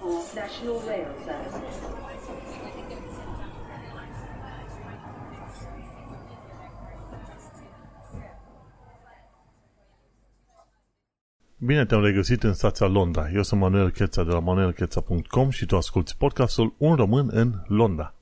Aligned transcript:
for 0.00 0.22
National 0.34 0.80
Rail 0.86 1.12
Services. 1.24 1.76
Bine 11.58 11.86
te-am 11.86 12.02
regăsit 12.02 12.42
în 12.42 12.54
stația 12.54 12.86
Londra. 12.86 13.30
Eu 13.30 13.42
sunt 13.42 13.60
Manuel 13.60 13.90
Cheța 13.90 14.24
de 14.24 14.30
la 14.30 14.38
manuelcheța.com 14.38 15.50
și 15.50 15.66
tu 15.66 15.76
asculti 15.76 16.14
podcastul 16.18 16.74
Un 16.76 16.94
român 16.94 17.28
în 17.32 17.52
Londra. 17.66 18.14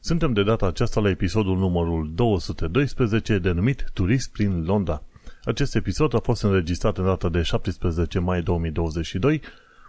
Suntem 0.00 0.32
de 0.32 0.42
data 0.42 0.66
aceasta 0.66 1.00
la 1.00 1.08
episodul 1.08 1.56
numărul 1.56 2.10
212 2.14 3.38
denumit 3.38 3.84
Turist 3.92 4.32
prin 4.32 4.64
Londra. 4.64 5.02
Acest 5.44 5.74
episod 5.74 6.14
a 6.14 6.18
fost 6.18 6.42
înregistrat 6.42 6.98
în 6.98 7.04
data 7.04 7.28
de 7.28 7.42
17 7.42 8.18
mai 8.18 8.42
2022, 8.42 9.40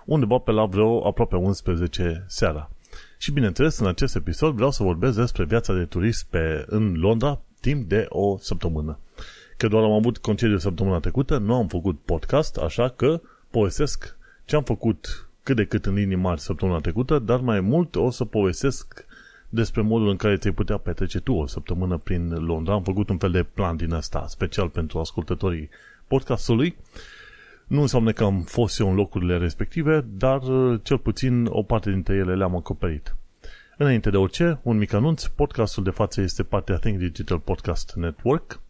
undeva 0.05 0.37
pe 0.37 0.51
la 0.51 0.65
vreo 0.65 1.07
aproape 1.07 1.35
11 1.35 2.25
seara. 2.27 2.69
Și 3.17 3.31
bineînțeles, 3.31 3.79
în 3.79 3.87
acest 3.87 4.15
episod 4.15 4.55
vreau 4.55 4.71
să 4.71 4.83
vorbesc 4.83 5.17
despre 5.17 5.43
viața 5.45 5.73
de 5.73 5.85
turist 5.85 6.25
pe, 6.29 6.65
în 6.67 6.93
Londra 6.93 7.41
timp 7.61 7.89
de 7.89 8.05
o 8.09 8.37
săptămână. 8.37 8.99
Că 9.57 9.67
doar 9.67 9.83
am 9.83 9.91
avut 9.91 10.17
concediu 10.17 10.57
săptămâna 10.57 10.99
trecută, 10.99 11.37
nu 11.37 11.55
am 11.55 11.67
făcut 11.67 11.99
podcast, 11.99 12.57
așa 12.57 12.89
că 12.89 13.21
povestesc 13.49 14.17
ce 14.45 14.55
am 14.55 14.63
făcut 14.63 15.27
cât 15.43 15.55
de 15.55 15.65
cât 15.65 15.85
în 15.85 15.93
linii 15.93 16.15
mari 16.15 16.41
săptămâna 16.41 16.79
trecută, 16.79 17.19
dar 17.19 17.39
mai 17.39 17.59
mult 17.59 17.95
o 17.95 18.09
să 18.09 18.25
povestesc 18.25 19.05
despre 19.49 19.81
modul 19.81 20.09
în 20.09 20.15
care 20.15 20.37
ți-ai 20.37 20.53
putea 20.53 20.77
petrece 20.77 21.19
tu 21.19 21.33
o 21.33 21.47
săptămână 21.47 21.97
prin 21.97 22.29
Londra. 22.29 22.73
Am 22.73 22.83
făcut 22.83 23.09
un 23.09 23.17
fel 23.17 23.31
de 23.31 23.43
plan 23.43 23.75
din 23.75 23.93
asta, 23.93 24.25
special 24.27 24.69
pentru 24.69 24.99
ascultătorii 24.99 25.69
podcastului. 26.07 26.75
Nu 27.73 27.81
înseamnă 27.81 28.11
că 28.11 28.23
am 28.23 28.41
fost 28.41 28.79
eu 28.79 28.89
în 28.89 28.95
locurile 28.95 29.37
respective, 29.37 30.05
dar 30.07 30.41
uh, 30.41 30.79
cel 30.83 30.97
puțin 30.97 31.45
o 31.45 31.63
parte 31.63 31.89
dintre 31.91 32.15
ele 32.15 32.35
le-am 32.35 32.55
acoperit. 32.55 33.15
Înainte 33.77 34.09
de 34.09 34.17
orice, 34.17 34.59
un 34.63 34.77
mic 34.77 34.93
anunț, 34.93 35.25
podcastul 35.25 35.83
de 35.83 35.89
față 35.89 36.21
este 36.21 36.43
partea 36.43 36.77
Think 36.77 36.97
Digital 36.97 37.39
Podcast 37.39 37.93
Network 37.95 38.61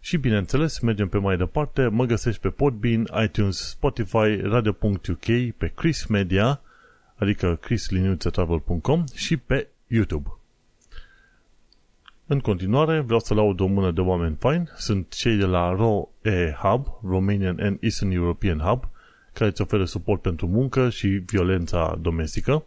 și 0.00 0.16
bineînțeles, 0.16 0.78
mergem 0.78 1.08
pe 1.08 1.18
mai 1.18 1.36
departe, 1.36 1.88
mă 1.88 2.04
găsești 2.04 2.40
pe 2.40 2.48
Podbean, 2.48 3.08
iTunes, 3.22 3.68
Spotify, 3.68 4.40
Radio.uk, 4.42 5.54
pe 5.56 5.72
Chris 5.74 6.06
Media, 6.06 6.60
adică 7.14 7.58
chrisliniuțetravel.com 7.60 9.04
și 9.14 9.36
pe 9.36 9.68
YouTube. 9.86 10.37
În 12.30 12.40
continuare, 12.40 13.00
vreau 13.00 13.20
să 13.20 13.34
laud 13.34 13.60
o 13.60 13.66
mână 13.66 13.90
de 13.90 14.00
oameni 14.00 14.36
faini. 14.38 14.68
Sunt 14.76 15.12
cei 15.14 15.36
de 15.36 15.44
la 15.44 15.70
ROE 15.70 16.56
Hub, 16.62 16.86
Romanian 17.02 17.58
and 17.60 17.78
Eastern 17.80 18.10
European 18.10 18.58
Hub, 18.58 18.88
care 19.32 19.50
îți 19.50 19.60
oferă 19.60 19.84
suport 19.84 20.22
pentru 20.22 20.46
muncă 20.46 20.90
și 20.90 21.06
violența 21.06 21.98
domestică. 22.00 22.64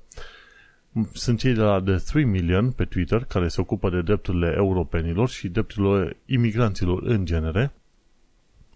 Sunt 1.13 1.39
cei 1.39 1.53
de 1.53 1.61
la 1.61 1.81
The 1.81 1.95
3 1.95 2.23
Million 2.23 2.71
pe 2.71 2.85
Twitter, 2.85 3.23
care 3.23 3.47
se 3.47 3.61
ocupă 3.61 3.89
de 3.89 4.01
drepturile 4.01 4.53
europenilor 4.55 5.29
și 5.29 5.47
drepturile 5.47 6.17
imigranților 6.25 7.03
în 7.03 7.25
genere. 7.25 7.71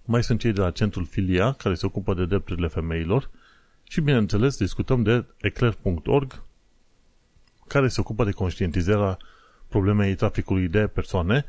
Mai 0.04 0.24
sunt 0.24 0.40
cei 0.40 0.52
de 0.52 0.62
la 0.62 0.72
Centrul 0.72 1.06
Filia, 1.06 1.52
care 1.52 1.74
se 1.74 1.86
ocupă 1.86 2.14
de 2.14 2.26
drepturile 2.26 2.68
femeilor. 2.68 3.30
Și, 3.84 4.02
bineînțeles, 4.02 4.58
discutăm 4.58 5.04
de 5.04 5.26
eclair.org, 5.38 6.44
care 7.68 7.88
se 7.88 8.00
ocupă 8.00 8.24
de 8.24 8.32
conștientizarea 8.32 9.18
problemei 9.76 10.16
traficului 10.16 10.68
de 10.68 10.88
persoane, 10.88 11.46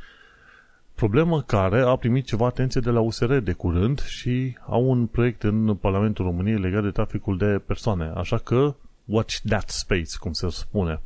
problemă 0.95 1.43
care 1.43 1.81
a 1.81 1.97
primit 1.97 2.25
ceva 2.27 2.47
atenție 2.47 2.81
de 2.81 2.91
la 2.91 3.01
USR 3.01 3.35
de 3.35 3.53
curând 3.53 4.01
și 4.01 4.57
au 4.67 4.91
un 4.91 5.07
proiect 5.07 5.43
în 5.43 5.75
Parlamentul 5.75 6.25
României 6.25 6.59
legat 6.59 6.83
de 6.83 6.91
traficul 6.91 7.37
de 7.37 7.63
persoane. 7.67 8.13
Așa 8.15 8.39
că 8.39 8.75
watch 9.05 9.37
that 9.49 9.69
space, 9.69 10.17
cum 10.19 10.33
se 10.33 10.49
spune. 10.51 11.01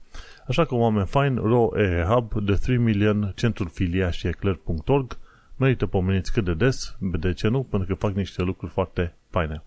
Așa 0.47 0.65
că 0.65 0.75
oameni 0.75 1.07
fain, 1.07 1.35
RO 1.35 1.69
Hub, 2.09 2.45
The 2.47 2.55
3 2.55 2.77
Million, 2.77 3.33
Centrul 3.36 3.69
Filiaș 3.69 4.17
și 4.17 4.27
Eclair.org 4.27 5.19
merită 5.57 5.86
pomeniți 5.86 6.33
cât 6.33 6.45
de 6.45 6.55
des, 6.55 6.97
de 6.98 7.33
ce 7.33 7.48
nu, 7.48 7.63
pentru 7.63 7.89
că 7.89 8.07
fac 8.07 8.14
niște 8.14 8.42
lucruri 8.42 8.73
foarte 8.73 9.14
faine. 9.30 9.63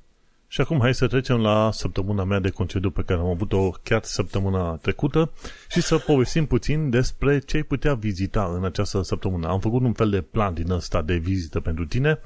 Și 0.54 0.62
acum 0.62 0.80
hai 0.80 0.94
să 0.94 1.08
trecem 1.08 1.42
la 1.42 1.72
săptămâna 1.72 2.24
mea 2.24 2.40
de 2.40 2.50
concediu 2.50 2.90
pe 2.90 3.02
care 3.02 3.20
am 3.20 3.28
avut-o 3.28 3.72
chiar 3.84 4.04
săptămâna 4.04 4.76
trecută 4.76 5.32
și 5.70 5.82
să 5.82 5.98
povestim 5.98 6.46
puțin 6.46 6.90
despre 6.90 7.40
ce 7.40 7.56
ai 7.56 7.64
putea 7.64 7.94
vizita 7.94 8.54
în 8.56 8.66
această 8.66 9.02
săptămână. 9.02 9.48
Am 9.48 9.60
făcut 9.60 9.82
un 9.82 9.94
fel 9.94 10.10
de 10.10 10.22
plan 10.22 10.54
din 10.54 10.72
ăsta 10.72 11.02
de 11.02 11.16
vizită 11.16 11.60
pentru 11.60 11.86
tine. 11.86 12.20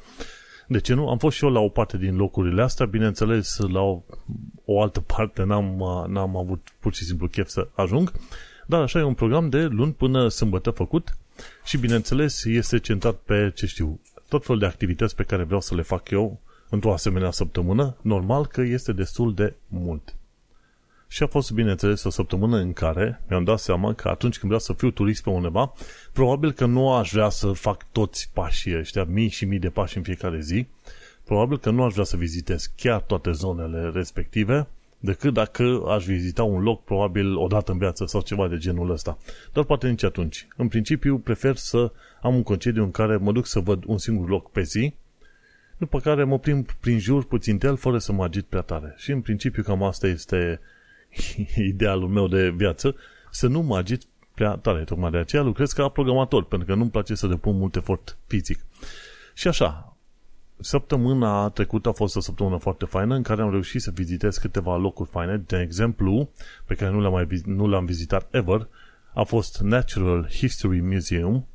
De 0.67 0.79
ce 0.79 0.93
nu? 0.93 1.09
Am 1.09 1.17
fost 1.17 1.37
și 1.37 1.43
eu 1.43 1.51
la 1.51 1.59
o 1.59 1.69
parte 1.69 1.97
din 1.97 2.15
locurile 2.15 2.61
astea, 2.61 2.85
bineînțeles 2.85 3.57
la 3.57 3.81
o, 3.81 4.01
o 4.65 4.81
altă 4.81 4.99
parte 4.99 5.43
n-am, 5.43 5.77
n-am 6.07 6.37
avut 6.37 6.67
pur 6.79 6.93
și 6.93 7.03
simplu 7.03 7.27
chef 7.27 7.47
să 7.47 7.67
ajung, 7.73 8.11
dar 8.65 8.81
așa 8.81 8.99
e 8.99 9.03
un 9.03 9.13
program 9.13 9.49
de 9.49 9.63
luni 9.63 9.93
până 9.93 10.27
sâmbătă 10.27 10.71
făcut 10.71 11.17
și 11.63 11.77
bineînțeles 11.77 12.43
este 12.45 12.79
centrat 12.79 13.15
pe, 13.15 13.51
ce 13.55 13.65
știu, 13.65 13.99
tot 14.29 14.45
felul 14.45 14.59
de 14.59 14.65
activități 14.67 15.15
pe 15.15 15.23
care 15.23 15.43
vreau 15.43 15.61
să 15.61 15.75
le 15.75 15.81
fac 15.81 16.09
eu 16.09 16.41
într-o 16.69 16.93
asemenea 16.93 17.31
săptămână, 17.31 17.97
normal 18.01 18.45
că 18.45 18.61
este 18.61 18.91
destul 18.91 19.33
de 19.33 19.55
mult. 19.67 20.15
Și 21.07 21.23
a 21.23 21.27
fost, 21.27 21.51
bineînțeles, 21.51 22.03
o 22.03 22.09
săptămână 22.09 22.57
în 22.57 22.73
care 22.73 23.21
mi-am 23.29 23.43
dat 23.43 23.59
seama 23.59 23.93
că 23.93 24.07
atunci 24.07 24.37
când 24.39 24.51
vreau 24.51 24.59
să 24.59 24.73
fiu 24.73 24.91
turist 24.91 25.23
pe 25.23 25.29
undeva, 25.29 25.73
probabil 26.13 26.51
că 26.51 26.65
nu 26.65 26.93
aș 26.93 27.11
vrea 27.11 27.29
să 27.29 27.51
fac 27.51 27.91
toți 27.91 28.29
pașii 28.33 28.77
ăștia, 28.77 29.03
mii 29.03 29.29
și 29.29 29.45
mii 29.45 29.59
de 29.59 29.69
pași 29.69 29.97
în 29.97 30.03
fiecare 30.03 30.39
zi, 30.41 30.67
probabil 31.23 31.57
că 31.57 31.69
nu 31.69 31.83
aș 31.83 31.93
vrea 31.93 32.03
să 32.03 32.17
vizitez 32.17 32.71
chiar 32.75 33.01
toate 33.01 33.31
zonele 33.31 33.89
respective, 33.93 34.67
decât 34.99 35.33
dacă 35.33 35.83
aș 35.87 36.05
vizita 36.05 36.43
un 36.43 36.61
loc 36.61 36.83
probabil 36.83 37.35
o 37.35 37.47
dată 37.47 37.71
în 37.71 37.77
viață 37.77 38.05
sau 38.05 38.21
ceva 38.21 38.47
de 38.47 38.57
genul 38.57 38.91
ăsta. 38.91 39.17
Dar 39.53 39.63
poate 39.63 39.89
nici 39.89 40.03
atunci. 40.03 40.47
În 40.57 40.67
principiu, 40.67 41.17
prefer 41.17 41.55
să 41.55 41.91
am 42.21 42.35
un 42.35 42.43
concediu 42.43 42.83
în 42.83 42.91
care 42.91 43.17
mă 43.17 43.31
duc 43.31 43.45
să 43.45 43.59
văd 43.59 43.83
un 43.85 43.97
singur 43.97 44.29
loc 44.29 44.51
pe 44.51 44.61
zi 44.61 44.93
după 45.77 45.99
care 45.99 46.23
mă 46.23 46.39
plimb 46.39 46.71
prin 46.71 46.99
jur 46.99 47.25
puțin 47.25 47.59
el 47.61 47.77
fără 47.77 47.97
să 47.97 48.11
mă 48.11 48.23
agit 48.23 48.45
prea 48.45 48.61
tare. 48.61 48.93
Și 48.97 49.11
în 49.11 49.21
principiu 49.21 49.63
cam 49.63 49.83
asta 49.83 50.07
este 50.07 50.59
idealul 51.73 52.07
meu 52.07 52.27
de 52.27 52.49
viață, 52.49 52.95
să 53.31 53.47
nu 53.47 53.61
mă 53.61 53.77
agit 53.77 54.03
prea 54.33 54.55
tare. 54.55 54.83
Tocmai 54.83 55.11
de 55.11 55.17
aceea 55.17 55.41
lucrez 55.41 55.71
ca 55.71 55.89
programator, 55.89 56.43
pentru 56.45 56.67
că 56.67 56.73
nu-mi 56.73 56.89
place 56.89 57.15
să 57.15 57.27
depun 57.27 57.57
mult 57.57 57.75
efort 57.75 58.17
fizic. 58.27 58.59
Și 59.33 59.47
așa, 59.47 59.95
săptămâna 60.59 61.49
trecută 61.49 61.89
a 61.89 61.91
fost 61.91 62.15
o 62.15 62.19
săptămână 62.19 62.57
foarte 62.57 62.85
faină 62.85 63.15
în 63.15 63.21
care 63.21 63.41
am 63.41 63.51
reușit 63.51 63.81
să 63.81 63.91
vizitez 63.91 64.37
câteva 64.37 64.77
locuri 64.77 65.09
faine. 65.09 65.37
De 65.37 65.59
exemplu, 65.59 66.29
pe 66.65 66.75
care 66.75 66.91
nu 66.91 66.99
le-am, 66.99 67.11
mai, 67.11 67.27
nu 67.45 67.69
le-am 67.69 67.85
vizitat 67.85 68.27
ever, 68.31 68.67
a 69.13 69.23
fost 69.23 69.59
Natural 69.59 70.29
History 70.29 70.81
Museum, 70.81 71.47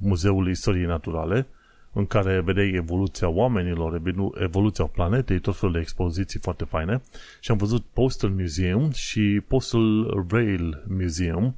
Muzeul 0.00 0.48
Istoriei 0.48 0.86
Naturale, 0.86 1.46
în 1.94 2.06
care 2.06 2.40
vedeai 2.40 2.70
evoluția 2.70 3.28
oamenilor, 3.28 4.02
evoluția 4.34 4.84
planetei, 4.84 5.38
tot 5.38 5.56
felul 5.56 5.74
de 5.74 5.80
expoziții 5.80 6.40
foarte 6.40 6.64
faine. 6.64 7.02
Și 7.40 7.50
am 7.50 7.56
văzut 7.56 7.84
Postal 7.92 8.30
Museum 8.30 8.90
și 8.90 9.42
Postal 9.46 10.24
Rail 10.28 10.84
Museum, 10.88 11.56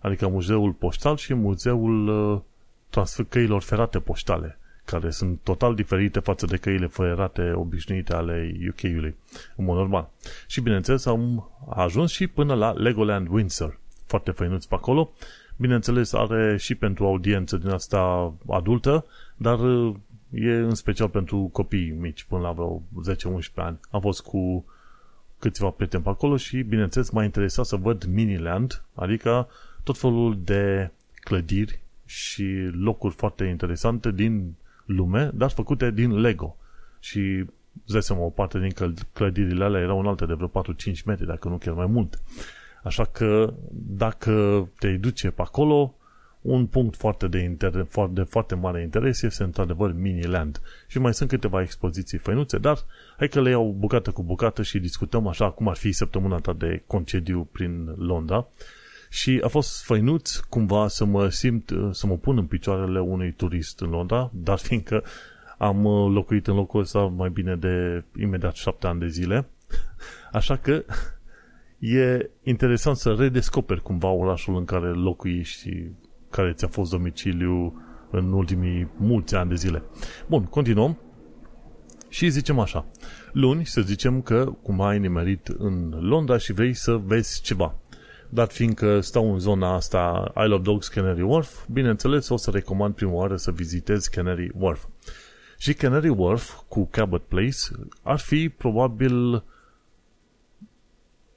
adică 0.00 0.28
muzeul 0.28 0.72
poștal 0.72 1.16
și 1.16 1.34
muzeul 1.34 2.08
uh, 2.08 2.40
transfer 2.90 3.26
căilor 3.28 3.62
ferate 3.62 3.98
poștale, 3.98 4.58
care 4.84 5.10
sunt 5.10 5.38
total 5.42 5.74
diferite 5.74 6.20
față 6.20 6.46
de 6.46 6.56
căile 6.56 6.86
ferate 6.86 7.52
obișnuite 7.54 8.14
ale 8.14 8.52
UK-ului, 8.68 9.16
în 9.56 9.64
mod 9.64 9.76
normal. 9.76 10.08
Și 10.46 10.60
bineînțeles 10.60 11.06
am 11.06 11.50
ajuns 11.68 12.10
și 12.10 12.26
până 12.26 12.54
la 12.54 12.72
Legoland 12.72 13.28
Windsor, 13.30 13.78
foarte 14.06 14.30
făinuți 14.30 14.68
pe 14.68 14.74
acolo. 14.74 15.12
Bineînțeles 15.56 16.12
are 16.12 16.56
și 16.56 16.74
pentru 16.74 17.06
audiență 17.06 17.56
din 17.56 17.68
asta 17.68 18.32
adultă, 18.48 19.04
dar 19.42 19.60
uh, 19.60 19.94
e 20.30 20.50
în 20.50 20.74
special 20.74 21.08
pentru 21.08 21.48
copii 21.52 21.90
mici, 21.90 22.24
până 22.24 22.40
la 22.40 22.52
vreo 22.52 22.82
10-11 23.40 23.54
ani. 23.54 23.78
Am 23.90 24.00
fost 24.00 24.22
cu 24.22 24.64
câțiva 25.38 25.70
prieteni 25.70 26.02
pe 26.02 26.08
acolo 26.08 26.36
și, 26.36 26.62
bineînțeles, 26.62 27.10
m-a 27.10 27.24
interesat 27.24 27.64
să 27.64 27.76
văd 27.76 28.04
Miniland, 28.04 28.82
adică 28.94 29.48
tot 29.82 29.98
felul 29.98 30.40
de 30.44 30.90
clădiri 31.14 31.80
și 32.04 32.44
locuri 32.72 33.14
foarte 33.14 33.44
interesante 33.44 34.10
din 34.10 34.54
lume, 34.84 35.30
dar 35.34 35.50
făcute 35.50 35.90
din 35.90 36.20
Lego. 36.20 36.56
Și 36.98 37.18
îți 37.84 37.92
dai 37.92 38.02
seama, 38.02 38.22
o 38.22 38.30
parte 38.30 38.58
din 38.58 38.72
clădirile 39.12 39.64
alea 39.64 39.80
erau 39.80 40.00
înalte 40.00 40.26
de 40.26 40.34
vreo 40.34 40.48
4-5 40.48 41.04
metri, 41.04 41.26
dacă 41.26 41.48
nu 41.48 41.56
chiar 41.56 41.74
mai 41.74 41.86
mult. 41.86 42.22
Așa 42.82 43.04
că 43.04 43.54
dacă 43.72 44.68
te 44.78 44.96
duce 44.96 45.30
pe 45.30 45.42
acolo, 45.42 45.94
un 46.40 46.66
punct 46.66 46.96
foarte 46.96 47.28
de, 47.28 47.38
inter, 47.38 47.86
de 48.10 48.22
foarte 48.22 48.54
mare 48.54 48.82
interes 48.82 49.22
este 49.22 49.42
într-adevăr 49.42 49.92
Miniland. 49.92 50.60
Și 50.86 50.98
mai 50.98 51.14
sunt 51.14 51.28
câteva 51.28 51.62
expoziții 51.62 52.18
făinuțe, 52.18 52.58
dar 52.58 52.78
hai 53.16 53.28
că 53.28 53.40
le 53.40 53.50
iau 53.50 53.74
bucată 53.78 54.10
cu 54.10 54.22
bucată 54.22 54.62
și 54.62 54.78
discutăm 54.78 55.26
așa 55.26 55.50
cum 55.50 55.68
ar 55.68 55.76
fi 55.76 55.92
săptămâna 55.92 56.36
ta 56.36 56.52
de 56.52 56.82
concediu 56.86 57.48
prin 57.52 57.94
Londra. 57.96 58.46
Și 59.10 59.40
a 59.44 59.48
fost 59.48 59.84
făinuț 59.84 60.36
cumva 60.36 60.88
să 60.88 61.04
mă 61.04 61.28
simt, 61.28 61.72
să 61.90 62.06
mă 62.06 62.16
pun 62.16 62.38
în 62.38 62.46
picioarele 62.46 63.00
unui 63.00 63.32
turist 63.32 63.80
în 63.80 63.90
Londra, 63.90 64.30
dar 64.34 64.58
fiindcă 64.58 65.04
am 65.58 65.82
locuit 66.12 66.46
în 66.46 66.54
locul 66.54 66.80
ăsta 66.80 66.98
mai 66.98 67.30
bine 67.30 67.56
de 67.56 68.04
imediat 68.18 68.54
șapte 68.54 68.86
ani 68.86 69.00
de 69.00 69.08
zile, 69.08 69.46
Așa 70.32 70.56
că 70.56 70.84
e 71.78 72.30
interesant 72.42 72.96
să 72.96 73.14
redescoperi 73.18 73.82
cumva 73.82 74.08
orașul 74.08 74.56
în 74.56 74.64
care 74.64 74.88
locuiești 74.88 75.60
și 75.60 75.90
care 76.30 76.52
ți-a 76.52 76.68
fost 76.68 76.90
domiciliu 76.90 77.82
în 78.10 78.32
ultimii 78.32 78.88
mulți 78.96 79.34
ani 79.34 79.48
de 79.48 79.54
zile. 79.54 79.82
Bun, 80.26 80.44
continuăm 80.44 80.98
și 82.08 82.28
zicem 82.28 82.58
așa. 82.58 82.86
Luni 83.32 83.66
să 83.66 83.80
zicem 83.80 84.22
că 84.22 84.52
cum 84.62 84.80
ai 84.80 84.98
nimerit 84.98 85.46
în 85.58 85.94
Londra 86.00 86.38
și 86.38 86.52
vrei 86.52 86.74
să 86.74 87.00
vezi 87.04 87.40
ceva. 87.40 87.74
Dat 88.28 88.52
fiindcă 88.52 89.00
stau 89.00 89.32
în 89.32 89.38
zona 89.38 89.74
asta 89.74 90.32
Isle 90.42 90.54
of 90.54 90.62
Dogs 90.62 90.88
Canary 90.88 91.22
Wharf, 91.22 91.66
bineînțeles 91.72 92.28
o 92.28 92.36
să 92.36 92.50
recomand 92.50 92.94
prima 92.94 93.12
oară 93.12 93.36
să 93.36 93.50
vizitezi 93.50 94.10
Canary 94.10 94.50
Wharf. 94.54 94.84
Și 95.58 95.74
Canary 95.74 96.08
Wharf 96.08 96.60
cu 96.68 96.88
Cabot 96.90 97.22
Place 97.22 97.58
ar 98.02 98.18
fi 98.18 98.48
probabil 98.48 99.44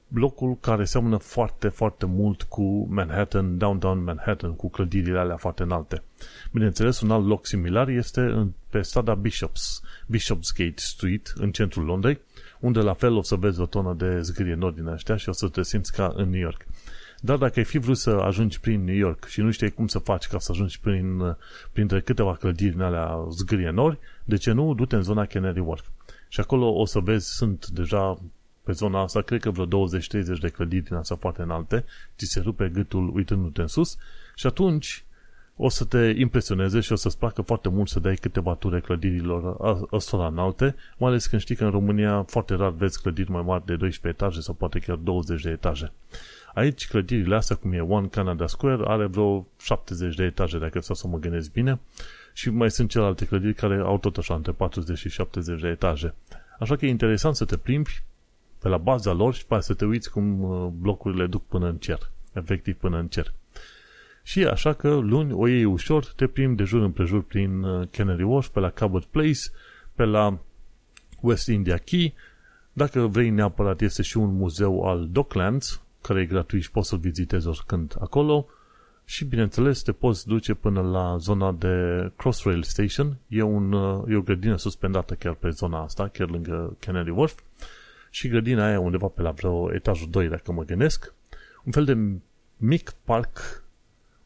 blocul 0.08 0.56
care 0.60 0.84
seamănă 0.84 1.16
foarte, 1.16 1.68
foarte 1.68 2.06
mult 2.06 2.42
cu 2.42 2.86
Manhattan, 2.90 3.58
downtown 3.58 4.02
Manhattan, 4.02 4.54
cu 4.54 4.70
clădirile 4.70 5.18
alea 5.18 5.36
foarte 5.36 5.62
înalte. 5.62 6.02
Bineînțeles, 6.52 7.00
un 7.00 7.10
alt 7.10 7.26
loc 7.26 7.46
similar 7.46 7.88
este 7.88 8.20
în, 8.20 8.52
pe 8.70 8.82
strada 8.82 9.14
Bishops, 9.14 9.82
Bishopsgate 10.06 10.74
Street, 10.76 11.32
în 11.36 11.50
centrul 11.50 11.84
Londrei, 11.84 12.20
unde 12.60 12.80
la 12.80 12.94
fel 12.94 13.16
o 13.16 13.22
să 13.22 13.34
vezi 13.34 13.60
o 13.60 13.66
tonă 13.66 13.94
de 13.94 14.20
zgârie 14.20 14.54
nori 14.54 14.74
din 14.74 14.86
ăștia 14.86 15.16
și 15.16 15.28
o 15.28 15.32
să 15.32 15.48
te 15.48 15.62
simți 15.62 15.92
ca 15.92 16.12
în 16.16 16.30
New 16.30 16.40
York. 16.40 16.66
Dar 17.20 17.36
dacă 17.36 17.58
ai 17.58 17.64
fi 17.64 17.78
vrut 17.78 17.96
să 17.96 18.10
ajungi 18.10 18.60
prin 18.60 18.84
New 18.84 18.94
York 18.94 19.24
și 19.24 19.40
nu 19.40 19.50
știi 19.50 19.70
cum 19.70 19.86
să 19.86 19.98
faci 19.98 20.26
ca 20.26 20.38
să 20.38 20.52
ajungi 20.52 20.80
prin, 20.80 21.36
printre 21.72 22.00
câteva 22.00 22.34
clădiri 22.34 22.74
în 22.74 22.80
alea 22.80 23.26
zgârie 23.30 23.70
nori, 23.70 23.98
de 24.24 24.36
ce 24.36 24.52
nu? 24.52 24.74
Du-te 24.74 24.96
în 24.96 25.02
zona 25.02 25.26
Canary 25.26 25.60
Wharf. 25.60 25.86
Și 26.28 26.40
acolo 26.40 26.74
o 26.74 26.84
să 26.84 26.98
vezi, 26.98 27.34
sunt 27.34 27.66
deja 27.66 28.18
pe 28.64 28.72
zona 28.72 29.02
asta, 29.02 29.20
cred 29.20 29.40
că 29.40 29.50
vreo 29.50 29.66
20-30 29.66 30.40
de 30.40 30.48
clădiri 30.48 30.84
din 30.84 30.94
asta 30.94 31.14
foarte 31.14 31.42
înalte, 31.42 31.84
ți 32.16 32.26
se 32.26 32.40
rupe 32.40 32.68
gâtul 32.68 33.10
uitându-te 33.14 33.60
în 33.60 33.66
sus 33.66 33.96
și 34.34 34.46
atunci 34.46 35.04
o 35.56 35.68
să 35.68 35.84
te 35.84 36.12
impresioneze 36.16 36.80
și 36.80 36.92
o 36.92 36.96
să-ți 36.96 37.18
placă 37.18 37.42
foarte 37.42 37.68
mult 37.68 37.88
să 37.88 38.00
dai 38.00 38.14
câteva 38.14 38.54
ture 38.54 38.80
clădirilor 38.80 39.56
ăstora 39.92 40.26
înalte, 40.26 40.74
mai 40.96 41.10
ales 41.10 41.26
când 41.26 41.42
știi 41.42 41.54
că 41.54 41.64
în 41.64 41.70
România 41.70 42.22
foarte 42.22 42.54
rar 42.54 42.70
vezi 42.70 43.00
clădiri 43.00 43.30
mai 43.30 43.42
mari 43.42 43.64
de 43.66 43.76
12 43.76 44.22
etaje 44.22 44.40
sau 44.40 44.54
poate 44.54 44.78
chiar 44.78 44.96
20 44.96 45.42
de 45.42 45.50
etaje. 45.50 45.92
Aici 46.54 46.88
clădirile 46.88 47.36
astea, 47.36 47.56
cum 47.56 47.72
e 47.72 47.80
One 47.80 48.06
Canada 48.06 48.46
Square, 48.46 48.82
are 48.86 49.06
vreo 49.06 49.46
70 49.60 50.14
de 50.14 50.24
etaje, 50.24 50.58
dacă 50.58 50.80
stau 50.80 50.94
să 50.94 51.06
mă 51.06 51.18
gândesc 51.18 51.52
bine, 51.52 51.80
și 52.32 52.50
mai 52.50 52.70
sunt 52.70 52.90
celelalte 52.90 53.26
clădiri 53.26 53.54
care 53.54 53.76
au 53.76 53.98
tot 53.98 54.16
așa 54.16 54.34
între 54.34 54.52
40 54.52 54.98
și 54.98 55.08
70 55.08 55.60
de 55.60 55.68
etaje. 55.68 56.14
Așa 56.58 56.76
că 56.76 56.86
e 56.86 56.88
interesant 56.88 57.36
să 57.36 57.44
te 57.44 57.56
plimbi 57.56 58.02
pe 58.64 58.70
la 58.70 58.78
baza 58.78 59.12
lor 59.12 59.34
și 59.34 59.46
pe 59.46 59.60
să 59.60 59.74
te 59.74 59.84
uiți 59.84 60.10
cum 60.10 60.42
uh, 60.42 60.66
blocurile 60.66 61.26
duc 61.26 61.46
până 61.46 61.68
în 61.68 61.76
cer, 61.76 62.10
efectiv 62.32 62.76
până 62.76 62.98
în 62.98 63.08
cer. 63.08 63.34
Și 64.22 64.44
așa 64.44 64.72
că 64.72 64.88
luni 64.88 65.32
o 65.32 65.46
iei 65.46 65.64
ușor, 65.64 66.04
te 66.16 66.26
plimbi 66.26 66.56
de 66.56 66.64
jur 66.64 66.82
împrejur 66.82 67.22
prin 67.24 67.62
uh, 67.62 67.88
Canary 67.90 68.22
Wharf, 68.22 68.48
pe 68.48 68.60
la 68.60 68.70
Cabot 68.70 69.04
Place, 69.04 69.40
pe 69.94 70.04
la 70.04 70.38
West 71.20 71.46
India 71.46 71.76
Key. 71.76 72.14
Dacă 72.72 73.00
vrei 73.00 73.30
neapărat, 73.30 73.80
este 73.80 74.02
și 74.02 74.16
un 74.16 74.36
muzeu 74.36 74.82
al 74.82 75.08
Docklands, 75.10 75.82
care 76.00 76.20
e 76.20 76.26
gratuit 76.26 76.62
și 76.62 76.70
poți 76.70 76.88
să-l 76.88 76.98
vizitezi 76.98 77.46
oricând 77.46 77.96
acolo. 78.00 78.46
Și, 79.04 79.24
bineînțeles, 79.24 79.82
te 79.82 79.92
poți 79.92 80.26
duce 80.26 80.54
până 80.54 80.80
la 80.80 81.16
zona 81.16 81.52
de 81.52 82.10
Crossrail 82.16 82.62
Station. 82.62 83.16
E, 83.28 83.42
un, 83.42 83.72
uh, 83.72 84.04
e 84.08 84.16
o 84.16 84.22
grădină 84.22 84.56
suspendată 84.56 85.14
chiar 85.14 85.34
pe 85.34 85.48
zona 85.48 85.82
asta, 85.82 86.08
chiar 86.08 86.30
lângă 86.30 86.76
Canary 86.78 87.10
Wharf. 87.10 87.38
Și 88.14 88.28
grădina 88.28 88.66
aia 88.66 88.80
undeva 88.80 89.06
pe 89.06 89.22
la 89.22 89.30
vreo 89.30 89.74
etajul 89.74 90.10
2, 90.10 90.28
dacă 90.28 90.52
mă 90.52 90.64
gândesc. 90.64 91.14
Un 91.64 91.72
fel 91.72 91.84
de 91.84 91.98
mic 92.56 92.90
parc 93.04 93.64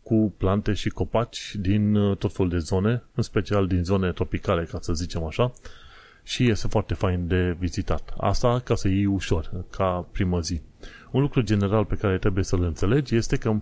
cu 0.02 0.34
plante 0.36 0.72
și 0.72 0.88
copaci 0.88 1.56
din 1.60 1.94
uh, 1.94 2.16
tot 2.16 2.32
felul 2.32 2.50
de 2.50 2.58
zone, 2.58 3.02
în 3.14 3.22
special 3.22 3.66
din 3.66 3.84
zone 3.84 4.12
tropicale, 4.12 4.64
ca 4.64 4.78
să 4.80 4.92
zicem 4.92 5.24
așa, 5.24 5.52
și 6.22 6.48
este 6.48 6.68
foarte 6.68 6.94
fain 6.94 7.26
de 7.26 7.56
vizitat. 7.58 8.14
Asta 8.16 8.60
ca 8.64 8.74
să 8.74 8.88
iei 8.88 9.06
ușor, 9.06 9.64
ca 9.70 10.06
primă 10.12 10.40
zi. 10.40 10.60
Un 11.10 11.20
lucru 11.20 11.40
general 11.40 11.84
pe 11.84 11.94
care 11.94 12.18
trebuie 12.18 12.44
să-l 12.44 12.62
înțelegi 12.62 13.16
este 13.16 13.36
că 13.36 13.60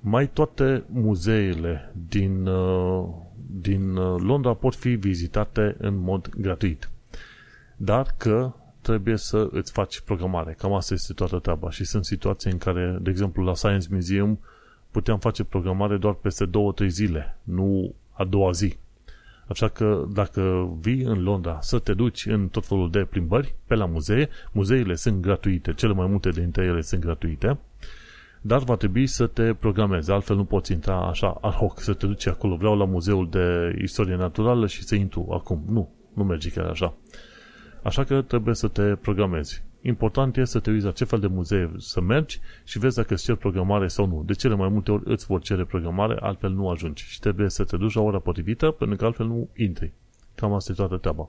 mai 0.00 0.28
toate 0.28 0.84
muzeele 0.86 1.92
din, 2.08 2.46
uh, 2.46 3.08
din 3.60 3.96
uh, 3.96 4.20
Londra 4.22 4.54
pot 4.54 4.74
fi 4.74 4.94
vizitate 4.94 5.76
în 5.78 5.96
mod 5.96 6.28
gratuit. 6.36 6.90
Dar 7.76 8.14
că 8.16 8.52
trebuie 8.82 9.16
să 9.16 9.48
îți 9.50 9.72
faci 9.72 10.00
programare. 10.00 10.56
Cam 10.58 10.72
asta 10.72 10.94
este 10.94 11.12
toată 11.12 11.38
treaba. 11.38 11.70
Și 11.70 11.84
sunt 11.84 12.04
situații 12.04 12.50
în 12.50 12.58
care, 12.58 12.98
de 13.00 13.10
exemplu, 13.10 13.44
la 13.44 13.54
Science 13.54 13.86
Museum 13.90 14.38
puteam 14.90 15.18
face 15.18 15.44
programare 15.44 15.96
doar 15.96 16.14
peste 16.14 16.44
două, 16.44 16.72
trei 16.72 16.90
zile, 16.90 17.38
nu 17.42 17.94
a 18.12 18.24
doua 18.24 18.50
zi. 18.50 18.76
Așa 19.46 19.68
că 19.68 20.04
dacă 20.12 20.72
vii 20.80 21.02
în 21.02 21.22
Londra 21.22 21.58
să 21.60 21.78
te 21.78 21.94
duci 21.94 22.26
în 22.26 22.48
tot 22.48 22.66
felul 22.66 22.90
de 22.90 23.04
plimbări 23.04 23.54
pe 23.66 23.74
la 23.74 23.86
muzee, 23.86 24.28
muzeile 24.52 24.94
sunt 24.94 25.22
gratuite, 25.22 25.72
cele 25.72 25.92
mai 25.92 26.06
multe 26.06 26.30
dintre 26.30 26.64
ele 26.64 26.80
sunt 26.80 27.00
gratuite, 27.00 27.58
dar 28.40 28.62
va 28.62 28.76
trebui 28.76 29.06
să 29.06 29.26
te 29.26 29.54
programezi, 29.54 30.10
altfel 30.10 30.36
nu 30.36 30.44
poți 30.44 30.72
intra 30.72 31.08
așa 31.08 31.38
ad 31.40 31.52
hoc, 31.52 31.80
să 31.80 31.92
te 31.94 32.06
duci 32.06 32.26
acolo, 32.26 32.56
vreau 32.56 32.76
la 32.76 32.84
muzeul 32.84 33.28
de 33.30 33.78
istorie 33.82 34.16
naturală 34.16 34.66
și 34.66 34.82
să 34.82 34.94
intru 34.94 35.26
acum. 35.30 35.62
Nu, 35.68 35.90
nu 36.14 36.24
merge 36.24 36.50
chiar 36.50 36.66
așa. 36.66 36.94
Așa 37.82 38.04
că 38.04 38.22
trebuie 38.22 38.54
să 38.54 38.68
te 38.68 38.96
programezi. 38.96 39.62
Important 39.80 40.36
este 40.36 40.50
să 40.50 40.60
te 40.60 40.70
uiți 40.70 40.84
la 40.84 40.90
ce 40.90 41.04
fel 41.04 41.20
de 41.20 41.26
muzee 41.26 41.72
să 41.78 42.00
mergi 42.00 42.40
și 42.64 42.78
vezi 42.78 42.96
dacă 42.96 43.14
îți 43.14 43.24
cer 43.24 43.34
programare 43.34 43.88
sau 43.88 44.06
nu. 44.06 44.22
De 44.26 44.32
cele 44.32 44.54
mai 44.54 44.68
multe 44.68 44.92
ori 44.92 45.02
îți 45.04 45.26
vor 45.26 45.40
cere 45.40 45.64
programare, 45.64 46.16
altfel 46.20 46.50
nu 46.50 46.68
ajungi 46.68 47.04
și 47.04 47.20
trebuie 47.20 47.48
să 47.48 47.64
te 47.64 47.76
duci 47.76 47.94
la 47.94 48.00
ora 48.00 48.18
potrivită, 48.18 48.70
pentru 48.70 48.96
că 48.96 49.04
altfel 49.04 49.26
nu 49.26 49.48
intri. 49.56 49.92
Cam 50.34 50.52
asta 50.52 50.72
e 50.72 50.74
toată 50.74 50.96
treaba. 50.96 51.28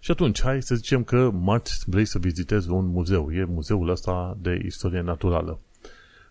Și 0.00 0.10
atunci, 0.10 0.42
hai 0.42 0.62
să 0.62 0.74
zicem 0.74 1.04
că 1.04 1.30
marți 1.30 1.84
vrei 1.86 2.04
să 2.04 2.18
vizitezi 2.18 2.70
un 2.70 2.86
muzeu. 2.86 3.32
E 3.32 3.44
muzeul 3.44 3.88
ăsta 3.88 4.36
de 4.40 4.62
istorie 4.64 5.00
naturală. 5.00 5.60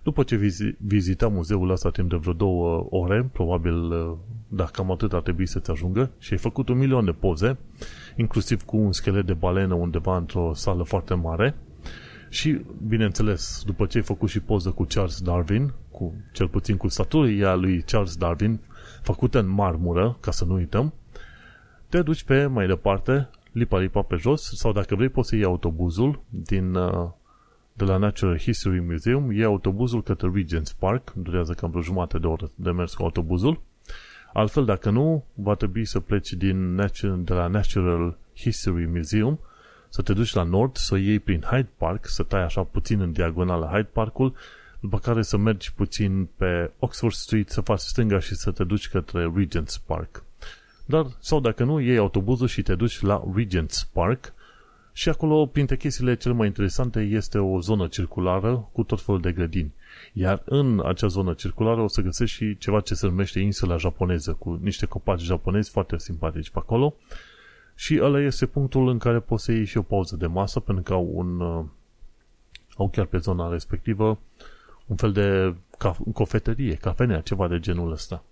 După 0.03 0.23
ce 0.23 0.35
vizi- 0.37 0.77
vizita 0.77 1.27
muzeul 1.27 1.69
ăsta 1.69 1.89
timp 1.89 2.09
de 2.09 2.15
vreo 2.15 2.33
două 2.33 2.87
ore, 2.89 3.29
probabil 3.33 3.75
dacă 4.47 4.71
cam 4.73 4.91
atât 4.91 5.13
ar 5.13 5.21
trebui 5.21 5.45
să-ți 5.45 5.71
ajungă. 5.71 6.11
Și 6.17 6.33
ai 6.33 6.39
făcut 6.39 6.69
un 6.69 6.77
milion 6.77 7.05
de 7.05 7.11
poze, 7.11 7.57
inclusiv 8.15 8.63
cu 8.63 8.77
un 8.77 8.91
schelet 8.91 9.25
de 9.25 9.33
balenă 9.33 9.73
undeva 9.73 10.17
într-o 10.17 10.53
sală 10.53 10.83
foarte 10.83 11.13
mare. 11.13 11.55
Și, 12.29 12.61
bineînțeles, 12.87 13.63
după 13.65 13.85
ce 13.85 13.97
ai 13.97 14.03
făcut 14.03 14.29
și 14.29 14.39
poză 14.39 14.69
cu 14.69 14.83
Charles 14.83 15.21
Darwin, 15.21 15.73
cu, 15.91 16.13
cel 16.31 16.47
puțin 16.47 16.77
cu 16.77 16.87
statuia 16.87 17.55
lui 17.55 17.81
Charles 17.81 18.15
Darwin, 18.15 18.59
făcută 19.01 19.39
în 19.39 19.49
marmură, 19.49 20.17
ca 20.19 20.31
să 20.31 20.45
nu 20.45 20.53
uităm, 20.53 20.93
te 21.89 22.01
duci 22.01 22.23
pe 22.23 22.45
mai 22.45 22.67
departe, 22.67 23.29
lipa-lipa 23.51 24.01
pe 24.01 24.15
jos, 24.15 24.51
sau 24.55 24.71
dacă 24.71 24.95
vrei 24.95 25.09
poți 25.09 25.29
să 25.29 25.35
iei 25.35 25.43
autobuzul 25.43 26.23
din, 26.29 26.75
uh, 26.75 27.09
de 27.73 27.83
la 27.83 27.97
Natural 27.97 28.37
History 28.37 28.79
Museum, 28.79 29.31
iei 29.31 29.43
autobuzul 29.43 30.03
către 30.03 30.31
Regent's 30.35 30.77
Park, 30.79 31.13
durează 31.13 31.53
cam 31.53 31.69
vreo 31.69 31.81
jumătate 31.81 32.19
de 32.19 32.27
oră 32.27 32.51
de 32.55 32.71
mers 32.71 32.93
cu 32.93 33.03
autobuzul, 33.03 33.61
Altfel, 34.33 34.65
dacă 34.65 34.89
nu, 34.89 35.25
va 35.33 35.55
trebui 35.55 35.85
să 35.85 35.99
pleci 35.99 36.33
din 36.33 36.75
de 37.23 37.33
la 37.33 37.47
Natural 37.47 38.17
History 38.35 38.85
Museum, 38.85 39.39
să 39.89 40.01
te 40.01 40.13
duci 40.13 40.33
la 40.33 40.43
nord, 40.43 40.75
să 40.75 40.93
o 40.93 40.97
iei 40.97 41.19
prin 41.19 41.41
Hyde 41.41 41.69
Park, 41.77 42.07
să 42.07 42.23
tai 42.23 42.43
așa 42.43 42.63
puțin 42.63 42.99
în 42.99 43.11
diagonală 43.11 43.65
Hyde 43.65 43.89
Parkul, 43.93 44.35
după 44.79 44.99
care 44.99 45.21
să 45.21 45.37
mergi 45.37 45.73
puțin 45.73 46.29
pe 46.35 46.71
Oxford 46.79 47.13
Street, 47.13 47.49
să 47.49 47.61
faci 47.61 47.79
stânga 47.79 48.19
și 48.19 48.35
să 48.35 48.51
te 48.51 48.63
duci 48.63 48.89
către 48.89 49.33
Regent's 49.37 49.85
Park. 49.85 50.23
Dar, 50.85 51.05
sau 51.19 51.39
dacă 51.39 51.63
nu, 51.63 51.79
iei 51.79 51.97
autobuzul 51.97 52.47
și 52.47 52.61
te 52.61 52.75
duci 52.75 53.01
la 53.01 53.23
Regent's 53.37 53.91
Park 53.91 54.33
și 54.95 55.09
acolo, 55.09 55.45
printre 55.45 55.77
chestiile 55.77 56.15
cele 56.15 56.33
mai 56.33 56.47
interesante, 56.47 56.99
este 56.99 57.37
o 57.37 57.59
zonă 57.59 57.87
circulară 57.87 58.69
cu 58.71 58.83
tot 58.83 59.01
felul 59.01 59.21
de 59.21 59.31
grădini. 59.31 59.73
Iar 60.13 60.41
în 60.45 60.81
acea 60.85 61.07
zonă 61.07 61.33
circulară 61.33 61.81
o 61.81 61.87
să 61.87 62.01
găsești 62.01 62.35
și 62.35 62.57
ceva 62.57 62.79
ce 62.79 62.93
se 62.93 63.07
numește 63.07 63.39
insula 63.39 63.77
japoneză, 63.77 64.33
cu 64.33 64.59
niște 64.61 64.85
copaci 64.85 65.21
japonezi 65.21 65.69
foarte 65.69 65.97
simpatici 65.97 66.49
pe 66.49 66.59
acolo. 66.59 66.95
Și 67.75 67.99
ăla 68.01 68.19
este 68.19 68.45
punctul 68.45 68.87
în 68.87 68.97
care 68.97 69.19
poți 69.19 69.43
să 69.43 69.51
iei 69.51 69.65
și 69.65 69.77
o 69.77 69.81
pauză 69.81 70.15
de 70.15 70.27
masă, 70.27 70.59
pentru 70.59 70.83
că 70.83 70.93
au 70.93 71.09
un 71.13 71.39
uh, 71.39 71.65
au 72.77 72.89
chiar 72.89 73.05
pe 73.05 73.17
zona 73.17 73.49
respectivă 73.49 74.19
un 74.85 74.95
fel 74.95 75.11
de 75.11 75.55
caf- 75.77 76.13
cofetărie, 76.13 76.75
cafenea, 76.75 77.21
ceva 77.21 77.47
de 77.47 77.59
genul 77.59 77.91
ăsta. 77.91 78.23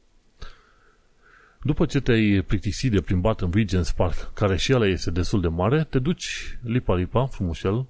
După 1.63 1.85
ce 1.85 1.99
te-ai 1.99 2.41
plictisit 2.41 2.91
de 2.91 3.01
plimbat 3.01 3.41
în 3.41 3.51
Regent's 3.51 3.95
Park, 3.95 4.33
care 4.33 4.57
și 4.57 4.73
ăla 4.73 4.87
este 4.87 5.11
destul 5.11 5.41
de 5.41 5.47
mare, 5.47 5.83
te 5.83 5.99
duci 5.99 6.57
lipa-lipa, 6.63 7.25
frumușel, 7.25 7.85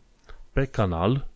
pe 0.51 0.65
canal 0.65 1.27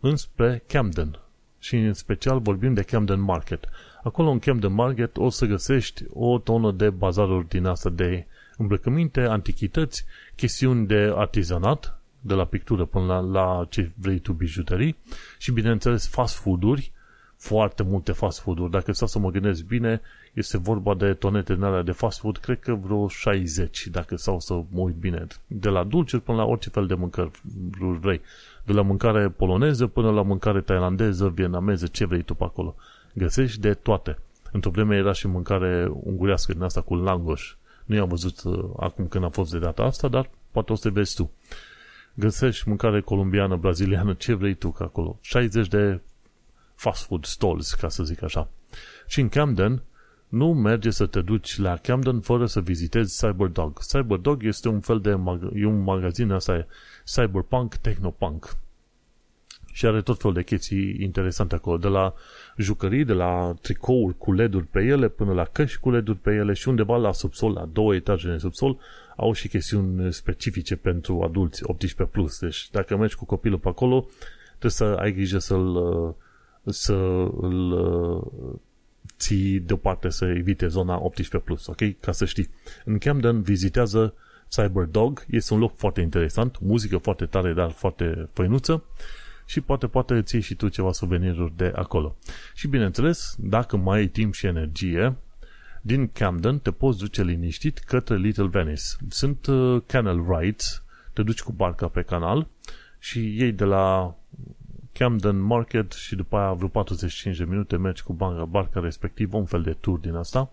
înspre 0.00 0.62
Camden, 0.66 1.18
și 1.58 1.76
în 1.76 1.92
special 1.92 2.40
vorbim 2.40 2.74
de 2.74 2.82
Camden 2.82 3.20
Market. 3.20 3.68
Acolo 4.02 4.30
în 4.30 4.38
Camden 4.38 4.72
Market 4.72 5.16
o 5.16 5.30
să 5.30 5.46
găsești 5.46 6.04
o 6.12 6.38
tonă 6.38 6.72
de 6.72 6.90
bazaruri 6.90 7.48
din 7.48 7.64
asta 7.66 7.90
de 7.90 8.26
îmbrăcăminte, 8.56 9.20
antichități, 9.20 10.04
chestiuni 10.36 10.86
de 10.86 11.12
artizanat 11.14 12.00
de 12.20 12.34
la 12.34 12.44
pictură 12.44 12.84
până 12.84 13.04
la, 13.04 13.20
la 13.20 13.66
ce 13.70 13.90
vrei 13.94 14.18
tu 14.18 14.32
bijuterii 14.32 14.96
și 15.38 15.52
bineînțeles 15.52 16.08
fast 16.08 16.34
food-uri, 16.34 16.92
foarte 17.42 17.82
multe 17.82 18.12
fast 18.12 18.40
food-uri. 18.40 18.70
Dacă 18.70 18.92
stau 18.92 19.08
să 19.08 19.18
mă 19.18 19.30
gândesc 19.30 19.64
bine, 19.64 20.00
este 20.32 20.58
vorba 20.58 20.94
de 20.94 21.14
tonete 21.14 21.52
în 21.52 21.62
alea 21.62 21.82
de 21.82 21.92
fast 21.92 22.18
food, 22.18 22.36
cred 22.36 22.60
că 22.60 22.74
vreo 22.74 23.08
60, 23.08 23.86
dacă 23.86 24.16
stau 24.16 24.40
să 24.40 24.54
mă 24.54 24.80
uit 24.80 24.94
bine. 24.94 25.26
De 25.46 25.68
la 25.68 25.84
dulciuri 25.84 26.22
până 26.22 26.36
la 26.36 26.44
orice 26.44 26.70
fel 26.70 26.86
de 26.86 26.94
mâncări 26.94 27.30
vrei. 28.00 28.20
De 28.64 28.72
la 28.72 28.82
mâncare 28.82 29.28
poloneză 29.28 29.86
până 29.86 30.10
la 30.10 30.22
mâncare 30.22 30.60
tailandeză, 30.60 31.28
vietnameză, 31.28 31.86
ce 31.86 32.06
vrei 32.06 32.22
tu 32.22 32.34
pe 32.34 32.44
acolo. 32.44 32.74
Găsești 33.14 33.60
de 33.60 33.74
toate. 33.74 34.18
Într-o 34.52 34.70
vreme 34.70 34.96
era 34.96 35.12
și 35.12 35.26
mâncare 35.26 35.88
ungurească 35.90 36.52
din 36.52 36.62
asta 36.62 36.80
cu 36.80 36.94
langoș. 36.94 37.54
Nu 37.84 37.94
i-am 37.94 38.08
văzut 38.08 38.42
uh, 38.42 38.64
acum 38.76 39.06
când 39.06 39.24
a 39.24 39.28
fost 39.28 39.50
de 39.50 39.58
data 39.58 39.82
asta, 39.82 40.08
dar 40.08 40.30
poate 40.50 40.72
o 40.72 40.74
să 40.74 40.88
te 40.88 40.94
vezi 40.94 41.14
tu. 41.14 41.30
Găsești 42.14 42.68
mâncare 42.68 43.00
colombiană, 43.00 43.56
braziliană, 43.56 44.12
ce 44.12 44.34
vrei 44.34 44.54
tu 44.54 44.70
ca 44.70 44.84
acolo. 44.84 45.18
60 45.20 45.68
de 45.68 46.00
fast 46.82 47.06
food 47.06 47.24
stalls, 47.24 47.72
ca 47.72 47.88
să 47.88 48.02
zic 48.02 48.22
așa. 48.22 48.48
Și 49.06 49.20
în 49.20 49.28
Camden, 49.28 49.82
nu 50.28 50.52
merge 50.52 50.90
să 50.90 51.06
te 51.06 51.20
duci 51.20 51.58
la 51.58 51.76
Camden 51.76 52.20
fără 52.20 52.46
să 52.46 52.60
vizitezi 52.60 53.18
Cyberdog. 53.18 53.78
Cyberdog 53.86 54.44
este 54.44 54.68
un 54.68 54.80
fel 54.80 55.00
de 55.00 55.14
mag- 55.14 55.50
e 55.54 55.66
un 55.66 55.82
magazin 55.82 56.30
asta, 56.30 56.66
cyberpunk, 57.04 57.74
technopunk. 57.74 58.56
Și 59.72 59.86
are 59.86 60.02
tot 60.02 60.20
felul 60.20 60.36
de 60.36 60.42
chestii 60.42 60.96
interesante 61.00 61.54
acolo, 61.54 61.76
de 61.76 61.88
la 61.88 62.14
jucării, 62.56 63.04
de 63.04 63.12
la 63.12 63.54
tricouri 63.60 64.18
cu 64.18 64.32
LED-uri 64.32 64.66
pe 64.66 64.80
ele, 64.80 65.08
până 65.08 65.32
la 65.32 65.44
căști 65.44 65.78
cu 65.78 65.90
LED-uri 65.90 66.18
pe 66.18 66.34
ele 66.34 66.52
și 66.52 66.68
undeva 66.68 66.96
la 66.96 67.12
subsol, 67.12 67.52
la 67.52 67.68
două 67.72 67.94
etaje 67.94 68.28
în 68.28 68.38
subsol, 68.38 68.78
au 69.16 69.32
și 69.32 69.48
chestiuni 69.48 70.12
specifice 70.12 70.76
pentru 70.76 71.22
adulți 71.22 71.62
18+. 71.62 72.10
Plus. 72.10 72.38
Deci 72.38 72.70
dacă 72.70 72.96
mergi 72.96 73.16
cu 73.16 73.24
copilul 73.24 73.58
pe 73.58 73.68
acolo, 73.68 74.08
trebuie 74.48 74.70
să 74.70 74.84
ai 74.84 75.12
grijă 75.12 75.38
să-l, 75.38 75.76
să 76.64 76.92
îl 77.40 77.72
ții 79.18 79.60
deoparte 79.60 80.08
să 80.08 80.24
evite 80.24 80.66
zona 80.66 81.02
18+, 81.38 81.42
plus, 81.44 81.66
ok? 81.66 82.00
Ca 82.00 82.12
să 82.12 82.24
știi. 82.24 82.48
În 82.84 82.98
Camden 82.98 83.42
vizitează 83.42 84.14
Cyberdog, 84.48 85.24
este 85.30 85.54
un 85.54 85.60
loc 85.60 85.76
foarte 85.76 86.00
interesant, 86.00 86.60
muzică 86.60 86.96
foarte 86.96 87.26
tare, 87.26 87.52
dar 87.52 87.70
foarte 87.70 88.28
făinuță 88.32 88.84
și 89.46 89.60
poate, 89.60 89.86
poate 89.86 90.14
îți 90.14 90.34
iei 90.34 90.42
și 90.42 90.54
tu 90.54 90.68
ceva 90.68 90.92
suveniruri 90.92 91.56
de 91.56 91.72
acolo. 91.74 92.16
Și 92.54 92.68
bineînțeles, 92.68 93.34
dacă 93.38 93.76
mai 93.76 93.98
ai 93.98 94.06
timp 94.06 94.34
și 94.34 94.46
energie, 94.46 95.16
din 95.82 96.08
Camden 96.08 96.58
te 96.58 96.70
poți 96.70 96.98
duce 96.98 97.22
liniștit 97.22 97.78
către 97.78 98.16
Little 98.16 98.46
Venice. 98.46 98.82
Sunt 99.08 99.46
uh, 99.46 99.82
canal 99.86 100.24
rides, 100.28 100.82
te 101.12 101.22
duci 101.22 101.42
cu 101.42 101.52
barca 101.52 101.88
pe 101.88 102.02
canal 102.02 102.46
și 102.98 103.36
iei 103.36 103.52
de 103.52 103.64
la 103.64 104.16
Camden 104.92 105.38
Market 105.38 105.92
și 105.92 106.14
după 106.14 106.36
aia 106.36 106.52
vreo 106.52 106.68
45 106.68 107.36
de 107.36 107.44
minute 107.44 107.76
mergi 107.76 108.02
cu 108.02 108.12
barca, 108.12 108.44
barca 108.44 108.80
respectivă, 108.80 109.36
un 109.36 109.44
fel 109.44 109.62
de 109.62 109.72
tur 109.72 109.98
din 109.98 110.14
asta, 110.14 110.52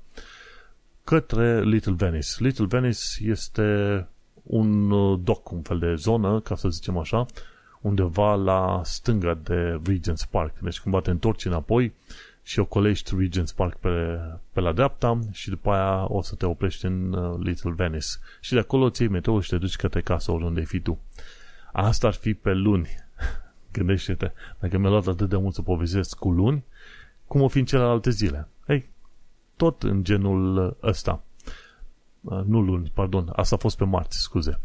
către 1.03 1.63
Little 1.63 1.93
Venice. 1.97 2.29
Little 2.37 2.65
Venice 2.65 2.99
este 3.19 4.07
un 4.43 4.91
uh, 4.91 5.19
dock, 5.23 5.51
un 5.51 5.61
fel 5.61 5.79
de 5.79 5.95
zonă, 5.95 6.39
ca 6.39 6.55
să 6.55 6.69
zicem 6.69 6.97
așa, 6.97 7.25
undeva 7.81 8.35
la 8.35 8.81
stânga 8.83 9.33
de 9.33 9.81
Regent's 9.89 10.29
Park. 10.29 10.59
Deci 10.59 10.79
cumva 10.79 10.99
te 10.99 11.09
întorci 11.09 11.45
înapoi 11.45 11.93
și 12.43 12.59
ocolești 12.59 13.15
Regent's 13.15 13.55
Park 13.55 13.77
pe, 13.77 14.19
pe 14.51 14.59
la 14.59 14.71
dreapta 14.71 15.19
și 15.31 15.49
după 15.49 15.71
aia 15.71 16.11
o 16.11 16.21
să 16.21 16.35
te 16.35 16.45
oprești 16.45 16.85
în 16.85 17.13
uh, 17.13 17.39
Little 17.43 17.71
Venice. 17.71 18.07
Și 18.39 18.53
de 18.53 18.59
acolo 18.59 18.89
ți 18.89 19.01
iei 19.01 19.11
metrou 19.11 19.39
și 19.39 19.49
te 19.49 19.57
duci 19.57 19.75
către 19.75 20.01
casă 20.01 20.31
oriunde 20.31 20.61
fi 20.61 20.79
tu. 20.79 20.99
Asta 21.71 22.07
ar 22.07 22.13
fi 22.13 22.33
pe 22.33 22.53
luni. 22.53 22.89
Gândește-te, 23.71 24.31
dacă 24.59 24.77
mi-a 24.77 24.89
luat 24.89 25.07
atât 25.07 25.29
de 25.29 25.37
mult 25.37 25.53
să 25.53 25.61
povestesc 25.61 26.17
cu 26.17 26.31
luni, 26.31 26.63
cum 27.27 27.41
o 27.41 27.47
fi 27.47 27.59
în 27.59 27.65
celelalte 27.65 28.09
zile? 28.09 28.47
Ei, 28.67 28.89
tot 29.55 29.83
în 29.83 30.03
genul 30.03 30.77
ăsta. 30.83 31.23
Uh, 32.21 32.41
nu 32.45 32.61
luni, 32.61 32.91
pardon, 32.93 33.29
asta 33.35 33.55
a 33.55 33.57
fost 33.57 33.77
pe 33.77 33.85
marți, 33.85 34.17
scuze. 34.17 34.59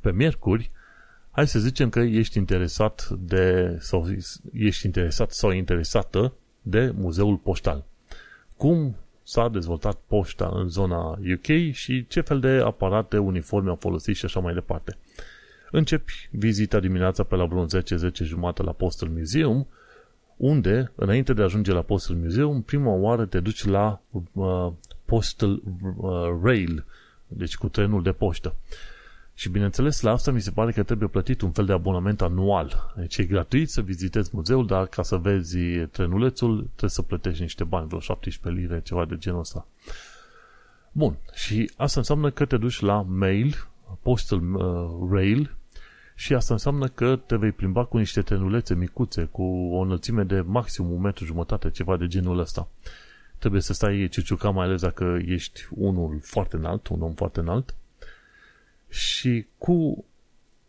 Pe 0.00 0.12
miercuri, 0.12 0.70
hai 1.30 1.48
să 1.48 1.58
zicem 1.58 1.88
că 1.88 2.00
ești 2.00 2.38
interesat 2.38 3.08
de, 3.08 3.76
sau 3.80 4.08
ești 4.52 4.86
interesat 4.86 5.30
sau 5.30 5.50
interesată 5.50 6.32
de 6.62 6.92
muzeul 6.96 7.36
poștal. 7.36 7.84
Cum 8.56 8.96
s-a 9.22 9.48
dezvoltat 9.48 10.00
poșta 10.06 10.50
în 10.52 10.68
zona 10.68 11.18
UK 11.34 11.72
și 11.72 12.06
ce 12.06 12.20
fel 12.20 12.40
de 12.40 12.48
aparate 12.48 13.18
uniforme 13.18 13.68
au 13.68 13.76
folosit 13.76 14.16
și 14.16 14.24
așa 14.24 14.40
mai 14.40 14.54
departe. 14.54 14.96
Începi 15.74 16.28
vizita 16.30 16.80
dimineața 16.80 17.22
pe 17.22 17.34
la 17.34 17.44
vreo 17.44 17.66
10-10 17.66 17.68
jumate 18.22 18.62
la 18.62 18.72
Postal 18.72 19.08
Museum, 19.08 19.66
unde, 20.36 20.92
înainte 20.94 21.32
de 21.32 21.40
a 21.40 21.44
ajunge 21.44 21.72
la 21.72 21.82
Postal 21.82 22.16
Museum, 22.16 22.62
prima 22.62 22.90
oară 22.90 23.24
te 23.24 23.40
duci 23.40 23.64
la 23.64 24.00
uh, 24.32 24.72
Postal 25.04 25.50
uh, 25.50 26.40
Rail, 26.42 26.84
deci 27.26 27.56
cu 27.56 27.68
trenul 27.68 28.02
de 28.02 28.12
poștă. 28.12 28.54
Și 29.34 29.48
bineînțeles, 29.48 30.00
la 30.00 30.10
asta 30.10 30.30
mi 30.30 30.40
se 30.40 30.50
pare 30.50 30.72
că 30.72 30.82
trebuie 30.82 31.08
plătit 31.08 31.40
un 31.40 31.50
fel 31.50 31.64
de 31.64 31.72
abonament 31.72 32.22
anual. 32.22 32.92
Deci 32.96 33.16
e 33.16 33.24
gratuit 33.24 33.70
să 33.70 33.80
vizitezi 33.80 34.30
muzeul, 34.32 34.66
dar 34.66 34.86
ca 34.86 35.02
să 35.02 35.16
vezi 35.16 35.58
trenulețul, 35.90 36.56
trebuie 36.56 36.90
să 36.90 37.02
plătești 37.02 37.42
niște 37.42 37.64
bani, 37.64 37.86
vreo 37.86 38.00
17 38.00 38.62
lire, 38.62 38.80
ceva 38.80 39.04
de 39.04 39.16
genul 39.18 39.40
ăsta. 39.40 39.66
Bun, 40.92 41.16
și 41.34 41.70
asta 41.76 42.00
înseamnă 42.00 42.30
că 42.30 42.44
te 42.44 42.56
duci 42.56 42.80
la 42.80 43.02
mail, 43.02 43.68
postal 44.02 44.54
uh, 44.54 45.08
rail, 45.10 45.56
și 46.22 46.34
asta 46.34 46.52
înseamnă 46.52 46.88
că 46.88 47.16
te 47.16 47.36
vei 47.36 47.52
plimba 47.52 47.84
cu 47.84 47.98
niște 47.98 48.22
trenulețe 48.22 48.74
micuțe, 48.74 49.24
cu 49.24 49.42
o 49.42 49.78
înălțime 49.78 50.22
de 50.22 50.40
maxim 50.40 50.90
un 50.90 51.00
metru 51.00 51.24
jumătate, 51.24 51.70
ceva 51.70 51.96
de 51.96 52.06
genul 52.06 52.38
ăsta. 52.38 52.68
Trebuie 53.38 53.60
să 53.60 53.72
stai 53.72 54.08
ciuciuca, 54.10 54.50
mai 54.50 54.66
ales 54.66 54.80
dacă 54.80 55.18
ești 55.26 55.66
unul 55.70 56.20
foarte 56.22 56.56
înalt, 56.56 56.88
un 56.88 57.02
om 57.02 57.12
foarte 57.12 57.40
înalt, 57.40 57.74
și 58.88 59.46
cu 59.58 60.04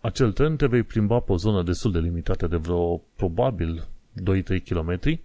acel 0.02 0.32
tren 0.32 0.56
te 0.56 0.68
vei 0.68 0.84
plimba 0.84 1.20
pe 1.20 1.32
o 1.32 1.38
zonă 1.38 1.64
destul 1.64 1.92
de 1.92 2.00
limitată 2.00 2.48
de 2.48 2.56
vreo, 2.56 3.02
probabil, 3.16 3.88
2-3 4.22 4.64
km, 4.64 5.20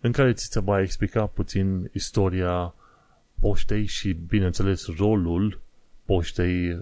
în 0.00 0.12
care 0.12 0.32
ți 0.32 0.48
se 0.50 0.60
va 0.60 0.80
explica 0.80 1.26
puțin 1.26 1.90
istoria 1.92 2.74
poștei 3.40 3.86
și, 3.86 4.12
bineînțeles, 4.12 4.86
rolul 4.96 5.60
poștei, 6.08 6.80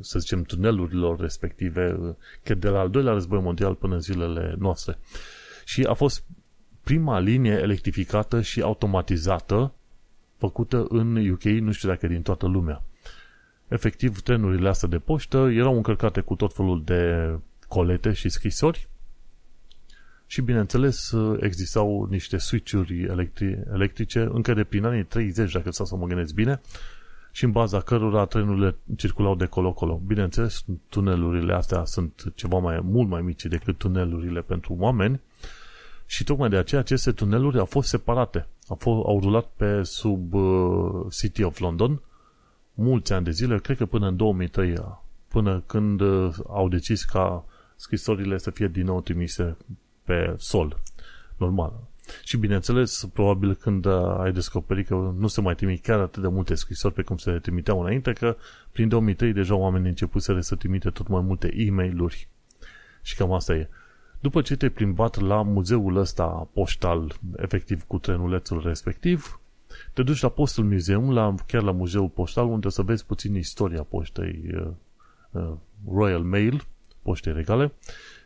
să 0.00 0.18
zicem, 0.18 0.42
tunelurilor 0.42 1.20
respective, 1.20 2.16
că 2.42 2.54
de 2.54 2.68
la 2.68 2.78
al 2.78 2.90
doilea 2.90 3.12
război 3.12 3.40
mondial 3.40 3.74
până 3.74 3.94
în 3.94 4.00
zilele 4.00 4.54
noastre. 4.58 4.98
Și 5.64 5.82
a 5.82 5.92
fost 5.92 6.24
prima 6.82 7.18
linie 7.18 7.52
electrificată 7.52 8.40
și 8.40 8.60
automatizată 8.60 9.72
făcută 10.36 10.86
în 10.88 11.28
UK, 11.30 11.42
nu 11.42 11.72
știu 11.72 11.88
dacă 11.88 12.06
din 12.06 12.22
toată 12.22 12.46
lumea 12.46 12.82
efectiv 13.68 14.20
trenurile 14.20 14.68
astea 14.68 14.88
de 14.88 14.98
poștă 14.98 15.36
erau 15.36 15.76
încărcate 15.76 16.20
cu 16.20 16.34
tot 16.34 16.54
felul 16.54 16.82
de 16.84 17.32
colete 17.68 18.12
și 18.12 18.28
scrisori 18.28 18.88
și 20.26 20.40
bineînțeles 20.40 21.12
existau 21.40 22.04
niște 22.10 22.36
switch-uri 22.36 23.06
electri- 23.06 23.72
electrice 23.72 24.28
încă 24.32 24.54
de 24.54 24.64
prin 24.64 24.84
anii 24.84 25.04
30, 25.04 25.52
dacă 25.52 25.70
stau 25.70 25.86
să 25.86 25.96
mă 25.96 26.06
gândesc 26.06 26.34
bine, 26.34 26.60
și 27.36 27.44
în 27.44 27.52
baza 27.52 27.80
cărora 27.80 28.24
trenurile 28.24 28.76
circulau 28.96 29.34
de 29.34 29.46
colo-colo. 29.46 30.00
Bineînțeles, 30.06 30.64
tunelurile 30.88 31.54
astea 31.54 31.84
sunt 31.84 32.32
ceva 32.34 32.58
mai 32.58 32.80
mult 32.82 33.08
mai 33.08 33.22
mici 33.22 33.44
decât 33.44 33.78
tunelurile 33.78 34.40
pentru 34.42 34.76
oameni 34.78 35.20
și 36.06 36.24
tocmai 36.24 36.48
de 36.48 36.56
aceea 36.56 36.80
aceste 36.80 37.12
tuneluri 37.12 37.58
au 37.58 37.64
fost 37.64 37.88
separate. 37.88 38.46
Au, 38.68 38.76
fost, 38.76 39.06
au 39.06 39.20
rulat 39.20 39.46
pe 39.56 39.82
sub 39.82 40.34
uh, 40.34 41.06
City 41.10 41.42
of 41.42 41.58
London 41.58 42.00
mulți 42.74 43.12
ani 43.12 43.24
de 43.24 43.30
zile, 43.30 43.58
cred 43.58 43.76
că 43.76 43.86
până 43.86 44.08
în 44.08 44.16
2003, 44.16 44.74
până 45.28 45.62
când 45.66 46.00
uh, 46.00 46.34
au 46.48 46.68
decis 46.68 47.04
ca 47.04 47.44
scrisorile 47.76 48.38
să 48.38 48.50
fie 48.50 48.68
din 48.68 48.84
nou 48.84 49.00
trimise 49.00 49.56
pe 50.04 50.34
sol, 50.38 50.82
normal. 51.36 51.85
Și 52.24 52.36
bineînțeles, 52.36 53.08
probabil 53.12 53.54
când 53.54 53.84
uh, 53.84 54.18
ai 54.18 54.32
descoperit 54.32 54.86
că 54.86 55.14
nu 55.18 55.26
se 55.26 55.40
mai 55.40 55.54
trimit 55.54 55.82
chiar 55.82 55.98
atât 55.98 56.22
de 56.22 56.28
multe 56.28 56.54
scrisori 56.54 56.94
pe 56.94 57.02
cum 57.02 57.16
se 57.16 57.30
trimiteau 57.32 57.80
înainte, 57.80 58.12
că 58.12 58.36
prin 58.72 58.88
2003 58.88 59.32
deja 59.32 59.54
oamenii 59.54 59.88
începuseră 59.88 60.40
să 60.40 60.54
trimite 60.54 60.90
tot 60.90 61.08
mai 61.08 61.22
multe 61.22 61.52
e 61.54 61.70
mail 61.70 62.10
Și 63.02 63.16
cam 63.16 63.32
asta 63.32 63.54
e. 63.54 63.68
După 64.20 64.42
ce 64.42 64.56
te-ai 64.56 64.70
plimbat 64.70 65.20
la 65.20 65.42
muzeul 65.42 65.96
ăsta 65.96 66.48
poștal, 66.52 67.14
efectiv 67.36 67.84
cu 67.86 67.98
trenulețul 67.98 68.62
respectiv, 68.64 69.40
te 69.92 70.02
duci 70.02 70.20
la 70.20 70.28
Postal 70.28 70.64
Museum, 70.64 71.12
la, 71.12 71.34
chiar 71.46 71.62
la 71.62 71.72
muzeul 71.72 72.08
poștal, 72.08 72.46
unde 72.46 72.68
să 72.68 72.82
vezi 72.82 73.06
puțin 73.06 73.34
istoria 73.34 73.82
poștei 73.82 74.44
uh, 74.54 74.68
uh, 75.30 75.52
Royal 75.88 76.22
Mail, 76.22 76.66
poștei 77.02 77.32
regale, 77.32 77.72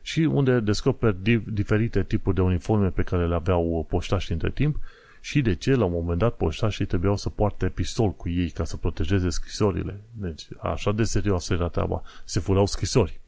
și 0.02 0.20
unde 0.20 0.60
descoperi 0.60 1.22
di- 1.22 1.44
diferite 1.52 2.02
tipuri 2.02 2.34
de 2.34 2.40
uniforme 2.40 2.88
pe 2.88 3.02
care 3.02 3.26
le 3.26 3.34
aveau 3.34 3.86
poștașii 3.88 4.32
între 4.32 4.50
timp 4.50 4.76
și 5.20 5.40
de 5.40 5.54
ce 5.54 5.74
la 5.74 5.84
un 5.84 5.92
moment 5.92 6.18
dat 6.18 6.36
poștașii 6.36 6.86
trebuiau 6.86 7.16
să 7.16 7.28
poarte 7.28 7.68
pistol 7.68 8.10
cu 8.10 8.28
ei 8.28 8.50
ca 8.50 8.64
să 8.64 8.76
protejeze 8.76 9.28
scrisorile. 9.28 10.00
Deci 10.12 10.48
așa 10.62 10.92
de 10.92 11.02
serioasă 11.02 11.52
era 11.52 11.68
treaba. 11.68 12.02
Se 12.24 12.40
furau 12.40 12.66
scrisori. 12.66 13.20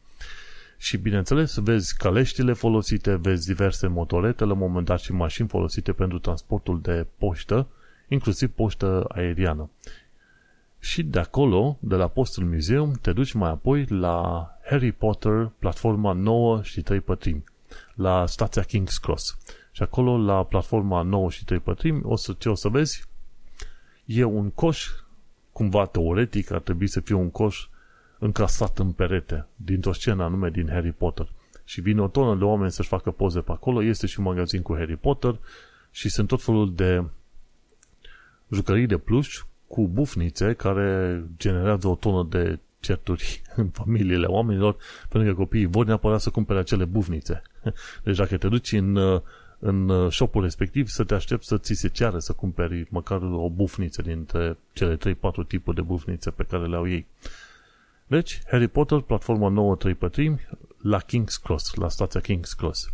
Și 0.77 0.97
bineînțeles, 0.97 1.57
vezi 1.57 1.97
caleștile 1.97 2.53
folosite, 2.53 3.15
vezi 3.15 3.47
diverse 3.47 3.87
motorete, 3.87 4.45
la 4.45 4.53
un 4.53 4.59
moment 4.59 4.87
dat 4.87 5.01
și 5.01 5.13
mașini 5.13 5.49
folosite 5.49 5.93
pentru 5.93 6.19
transportul 6.19 6.81
de 6.81 7.07
poștă, 7.19 7.67
inclusiv 8.09 8.51
poștă 8.51 9.05
aeriană. 9.09 9.71
Și 10.79 11.03
de 11.03 11.19
acolo, 11.19 11.79
de 11.81 11.95
la 11.95 12.09
Postal 12.09 12.45
Museum, 12.45 12.93
te 13.01 13.13
duci 13.13 13.33
mai 13.33 13.51
apoi 13.51 13.85
la 13.89 14.47
Harry 14.65 14.93
Potter, 14.93 15.51
platforma 15.59 16.13
9 16.13 16.63
și 16.63 16.83
3 16.83 17.01
pătrimi, 17.01 17.45
la 17.95 18.27
stația 18.27 18.63
King's 18.63 19.01
Cross. 19.01 19.39
Și 19.73 19.83
acolo, 19.83 20.19
la 20.19 20.45
platforma 20.45 21.03
9 21.03 21.31
și 21.31 21.45
3 21.45 21.59
pătrimi, 21.59 22.01
o 22.05 22.17
să, 22.17 22.33
ce 22.39 22.49
o 22.49 22.55
să 22.55 22.69
vezi? 22.69 23.05
E 24.05 24.25
un 24.25 24.51
coș, 24.51 24.89
cumva 25.53 25.87
teoretic, 25.87 26.51
ar 26.51 26.61
trebui 26.61 26.87
să 26.87 27.01
fie 27.01 27.15
un 27.15 27.31
coș 27.31 27.69
încasat 28.19 28.79
în 28.79 28.93
perete, 28.93 29.47
dintr-o 29.57 29.93
scenă 29.93 30.23
anume 30.23 30.51
din 30.51 30.69
Harry 30.69 30.93
Potter. 30.93 31.29
Și 31.65 31.81
vine 31.81 32.01
o 32.01 32.09
tonă 32.09 32.39
de 32.39 32.45
oameni 32.45 32.73
să-și 32.73 32.89
facă 32.89 33.11
poze 33.11 33.41
pe 33.41 33.53
acolo, 33.53 33.83
este 33.83 34.07
și 34.07 34.19
un 34.19 34.25
magazin 34.25 34.63
cu 34.63 34.75
Harry 34.77 34.97
Potter 34.97 35.39
și 35.91 36.09
sunt 36.09 36.29
tot 36.29 36.43
felul 36.43 36.75
de 36.75 37.05
jucării 38.51 38.87
de 38.87 38.99
pluș 38.99 39.45
cu 39.67 39.89
bufnițe 39.89 40.53
care 40.53 41.23
generează 41.37 41.89
o 41.89 41.95
tonă 41.95 42.27
de 42.31 42.59
certuri 42.83 43.43
în 43.57 43.69
familiile 43.69 44.27
oamenilor, 44.27 44.77
pentru 45.09 45.31
că 45.31 45.37
copiii 45.37 45.67
vor 45.67 45.87
neapărat 45.87 46.21
să 46.21 46.31
cumpere 46.31 46.59
acele 46.59 46.85
bufnițe. 46.85 47.43
Deci 48.05 48.17
dacă 48.17 48.37
te 48.37 48.49
duci 48.49 48.73
în, 48.73 48.99
în 49.59 50.11
shopul 50.11 50.43
respectiv, 50.43 50.89
să 50.89 51.05
te 51.05 51.15
aștepți 51.15 51.47
să 51.47 51.59
ți 51.59 51.75
se 51.75 51.89
ceară 51.89 52.19
să 52.19 52.33
cumperi 52.33 52.87
măcar 52.91 53.23
o 53.23 53.49
bufniță 53.51 54.03
dintre 54.03 54.57
cele 54.73 54.97
3-4 54.97 54.99
tipuri 55.49 55.77
de 55.77 55.83
bufnițe 55.83 56.31
pe 56.31 56.43
care 56.43 56.67
le 56.67 56.77
au 56.77 56.89
ei. 56.89 57.07
Deci, 58.07 58.43
Harry 58.51 58.69
Potter, 58.69 59.01
platforma 59.01 59.49
9 59.49 59.77
3 59.77 59.95
pătrimi, 59.95 60.47
la 60.83 61.01
King's 61.03 61.43
Cross, 61.43 61.75
la 61.75 61.89
stația 61.89 62.21
King's 62.21 62.57
Cross. 62.57 62.93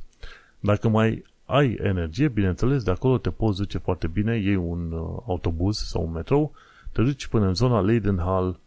Dacă 0.61 0.89
mai 0.89 1.25
ai 1.45 1.79
energie, 1.83 2.29
bineînțeles, 2.29 2.83
de 2.83 2.91
acolo 2.91 3.19
te 3.19 3.31
poți 3.31 3.59
duce 3.59 3.79
foarte 3.79 4.07
bine, 4.07 4.37
iei 4.37 4.57
un 4.57 4.93
uh, 4.93 5.23
autobuz 5.27 5.77
sau 5.77 6.07
un 6.07 6.13
metrou, 6.13 6.53
te 6.93 7.03
duci 7.03 7.27
până 7.27 7.47
în 7.47 7.55
zona 7.55 7.81
Leidenhall 7.81 8.59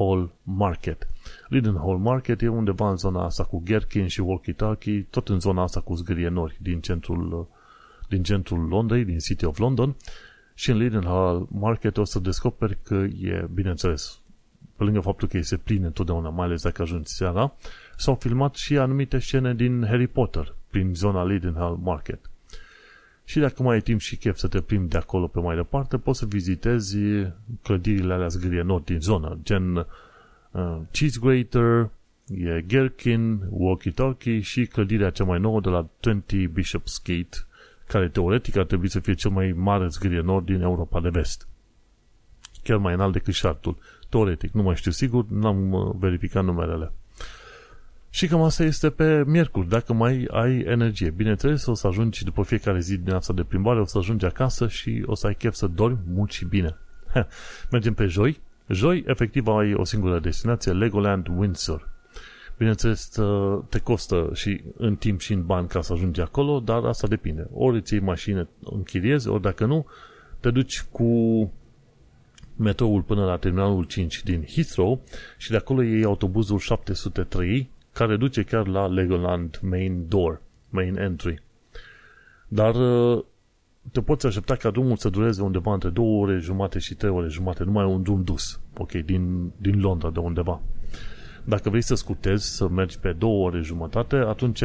Hall 0.00 0.32
Market. 0.42 1.06
Leidenhall 1.48 1.98
Market 1.98 2.42
e 2.42 2.48
undeva 2.48 2.90
în 2.90 2.96
zona 2.96 3.24
asta 3.24 3.44
cu 3.44 3.62
Gherkin 3.64 4.06
și 4.06 4.22
Walkie-Talkie, 4.22 5.06
tot 5.10 5.28
în 5.28 5.40
zona 5.40 5.62
asta 5.62 5.80
cu 5.80 5.94
zgârienori 5.94 6.56
din 6.60 6.80
centrul, 6.80 7.32
uh, 7.32 7.46
din 8.08 8.22
centrul 8.22 8.68
Londrei, 8.68 9.04
din 9.04 9.18
City 9.18 9.44
of 9.44 9.58
London. 9.58 9.96
Și 10.54 10.70
în 10.70 10.76
Leidenhall 10.76 11.48
Market 11.50 11.96
o 11.96 12.04
să 12.04 12.18
descoperi 12.18 12.78
că 12.82 12.94
e, 12.94 13.48
bineînțeles, 13.54 14.20
pe 14.76 14.84
lângă 14.84 15.00
faptul 15.00 15.28
că 15.28 15.40
se 15.40 15.56
pline 15.56 15.86
întotdeauna, 15.86 16.28
mai 16.28 16.46
ales 16.46 16.62
dacă 16.62 16.82
ajungi 16.82 17.12
seara, 17.12 17.52
s-au 17.96 18.14
filmat 18.14 18.54
și 18.54 18.78
anumite 18.78 19.18
scene 19.18 19.54
din 19.54 19.84
Harry 19.86 20.06
Potter 20.06 20.54
prin 20.70 20.94
zona 20.94 21.24
Leidenhall 21.24 21.76
Market. 21.76 22.30
Și 23.30 23.38
dacă 23.38 23.62
mai 23.62 23.74
ai 23.74 23.80
timp 23.80 24.00
și 24.00 24.16
chef 24.16 24.36
să 24.36 24.48
te 24.48 24.60
plimbi 24.60 24.90
de 24.90 24.96
acolo 24.96 25.26
pe 25.26 25.40
mai 25.40 25.56
departe, 25.56 25.98
poți 25.98 26.18
să 26.18 26.26
vizitezi 26.26 26.96
clădirile 27.62 28.12
alea 28.12 28.28
zgârienori 28.28 28.84
din 28.84 29.00
zonă, 29.00 29.38
gen 29.42 29.76
uh, 29.76 30.78
Cheese 30.90 31.18
Grater, 31.22 31.90
e 32.26 32.60
Gherkin, 32.60 33.40
Walkie 33.50 33.90
Talkie 33.90 34.40
și 34.40 34.66
clădirea 34.66 35.10
cea 35.10 35.24
mai 35.24 35.40
nouă 35.40 35.60
de 35.60 35.68
la 35.68 35.88
20 36.00 36.48
Bishop's 36.48 37.02
Gate, 37.04 37.36
care 37.86 38.08
teoretic 38.08 38.56
ar 38.56 38.64
trebui 38.64 38.88
să 38.88 39.00
fie 39.00 39.14
cel 39.14 39.30
mai 39.30 39.52
mare 39.52 39.88
zgârienor 39.88 40.42
din 40.42 40.60
Europa 40.60 41.00
de 41.00 41.08
Vest. 41.08 41.48
Chiar 42.62 42.78
mai 42.78 42.94
înalt 42.94 43.12
decât 43.12 43.34
șartul. 43.34 43.76
Teoretic, 44.08 44.52
nu 44.52 44.62
mai 44.62 44.76
știu 44.76 44.90
sigur, 44.90 45.24
n-am 45.28 45.72
uh, 45.72 45.94
verificat 45.98 46.44
numerele. 46.44 46.92
Și 48.12 48.26
cam 48.26 48.42
asta 48.42 48.62
este 48.62 48.90
pe 48.90 49.24
miercuri, 49.26 49.68
dacă 49.68 49.92
mai 49.92 50.26
ai 50.30 50.58
energie. 50.58 51.10
Bineînțeles, 51.10 51.66
o 51.66 51.74
să 51.74 51.86
ajungi 51.86 52.24
după 52.24 52.42
fiecare 52.42 52.80
zi 52.80 52.96
din 52.96 53.12
asta 53.12 53.32
de 53.32 53.42
plimbare, 53.42 53.80
o 53.80 53.84
să 53.84 53.98
ajungi 53.98 54.24
acasă 54.24 54.68
și 54.68 55.02
o 55.06 55.14
să 55.14 55.26
ai 55.26 55.34
chef 55.34 55.54
să 55.54 55.66
dormi 55.66 55.98
mult 56.06 56.30
și 56.30 56.44
bine. 56.44 56.76
Mergem 57.70 57.94
pe 57.94 58.06
joi. 58.06 58.40
Joi, 58.68 59.04
efectiv, 59.06 59.46
ai 59.46 59.74
o 59.74 59.84
singură 59.84 60.18
destinație, 60.18 60.72
Legoland 60.72 61.26
Windsor. 61.36 61.88
Bineînțeles, 62.56 63.18
te 63.68 63.78
costă 63.78 64.30
și 64.34 64.62
în 64.76 64.96
timp 64.96 65.20
și 65.20 65.32
în 65.32 65.46
bani 65.46 65.68
ca 65.68 65.80
să 65.80 65.92
ajungi 65.92 66.20
acolo, 66.20 66.60
dar 66.60 66.84
asta 66.84 67.06
depinde. 67.06 67.48
Ori 67.52 67.76
îți 67.76 67.92
iei 67.92 68.02
mașină, 68.02 68.48
închiriezi, 68.60 69.28
ori 69.28 69.42
dacă 69.42 69.64
nu, 69.64 69.86
te 70.40 70.50
duci 70.50 70.82
cu 70.82 71.06
metroul 72.56 73.02
până 73.02 73.24
la 73.24 73.36
terminalul 73.36 73.84
5 73.84 74.22
din 74.22 74.44
Heathrow 74.54 75.02
și 75.38 75.50
de 75.50 75.56
acolo 75.56 75.82
iei 75.82 76.04
autobuzul 76.04 76.58
703 76.58 77.70
care 77.92 78.16
duce 78.16 78.42
chiar 78.42 78.66
la 78.66 78.86
Legoland 78.86 79.58
Main 79.62 80.08
Door, 80.08 80.40
Main 80.68 80.96
Entry. 80.96 81.42
Dar 82.48 82.74
uh, 82.74 83.24
te 83.92 84.00
poți 84.00 84.26
aștepta 84.26 84.56
ca 84.56 84.70
drumul 84.70 84.96
să 84.96 85.08
dureze 85.08 85.42
undeva 85.42 85.72
între 85.72 85.88
2 85.88 86.04
ore 86.04 86.38
jumate 86.38 86.78
și 86.78 86.94
3 86.94 87.10
ore 87.10 87.28
jumate, 87.28 87.64
numai 87.64 87.84
un 87.84 88.02
drum 88.02 88.22
dus, 88.22 88.60
ok, 88.76 88.92
din, 88.92 89.50
din 89.56 89.80
Londra 89.80 90.10
de 90.10 90.18
undeva. 90.18 90.60
Dacă 91.44 91.70
vrei 91.70 91.82
să 91.82 91.94
scutezi, 91.94 92.56
să 92.56 92.68
mergi 92.68 92.98
pe 92.98 93.12
2 93.12 93.30
ore 93.30 93.60
jumătate, 93.60 94.16
atunci 94.16 94.62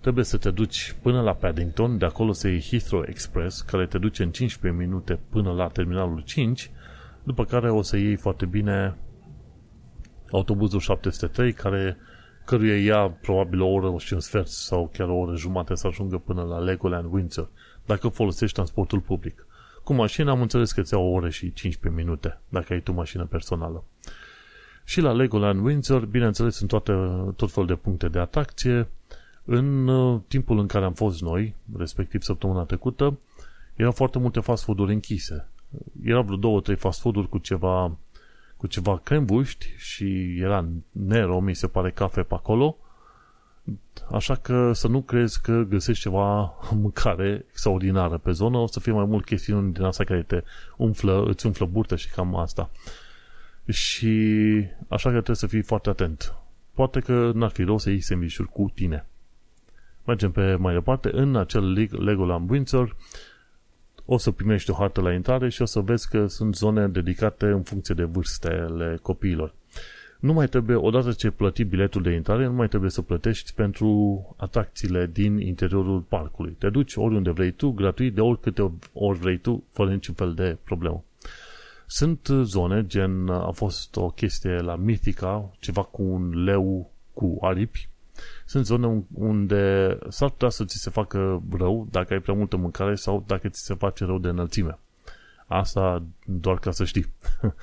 trebuie 0.00 0.24
să 0.24 0.36
te 0.36 0.50
duci 0.50 0.96
până 1.02 1.20
la 1.20 1.32
Paddington, 1.32 1.98
de 1.98 2.04
acolo 2.04 2.32
să 2.32 2.48
iei 2.48 2.66
Heathrow 2.70 3.04
Express, 3.06 3.60
care 3.60 3.86
te 3.86 3.98
duce 3.98 4.22
în 4.22 4.30
15 4.30 4.80
minute 4.82 5.18
până 5.30 5.52
la 5.52 5.66
terminalul 5.66 6.20
5, 6.20 6.70
după 7.22 7.44
care 7.44 7.70
o 7.70 7.82
să 7.82 7.96
iei 7.96 8.16
foarte 8.16 8.46
bine 8.46 8.96
autobuzul 10.30 10.80
703, 10.80 11.52
care 11.52 11.96
căruia 12.44 12.82
ia 12.82 13.10
probabil 13.10 13.60
o 13.60 13.68
oră 13.68 13.94
și 13.98 14.12
un 14.12 14.20
sfert 14.20 14.48
sau 14.48 14.90
chiar 14.92 15.08
o 15.08 15.14
oră 15.14 15.36
jumate 15.36 15.74
să 15.74 15.86
ajungă 15.86 16.18
până 16.18 16.42
la 16.42 16.58
Legoland 16.58 17.12
Windsor, 17.12 17.48
dacă 17.86 18.08
folosești 18.08 18.54
transportul 18.54 19.00
public. 19.00 19.46
Cu 19.84 19.92
mașina 19.92 20.30
am 20.30 20.40
înțeles 20.40 20.72
că 20.72 20.82
ți 20.82 20.94
o 20.94 21.00
oră 21.00 21.28
și 21.28 21.52
15 21.52 22.02
minute, 22.02 22.40
dacă 22.48 22.72
ai 22.72 22.80
tu 22.80 22.92
mașină 22.92 23.24
personală. 23.24 23.84
Și 24.84 25.00
la 25.00 25.12
Legoland 25.12 25.64
Windsor, 25.64 26.04
bineînțeles, 26.04 26.54
sunt 26.54 26.68
toate, 26.68 26.92
tot 27.36 27.50
fel 27.50 27.66
de 27.66 27.74
puncte 27.74 28.08
de 28.08 28.18
atracție. 28.18 28.88
În 29.44 29.88
uh, 29.88 30.20
timpul 30.28 30.58
în 30.58 30.66
care 30.66 30.84
am 30.84 30.92
fost 30.92 31.20
noi, 31.20 31.54
respectiv 31.76 32.22
săptămâna 32.22 32.64
trecută, 32.64 33.18
erau 33.74 33.92
foarte 33.92 34.18
multe 34.18 34.40
fast 34.40 34.64
food-uri 34.64 34.92
închise. 34.92 35.48
Erau 36.04 36.22
vreo 36.22 36.36
două, 36.36 36.60
trei 36.60 36.76
fast 36.76 37.00
food-uri 37.00 37.28
cu 37.28 37.38
ceva 37.38 37.96
cu 38.60 38.66
ceva 38.66 38.98
crembuști 38.98 39.74
și 39.76 40.36
era 40.38 40.68
Nero, 40.90 41.40
mi 41.40 41.54
se 41.54 41.66
pare, 41.66 41.90
cafe 41.90 42.22
pe 42.22 42.34
acolo. 42.34 42.76
Așa 44.12 44.34
că 44.34 44.72
să 44.72 44.88
nu 44.88 45.02
crezi 45.02 45.40
că 45.40 45.62
găsești 45.68 46.02
ceva 46.02 46.54
mâncare 46.82 47.44
extraordinară 47.48 48.18
pe 48.18 48.32
zonă, 48.32 48.58
o 48.58 48.66
să 48.66 48.80
fie 48.80 48.92
mai 48.92 49.04
mult 49.04 49.24
chestiuni 49.24 49.72
din 49.72 49.82
asta 49.82 50.04
care 50.04 50.22
te 50.22 50.42
umflă, 50.76 51.24
îți 51.26 51.46
umflă 51.46 51.66
burtă 51.66 51.96
și 51.96 52.10
cam 52.10 52.36
asta. 52.36 52.70
Și 53.68 54.16
așa 54.88 55.08
că 55.08 55.14
trebuie 55.14 55.36
să 55.36 55.46
fii 55.46 55.62
foarte 55.62 55.88
atent. 55.88 56.34
Poate 56.74 57.00
că 57.00 57.30
n-ar 57.34 57.50
fi 57.50 57.62
rău 57.62 57.78
să 57.78 57.90
iei 57.90 58.00
sandvișuri 58.00 58.48
cu 58.48 58.70
tine. 58.74 59.06
Mergem 60.04 60.30
pe 60.30 60.54
mai 60.54 60.74
departe. 60.74 61.10
În 61.12 61.36
acel 61.36 61.88
Legoland 61.90 62.50
Windsor 62.50 62.96
o 64.12 64.18
să 64.18 64.30
primești 64.30 64.70
o 64.70 64.74
hartă 64.74 65.00
la 65.00 65.12
intrare 65.12 65.48
și 65.48 65.62
o 65.62 65.64
să 65.64 65.80
vezi 65.80 66.08
că 66.08 66.26
sunt 66.26 66.54
zone 66.54 66.88
dedicate 66.88 67.46
în 67.46 67.62
funcție 67.62 67.94
de 67.94 68.04
vârstele 68.04 68.98
copiilor. 69.02 69.54
Nu 70.20 70.32
mai 70.32 70.46
trebuie, 70.46 70.76
odată 70.76 71.12
ce 71.12 71.30
plăti 71.30 71.64
biletul 71.64 72.02
de 72.02 72.10
intrare, 72.10 72.46
nu 72.46 72.52
mai 72.52 72.68
trebuie 72.68 72.90
să 72.90 73.02
plătești 73.02 73.52
pentru 73.54 73.88
atracțiile 74.36 75.10
din 75.12 75.40
interiorul 75.40 76.00
parcului. 76.00 76.56
Te 76.58 76.70
duci 76.70 76.96
oriunde 76.96 77.30
vrei 77.30 77.50
tu, 77.50 77.70
gratuit, 77.70 78.14
de 78.14 78.20
oricâte 78.20 78.72
ori 78.92 79.18
vrei 79.18 79.38
tu, 79.38 79.64
fără 79.72 79.90
niciun 79.90 80.14
fel 80.14 80.34
de 80.34 80.56
problemă. 80.64 81.04
Sunt 81.86 82.28
zone, 82.42 82.86
gen 82.86 83.28
a 83.28 83.50
fost 83.50 83.96
o 83.96 84.08
chestie 84.08 84.60
la 84.60 84.76
Mythica, 84.76 85.50
ceva 85.58 85.82
cu 85.82 86.02
un 86.02 86.44
leu 86.44 86.90
cu 87.12 87.38
aripi, 87.40 87.89
sunt 88.50 88.66
zone 88.66 89.04
unde 89.14 89.98
s-ar 90.08 90.30
putea 90.30 90.48
să 90.48 90.64
ți 90.64 90.78
se 90.78 90.90
facă 90.90 91.42
rău 91.50 91.86
dacă 91.90 92.12
ai 92.12 92.20
prea 92.20 92.34
multă 92.34 92.56
mâncare 92.56 92.94
sau 92.94 93.24
dacă 93.26 93.48
ți 93.48 93.64
se 93.64 93.74
face 93.74 94.04
rău 94.04 94.18
de 94.18 94.28
înălțime. 94.28 94.78
Asta 95.46 96.02
doar 96.24 96.58
ca 96.58 96.70
să 96.70 96.84
știi. 96.84 97.06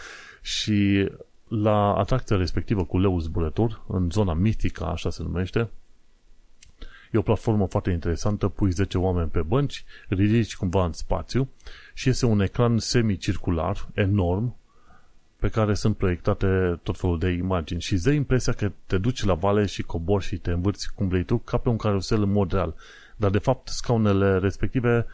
și 0.55 1.09
la 1.47 1.95
atracția 1.95 2.37
respectivă 2.37 2.85
cu 2.85 2.99
leu 2.99 3.19
zburător, 3.19 3.81
în 3.87 4.09
zona 4.11 4.33
mitică, 4.33 4.85
așa 4.85 5.09
se 5.09 5.23
numește, 5.23 5.69
E 7.11 7.17
o 7.17 7.21
platformă 7.21 7.67
foarte 7.67 7.91
interesantă, 7.91 8.47
pui 8.47 8.71
10 8.71 8.97
oameni 8.97 9.29
pe 9.29 9.41
bănci, 9.41 9.85
ridici 10.07 10.55
cumva 10.55 10.85
în 10.85 10.93
spațiu 10.93 11.49
și 11.93 12.09
este 12.09 12.25
un 12.25 12.39
ecran 12.39 12.77
semicircular, 12.77 13.87
enorm, 13.93 14.55
pe 15.39 15.49
care 15.49 15.73
sunt 15.73 15.97
proiectate 15.97 16.79
tot 16.83 16.99
felul 16.99 17.19
de 17.19 17.29
imagini 17.29 17.81
și 17.81 17.93
îți 17.93 18.03
dă 18.03 18.11
impresia 18.11 18.53
că 18.53 18.71
te 18.85 18.97
duci 18.97 19.23
la 19.23 19.33
vale 19.33 19.65
și 19.65 19.83
cobori 19.83 20.23
și 20.23 20.37
te 20.37 20.51
învârți 20.51 20.93
cum 20.93 21.07
vrei 21.07 21.23
tu, 21.23 21.37
ca 21.37 21.57
pe 21.57 21.69
un 21.69 21.77
carusel 21.77 22.21
în 22.21 22.31
mod 22.31 22.51
real. 22.51 22.75
Dar 23.15 23.29
de 23.29 23.37
fapt 23.37 23.67
scaunele 23.67 24.37
respective 24.37 25.05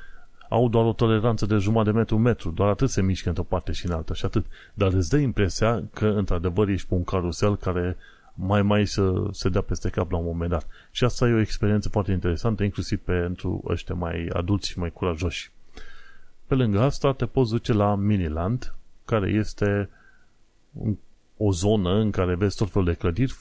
au 0.50 0.70
doar 0.70 0.86
o 0.86 0.94
toleranță 0.94 1.46
de 1.46 1.58
jumătate 1.58 1.92
de 1.92 1.98
metru, 1.98 2.18
metru, 2.18 2.52
doar 2.52 2.70
atât 2.70 2.90
se 2.90 3.02
mișcă 3.02 3.28
într-o 3.28 3.44
parte 3.44 3.72
și 3.72 3.86
în 3.86 3.92
alta 3.92 4.14
și 4.14 4.26
atât. 4.26 4.46
Dar 4.74 4.94
îți 4.94 5.10
dă 5.10 5.18
impresia 5.18 5.84
că 5.94 6.06
într-adevăr 6.06 6.68
ești 6.68 6.88
pe 6.88 6.94
un 6.94 7.04
carusel 7.04 7.56
care 7.56 7.98
mai 8.34 8.62
mai 8.62 8.88
să 8.88 9.14
se 9.32 9.50
dea 9.50 9.62
peste 9.62 9.90
cap 9.90 10.12
la 10.12 10.18
un 10.18 10.26
moment 10.26 10.50
dat. 10.50 10.68
Și 10.92 11.04
asta 11.04 11.28
e 11.28 11.34
o 11.34 11.40
experiență 11.40 11.90
foarte 11.90 12.12
interesantă, 12.12 12.64
inclusiv 12.64 13.00
pentru 13.00 13.64
ăștia 13.68 13.96
mai 13.96 14.30
adulți 14.34 14.70
și 14.70 14.80
mai 14.80 14.92
curajoși. 14.92 15.52
Pe 16.48 16.56
lângă 16.56 16.82
asta 16.82 17.14
te 17.14 17.26
poți 17.26 17.52
duce 17.52 17.74
la 17.74 17.96
Miniland, 17.96 18.74
care 19.06 19.30
este 19.30 19.90
o 21.38 21.52
zonă 21.52 21.94
în 21.94 22.12
care 22.12 22.36
vezi 22.36 22.56
tot 22.58 22.72
felul 22.72 22.88
de 22.88 22.94
clădiri 22.94 23.36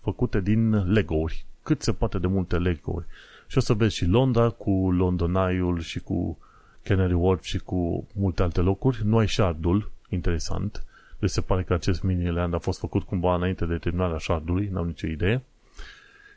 făcute 0.00 0.40
din 0.40 0.92
Lego-uri. 0.92 1.46
Cât 1.62 1.82
se 1.82 1.92
poate 1.92 2.18
de 2.18 2.26
multe 2.26 2.58
Lego-uri. 2.58 3.06
Și 3.46 3.58
o 3.58 3.60
să 3.60 3.72
vezi 3.72 3.94
și 3.94 4.04
Londra 4.04 4.48
cu 4.48 4.90
London 4.90 5.34
Eye-ul 5.34 5.80
și 5.80 6.00
cu 6.00 6.38
Canary 6.82 7.12
Wharf 7.12 7.42
și 7.42 7.58
cu 7.58 8.06
multe 8.14 8.42
alte 8.42 8.60
locuri. 8.60 9.00
Nu 9.04 9.18
ai 9.18 9.28
Shardul, 9.28 9.90
interesant. 10.08 10.84
Deci 11.18 11.30
se 11.30 11.40
pare 11.40 11.62
că 11.62 11.72
acest 11.74 12.02
mini-land 12.02 12.54
a 12.54 12.58
fost 12.58 12.78
făcut 12.78 13.02
cumva 13.02 13.34
înainte 13.34 13.66
de 13.66 13.78
terminarea 13.78 14.18
Shardului, 14.18 14.68
n-am 14.72 14.86
nicio 14.86 15.06
idee. 15.06 15.42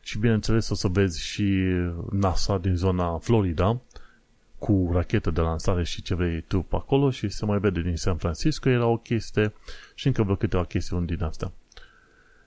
Și 0.01 0.17
bineînțeles 0.17 0.69
o 0.69 0.75
să 0.75 0.88
vezi 0.88 1.21
și 1.21 1.63
NASA 2.12 2.58
din 2.58 2.75
zona 2.75 3.17
Florida 3.17 3.82
cu 4.62 4.89
rachetă 4.93 5.32
de 5.32 5.41
lansare 5.41 5.84
și 5.84 6.02
ce 6.02 6.15
vrei 6.15 6.41
tu 6.41 6.62
pe 6.62 6.76
acolo 6.76 7.10
și 7.10 7.30
se 7.30 7.45
mai 7.45 7.60
vede 7.60 7.82
din 7.82 7.95
San 7.95 8.17
Francisco, 8.17 8.69
era 8.69 8.86
o 8.86 8.97
chestie 8.97 9.54
și 9.95 10.08
încă 10.08 10.24
vreo 10.24 10.36
câteva 10.36 10.63
chestiuni 10.63 11.06
din 11.06 11.24
astea. 11.24 11.52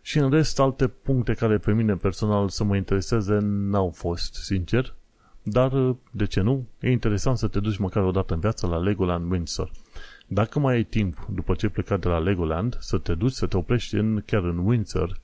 Și 0.03 0.19
în 0.19 0.31
rest, 0.31 0.61
alte 0.61 0.87
puncte 0.89 1.35
care 1.35 1.59
pe 1.59 1.73
mine 1.73 1.97
personal 1.97 2.49
să 2.49 2.65
mă 2.65 2.77
intereseze 2.77 3.39
n-au 3.43 3.91
fost, 3.91 4.35
sincer, 4.35 4.95
dar 5.43 5.97
de 6.11 6.25
ce 6.25 6.41
nu? 6.41 6.67
E 6.81 6.91
interesant 6.91 7.39
să 7.39 7.49
te 7.49 7.61
duci 7.61 7.77
măcar 7.77 8.03
o 8.03 8.11
dată 8.11 8.35
în 8.35 8.41
viață 8.41 8.67
la 8.67 8.79
Legoland 8.79 9.31
Windsor. 9.31 9.71
Dacă 10.27 10.59
mai 10.59 10.75
ai 10.75 10.85
timp, 10.85 11.27
după 11.31 11.55
ce 11.55 11.67
ai 11.67 11.73
plecat 11.73 12.01
de 12.01 12.09
la 12.09 12.19
Legoland, 12.19 12.77
să 12.81 12.99
te 12.99 13.15
duci, 13.15 13.33
să 13.33 13.47
te 13.47 13.57
oprești 13.57 13.95
în, 13.95 14.23
chiar 14.27 14.43
în 14.43 14.59
Windsor, 14.59 15.21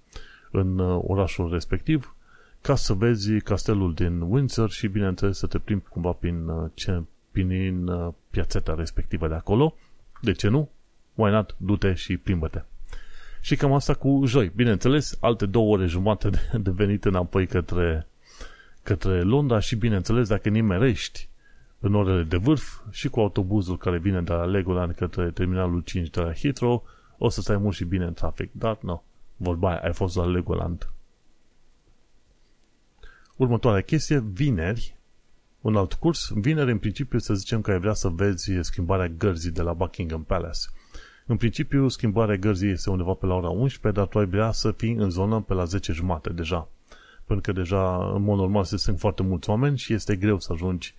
în 0.51 0.79
uh, 0.79 1.03
orașul 1.07 1.51
respectiv, 1.51 2.15
ca 2.61 2.75
să 2.75 2.93
vezi 2.93 3.41
castelul 3.41 3.95
din 3.95 4.21
Windsor 4.21 4.71
și, 4.71 4.87
bineînțeles, 4.87 5.39
să 5.39 5.47
te 5.47 5.59
plimbi 5.59 5.89
cumva 5.89 6.13
prin, 6.13 6.49
uh, 6.49 6.71
ce, 6.75 7.03
prin 7.31 7.87
uh, 7.87 8.13
piațeta 8.31 8.75
respectivă 8.75 9.29
de 9.29 9.35
acolo. 9.35 9.75
De 10.21 10.33
ce 10.33 10.49
nu? 10.49 10.71
Why 11.15 11.31
not? 11.31 11.55
Du-te 11.59 11.95
și 11.95 12.17
plimbă-te. 12.17 12.63
Și 13.41 13.57
cam 13.57 13.73
asta 13.73 13.95
cu 13.95 14.23
joi. 14.27 14.53
Bineînțeles, 14.55 15.19
alte 15.21 15.47
două 15.47 15.75
ore 15.75 15.87
jumate 15.87 16.31
de, 16.31 16.39
de 16.59 16.71
venit 16.71 17.05
înapoi 17.05 17.47
către, 17.47 18.07
către 18.83 19.23
Londra 19.23 19.59
și, 19.59 19.77
bineînțeles, 19.77 20.29
dacă 20.29 20.49
nimerești 20.49 21.29
în 21.79 21.95
orele 21.95 22.23
de 22.23 22.37
vârf 22.37 22.81
și 22.91 23.09
cu 23.09 23.21
autobuzul 23.21 23.79
care 23.79 23.99
vine 23.99 24.23
de 24.23 24.33
la 24.33 24.45
Legoland 24.45 24.95
către 24.95 25.31
terminalul 25.31 25.81
5 25.81 26.11
de 26.11 26.21
la 26.21 26.33
Heathrow, 26.33 26.85
o 27.19 27.29
să 27.29 27.41
stai 27.41 27.57
mult 27.57 27.75
și 27.75 27.85
bine 27.85 28.05
în 28.05 28.13
trafic. 28.13 28.51
Dar, 28.53 28.79
nu, 28.83 29.03
vorba 29.37 29.71
aia, 29.71 29.81
ai 29.81 29.93
fost 29.93 30.17
la 30.17 30.27
Legoland. 30.27 30.91
Următoarea 33.41 33.81
chestie, 33.81 34.25
vineri, 34.33 34.97
un 35.61 35.77
alt 35.77 35.93
curs. 35.93 36.31
Vineri, 36.35 36.71
în 36.71 36.79
principiu, 36.79 37.19
să 37.19 37.35
zicem 37.35 37.61
că 37.61 37.71
ai 37.71 37.79
vrea 37.79 37.93
să 37.93 38.09
vezi 38.09 38.53
schimbarea 38.61 39.09
gărzii 39.09 39.51
de 39.51 39.63
la 39.63 39.73
Buckingham 39.73 40.23
Palace. 40.23 40.59
În 41.27 41.37
principiu, 41.37 41.89
schimbarea 41.89 42.37
gărzii 42.37 42.71
este 42.71 42.91
undeva 42.91 43.13
pe 43.13 43.27
la 43.27 43.35
ora 43.35 43.49
11, 43.49 44.01
dar 44.01 44.09
tu 44.09 44.19
ai 44.19 44.27
vrea 44.27 44.53
să 44.53 44.71
fii 44.71 44.93
în 44.93 45.11
zonă 45.11 45.41
pe 45.41 45.55
la 45.55 45.65
10 45.65 45.93
jumate 45.93 46.31
deja. 46.31 46.69
Pentru 47.25 47.53
că 47.53 47.61
deja, 47.61 48.13
în 48.15 48.23
mod 48.23 48.39
normal, 48.39 48.65
se 48.65 48.77
sunt 48.77 48.99
foarte 48.99 49.23
mulți 49.23 49.51
oameni 49.51 49.79
și 49.79 49.93
este 49.93 50.17
greu 50.17 50.41
să 50.41 50.53
ajungi 50.53 50.95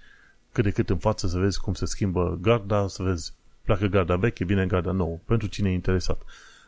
cât 0.52 0.64
de 0.64 0.72
cât 0.72 0.90
în 0.90 0.98
față 0.98 1.28
să 1.28 1.40
vezi 1.40 1.60
cum 1.60 1.74
se 1.74 1.86
schimbă 1.86 2.38
garda, 2.42 2.88
să 2.88 3.04
vezi 3.04 3.34
pleacă 3.64 3.86
garda 3.86 4.16
veche, 4.16 4.46
vine 4.46 4.66
garda 4.66 4.92
nouă. 4.92 5.20
Pentru 5.26 5.48
cine 5.48 5.70
e 5.70 5.74
interesat. 5.74 6.22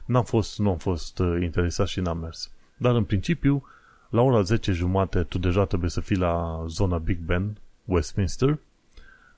N-am 0.06 0.24
fost, 0.24 0.60
nu 0.60 0.70
am 0.70 0.78
fost 0.78 1.20
uh, 1.20 1.38
interesat 1.42 1.88
și 1.88 2.00
n-am 2.00 2.18
mers. 2.18 2.52
Dar 2.78 2.96
în 2.96 3.04
principiu, 3.04 3.64
la 4.14 4.22
ora 4.22 4.42
10 4.42 4.72
jumate 4.72 5.24
tu 5.24 5.38
deja 5.38 5.66
trebuie 5.66 5.90
să 5.90 6.02
fii 6.02 6.16
la 6.16 6.64
zona 6.68 6.98
Big 6.98 7.18
Ben, 7.18 7.58
Westminster. 7.86 8.60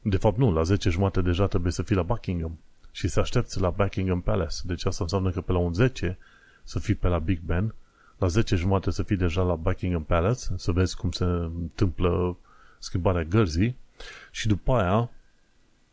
De 0.02 0.18
fapt 0.18 0.38
nu, 0.38 0.52
la 0.52 0.64
10 0.64 0.90
jumate 0.90 1.22
deja 1.22 1.48
trebuie 1.48 1.72
să 1.72 1.84
fii 1.84 1.96
la 1.96 2.04
Buckingham 2.04 2.60
și 2.92 3.08
să 3.08 3.20
aștepți 3.20 3.60
la 3.60 3.70
Buckingham 3.70 4.22
Palace. 4.22 4.56
Deci 4.64 4.86
asta 4.86 5.04
înseamnă 5.04 5.32
că 5.32 5.42
pe 5.42 5.52
la 5.52 5.58
un 5.58 5.74
10 5.74 6.18
să 6.64 6.80
fii 6.80 6.96
pe 6.96 7.08
la 7.08 7.20
Big 7.20 7.40
Ben, 7.40 7.74
la 8.18 8.28
10 8.28 8.56
jumate 8.56 8.92
să 8.92 9.04
fii 9.04 9.16
deja 9.16 9.42
la 9.42 9.56
Buckingham 9.56 10.04
Palace, 10.04 10.44
să 10.56 10.72
vezi 10.72 10.96
cum 10.96 11.12
se 11.12 11.24
întâmplă 11.24 12.38
schimbarea 12.80 13.24
gărzii 13.24 13.76
și 14.32 14.48
după 14.48 14.74
aia, 14.74 15.10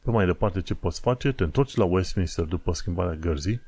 pe 0.04 0.10
mai 0.10 0.26
departe 0.26 0.60
ce 0.60 0.74
poți 0.74 1.00
face, 1.00 1.32
te 1.32 1.44
întorci 1.44 1.76
la 1.76 1.84
Westminster 1.84 2.44
după 2.44 2.72
schimbarea 2.72 3.14
gărzii, 3.14 3.60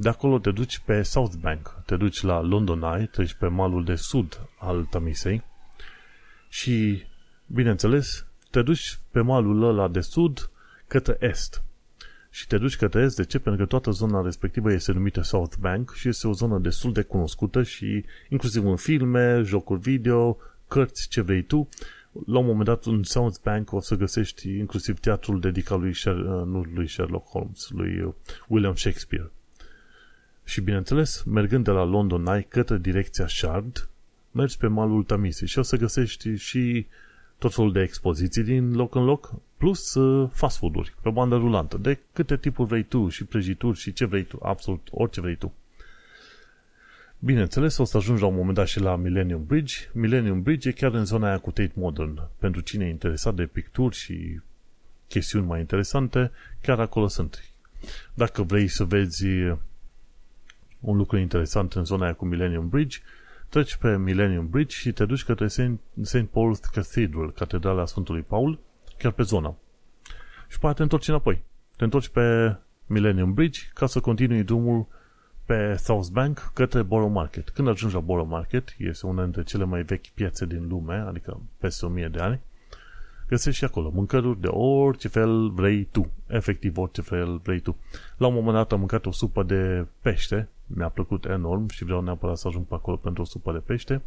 de 0.00 0.08
acolo 0.08 0.38
te 0.38 0.50
duci 0.50 0.78
pe 0.78 1.02
South 1.02 1.34
Bank, 1.40 1.82
te 1.86 1.96
duci 1.96 2.22
la 2.22 2.40
London 2.40 2.82
Eye, 2.82 3.06
treci 3.06 3.34
pe 3.34 3.46
malul 3.46 3.84
de 3.84 3.94
sud 3.94 4.40
al 4.58 4.84
Tamisei 4.84 5.42
și, 6.48 7.02
bineînțeles, 7.46 8.26
te 8.50 8.62
duci 8.62 8.98
pe 9.10 9.20
malul 9.20 9.62
ăla 9.62 9.88
de 9.88 10.00
sud 10.00 10.50
către 10.86 11.16
est. 11.20 11.62
Și 12.30 12.46
te 12.46 12.58
duci 12.58 12.76
către 12.76 13.02
est, 13.02 13.16
de 13.16 13.24
ce? 13.24 13.38
Pentru 13.38 13.62
că 13.62 13.68
toată 13.68 13.90
zona 13.90 14.22
respectivă 14.22 14.72
este 14.72 14.92
numită 14.92 15.22
South 15.22 15.56
Bank 15.56 15.92
și 15.94 16.08
este 16.08 16.28
o 16.28 16.32
zonă 16.32 16.58
destul 16.58 16.92
de 16.92 17.02
cunoscută 17.02 17.62
și 17.62 18.04
inclusiv 18.28 18.66
în 18.66 18.76
filme, 18.76 19.42
jocuri 19.42 19.80
video, 19.80 20.38
cărți, 20.68 21.08
ce 21.08 21.20
vrei 21.20 21.42
tu, 21.42 21.68
la 22.26 22.38
un 22.38 22.46
moment 22.46 22.64
dat 22.64 22.84
în 22.84 23.02
South 23.02 23.36
Bank 23.42 23.72
o 23.72 23.80
să 23.80 23.94
găsești 23.94 24.48
inclusiv 24.48 24.98
teatrul 24.98 25.40
dedicat 25.40 25.78
lui, 25.78 25.92
Sher- 25.92 26.26
uh, 26.26 26.46
nu 26.46 26.64
lui 26.74 26.88
Sherlock 26.88 27.28
Holmes, 27.28 27.68
lui 27.68 28.00
uh, 28.00 28.14
William 28.48 28.74
Shakespeare. 28.74 29.30
Și 30.50 30.60
bineînțeles, 30.60 31.22
mergând 31.22 31.64
de 31.64 31.70
la 31.70 31.84
London 31.84 32.26
Eye 32.26 32.46
către 32.48 32.78
direcția 32.78 33.26
Shard, 33.26 33.88
mergi 34.30 34.56
pe 34.56 34.66
malul 34.66 35.02
Tamisei 35.02 35.46
și 35.46 35.58
o 35.58 35.62
să 35.62 35.76
găsești 35.76 36.34
și 36.34 36.86
tot 37.38 37.54
felul 37.54 37.72
de 37.72 37.80
expoziții 37.80 38.42
din 38.42 38.74
loc 38.74 38.94
în 38.94 39.04
loc, 39.04 39.32
plus 39.56 39.94
uh, 39.94 40.30
fast 40.32 40.58
food-uri 40.58 40.94
pe 41.02 41.10
bandă 41.10 41.36
rulantă, 41.36 41.76
de 41.76 41.98
câte 42.12 42.36
tipuri 42.36 42.68
vrei 42.68 42.82
tu 42.82 43.08
și 43.08 43.24
prăjituri 43.24 43.78
și 43.78 43.92
ce 43.92 44.04
vrei 44.04 44.22
tu, 44.22 44.38
absolut 44.42 44.88
orice 44.90 45.20
vrei 45.20 45.36
tu. 45.36 45.54
Bineînțeles, 47.18 47.78
o 47.78 47.84
să 47.84 47.96
ajungi 47.96 48.22
la 48.22 48.28
un 48.28 48.34
moment 48.34 48.54
dat 48.54 48.66
și 48.66 48.80
la 48.80 48.96
Millennium 48.96 49.44
Bridge. 49.44 49.74
Millennium 49.92 50.42
Bridge 50.42 50.68
e 50.68 50.72
chiar 50.72 50.94
în 50.94 51.04
zona 51.04 51.26
aia 51.28 51.38
cu 51.38 51.50
Tate 51.50 51.72
Modern. 51.74 52.22
Pentru 52.38 52.60
cine 52.60 52.86
e 52.86 52.90
interesat 52.90 53.34
de 53.34 53.46
picturi 53.46 53.96
și 53.96 54.40
chestiuni 55.08 55.46
mai 55.46 55.60
interesante, 55.60 56.30
chiar 56.62 56.80
acolo 56.80 57.08
sunt. 57.08 57.44
Dacă 58.14 58.42
vrei 58.42 58.68
să 58.68 58.84
vezi 58.84 59.24
un 60.80 60.96
lucru 60.96 61.16
interesant 61.16 61.72
în 61.72 61.84
zona 61.84 62.04
aia 62.04 62.14
cu 62.14 62.24
Millennium 62.24 62.68
Bridge, 62.68 62.98
treci 63.48 63.76
pe 63.76 63.96
Millennium 63.96 64.48
Bridge 64.48 64.76
și 64.76 64.92
te 64.92 65.04
duci 65.04 65.24
către 65.24 65.48
St. 66.02 66.26
Paul's 66.26 66.70
Cathedral, 66.72 67.32
Catedrala 67.32 67.86
Sfântului 67.86 68.22
Paul, 68.22 68.58
chiar 68.98 69.12
pe 69.12 69.22
zona. 69.22 69.56
Și 70.48 70.58
pe 70.58 70.72
te 70.72 70.82
întorci 70.82 71.08
înapoi. 71.08 71.42
Te 71.76 71.84
întorci 71.84 72.08
pe 72.08 72.56
Millennium 72.86 73.34
Bridge 73.34 73.60
ca 73.74 73.86
să 73.86 74.00
continui 74.00 74.42
drumul 74.42 74.86
pe 75.44 75.76
South 75.76 76.08
Bank 76.08 76.50
către 76.54 76.82
Borough 76.82 77.12
Market. 77.12 77.48
Când 77.48 77.68
ajungi 77.68 77.94
la 77.94 78.00
Borough 78.00 78.28
Market, 78.30 78.74
este 78.78 79.06
una 79.06 79.22
dintre 79.22 79.42
cele 79.42 79.64
mai 79.64 79.82
vechi 79.82 80.06
piețe 80.14 80.46
din 80.46 80.68
lume, 80.68 80.94
adică 80.94 81.40
peste 81.58 81.86
1000 81.86 82.08
de 82.08 82.18
ani, 82.18 82.40
găsești 83.28 83.58
și 83.58 83.64
acolo 83.64 83.90
mâncăruri 83.94 84.40
de 84.40 84.46
orice 84.46 85.08
fel 85.08 85.50
vrei 85.50 85.84
tu. 85.84 86.10
Efectiv, 86.26 86.78
orice 86.78 87.00
fel 87.00 87.40
vrei 87.42 87.60
tu. 87.60 87.76
La 88.16 88.26
un 88.26 88.34
moment 88.34 88.54
dat 88.54 88.72
am 88.72 88.78
mâncat 88.78 89.06
o 89.06 89.12
supă 89.12 89.42
de 89.42 89.86
pește, 90.00 90.48
mi-a 90.74 90.88
plăcut 90.88 91.24
enorm 91.24 91.68
și 91.68 91.84
vreau 91.84 92.00
neapărat 92.00 92.38
să 92.38 92.48
ajung 92.48 92.66
pe 92.66 92.74
acolo 92.74 92.96
pentru 92.96 93.22
o 93.22 93.24
supă 93.24 93.52
de 93.52 93.58
pește. 93.58 94.02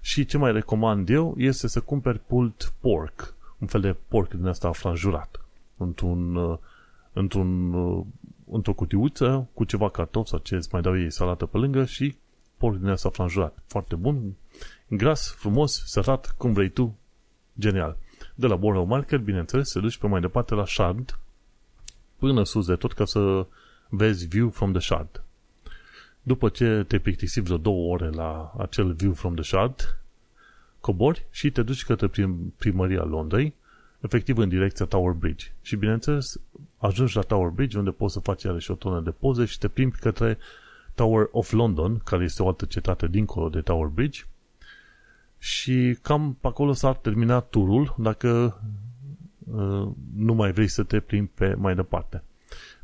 Și 0.00 0.24
ce 0.24 0.38
mai 0.38 0.52
recomand 0.52 1.08
eu 1.08 1.34
este 1.36 1.68
să 1.68 1.80
cumperi 1.80 2.18
pulled 2.18 2.72
pork, 2.80 3.34
un 3.58 3.66
fel 3.66 3.80
de 3.80 3.96
porc 4.08 4.32
din 4.32 4.46
asta 4.46 4.72
franjurat, 4.72 5.40
într-un, 5.76 6.34
uh, 6.34 6.58
într-un, 7.12 7.72
uh, 7.72 8.04
într-o 8.50 8.72
cutiuță 8.72 9.48
cu 9.54 9.64
ceva 9.64 9.90
cartofi 9.90 10.28
sau 10.28 10.38
ce 10.38 10.54
îți 10.56 10.68
mai 10.72 10.82
dau 10.82 10.98
ei 10.98 11.12
salată 11.12 11.46
pe 11.46 11.58
lângă 11.58 11.84
și 11.84 12.16
porc 12.56 12.76
din 12.76 12.88
asta 12.88 13.08
franjurat. 13.08 13.62
Foarte 13.66 13.94
bun, 13.94 14.36
gras, 14.88 15.34
frumos, 15.38 15.82
sărat, 15.86 16.34
cum 16.36 16.52
vrei 16.52 16.68
tu, 16.68 16.98
genial. 17.58 17.96
De 18.34 18.46
la 18.46 18.56
Borough 18.56 18.88
Market, 18.88 19.20
bineînțeles, 19.20 19.68
se 19.68 19.80
duci 19.80 19.98
pe 19.98 20.06
mai 20.06 20.20
departe 20.20 20.54
la 20.54 20.66
Shard, 20.66 21.18
până 22.18 22.44
sus 22.44 22.66
de 22.66 22.76
tot 22.76 22.92
ca 22.92 23.04
să 23.04 23.46
vezi 23.88 24.26
view 24.26 24.50
from 24.50 24.72
the 24.72 24.80
Shard. 24.80 25.25
După 26.26 26.48
ce 26.48 26.84
te 26.88 26.98
plictisi 26.98 27.40
vreo 27.40 27.56
două 27.56 27.92
ore 27.92 28.08
la 28.08 28.52
acel 28.58 28.92
view 28.92 29.12
from 29.12 29.34
the 29.34 29.42
Shard, 29.42 29.98
cobori 30.80 31.26
și 31.30 31.50
te 31.50 31.62
duci 31.62 31.84
către 31.84 32.08
prim- 32.08 32.56
primăria 32.56 33.02
Londrei, 33.02 33.54
efectiv 34.00 34.38
în 34.38 34.48
direcția 34.48 34.86
Tower 34.86 35.12
Bridge. 35.12 35.46
Și 35.62 35.76
bineînțeles, 35.76 36.40
ajungi 36.76 37.16
la 37.16 37.22
Tower 37.22 37.48
Bridge 37.48 37.78
unde 37.78 37.90
poți 37.90 38.12
să 38.12 38.20
faci 38.20 38.42
iarăși 38.42 38.70
o 38.70 38.74
tonă 38.74 39.00
de 39.00 39.10
poze 39.10 39.44
și 39.44 39.58
te 39.58 39.68
plimbi 39.68 39.96
către 39.96 40.38
Tower 40.94 41.28
of 41.30 41.52
London, 41.52 41.98
care 42.04 42.24
este 42.24 42.42
o 42.42 42.46
altă 42.46 42.64
cetate 42.64 43.06
dincolo 43.06 43.48
de 43.48 43.60
Tower 43.60 43.86
Bridge. 43.86 44.22
Și 45.38 45.98
cam 46.02 46.36
pe 46.40 46.46
acolo 46.46 46.72
s-ar 46.72 46.96
termina 46.96 47.40
turul 47.40 47.94
dacă 47.98 48.60
uh, 49.38 49.88
nu 50.16 50.34
mai 50.34 50.52
vrei 50.52 50.68
să 50.68 50.82
te 50.82 51.00
plimbi 51.00 51.30
pe 51.34 51.54
mai 51.54 51.74
departe. 51.74 52.22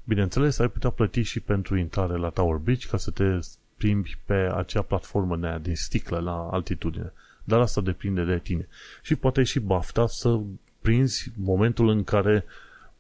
Bineînțeles, 0.05 0.59
ai 0.59 0.69
putea 0.69 0.91
plăti 0.91 1.23
și 1.23 1.41
pentru 1.41 1.77
intrare 1.77 2.17
la 2.17 2.29
Tower 2.29 2.57
Bridge 2.57 2.89
ca 2.89 2.97
să 2.97 3.11
te 3.11 3.39
plimbi 3.77 4.19
pe 4.25 4.35
acea 4.35 4.83
platformă 4.83 5.37
nea 5.37 5.59
din 5.59 5.77
sticlă 5.77 6.19
la 6.19 6.49
altitudine. 6.51 7.13
Dar 7.45 7.61
asta 7.61 7.81
depinde 7.81 8.25
de 8.25 8.39
tine. 8.39 8.69
Și 9.03 9.15
poate 9.15 9.43
și 9.43 9.61
bafta 9.61 10.07
să 10.07 10.41
prinzi 10.81 11.33
momentul 11.37 11.89
în 11.89 12.05
care 12.05 12.45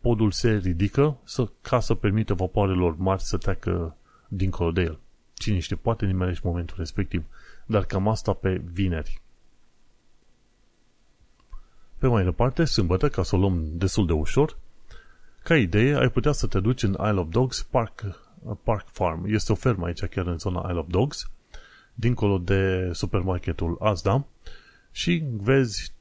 podul 0.00 0.30
se 0.30 0.56
ridică 0.56 1.16
să, 1.24 1.48
ca 1.60 1.80
să 1.80 1.94
permită 1.94 2.34
vapoarelor 2.34 2.96
mari 2.96 3.22
să 3.22 3.36
treacă 3.36 3.96
dincolo 4.28 4.70
de 4.70 4.82
el. 4.82 4.98
Cine 5.34 5.58
știe, 5.58 5.76
poate 5.76 6.06
nimerești 6.06 6.46
momentul 6.46 6.76
respectiv. 6.78 7.24
Dar 7.66 7.84
cam 7.84 8.08
asta 8.08 8.32
pe 8.32 8.62
vineri. 8.72 9.20
Pe 11.98 12.06
mai 12.06 12.24
departe, 12.24 12.64
sâmbătă, 12.64 13.08
ca 13.08 13.22
să 13.22 13.36
o 13.36 13.38
luăm 13.38 13.64
destul 13.72 14.06
de 14.06 14.12
ușor, 14.12 14.58
ca 15.42 15.56
idee, 15.56 15.94
ai 15.94 16.08
putea 16.08 16.32
să 16.32 16.46
te 16.46 16.60
duci 16.60 16.82
în 16.82 16.90
Isle 16.90 17.20
of 17.20 17.28
Dogs 17.28 17.62
Park, 17.62 18.02
Park 18.62 18.86
Farm. 18.86 19.24
Este 19.26 19.52
o 19.52 19.54
fermă 19.54 19.86
aici, 19.86 20.04
chiar 20.04 20.26
în 20.26 20.38
zona 20.38 20.66
Isle 20.68 20.78
of 20.78 20.86
Dogs, 20.88 21.30
dincolo 21.94 22.38
de 22.38 22.90
supermarketul 22.92 23.76
Asda 23.80 24.26
și 24.90 25.24
vezi 25.30 25.92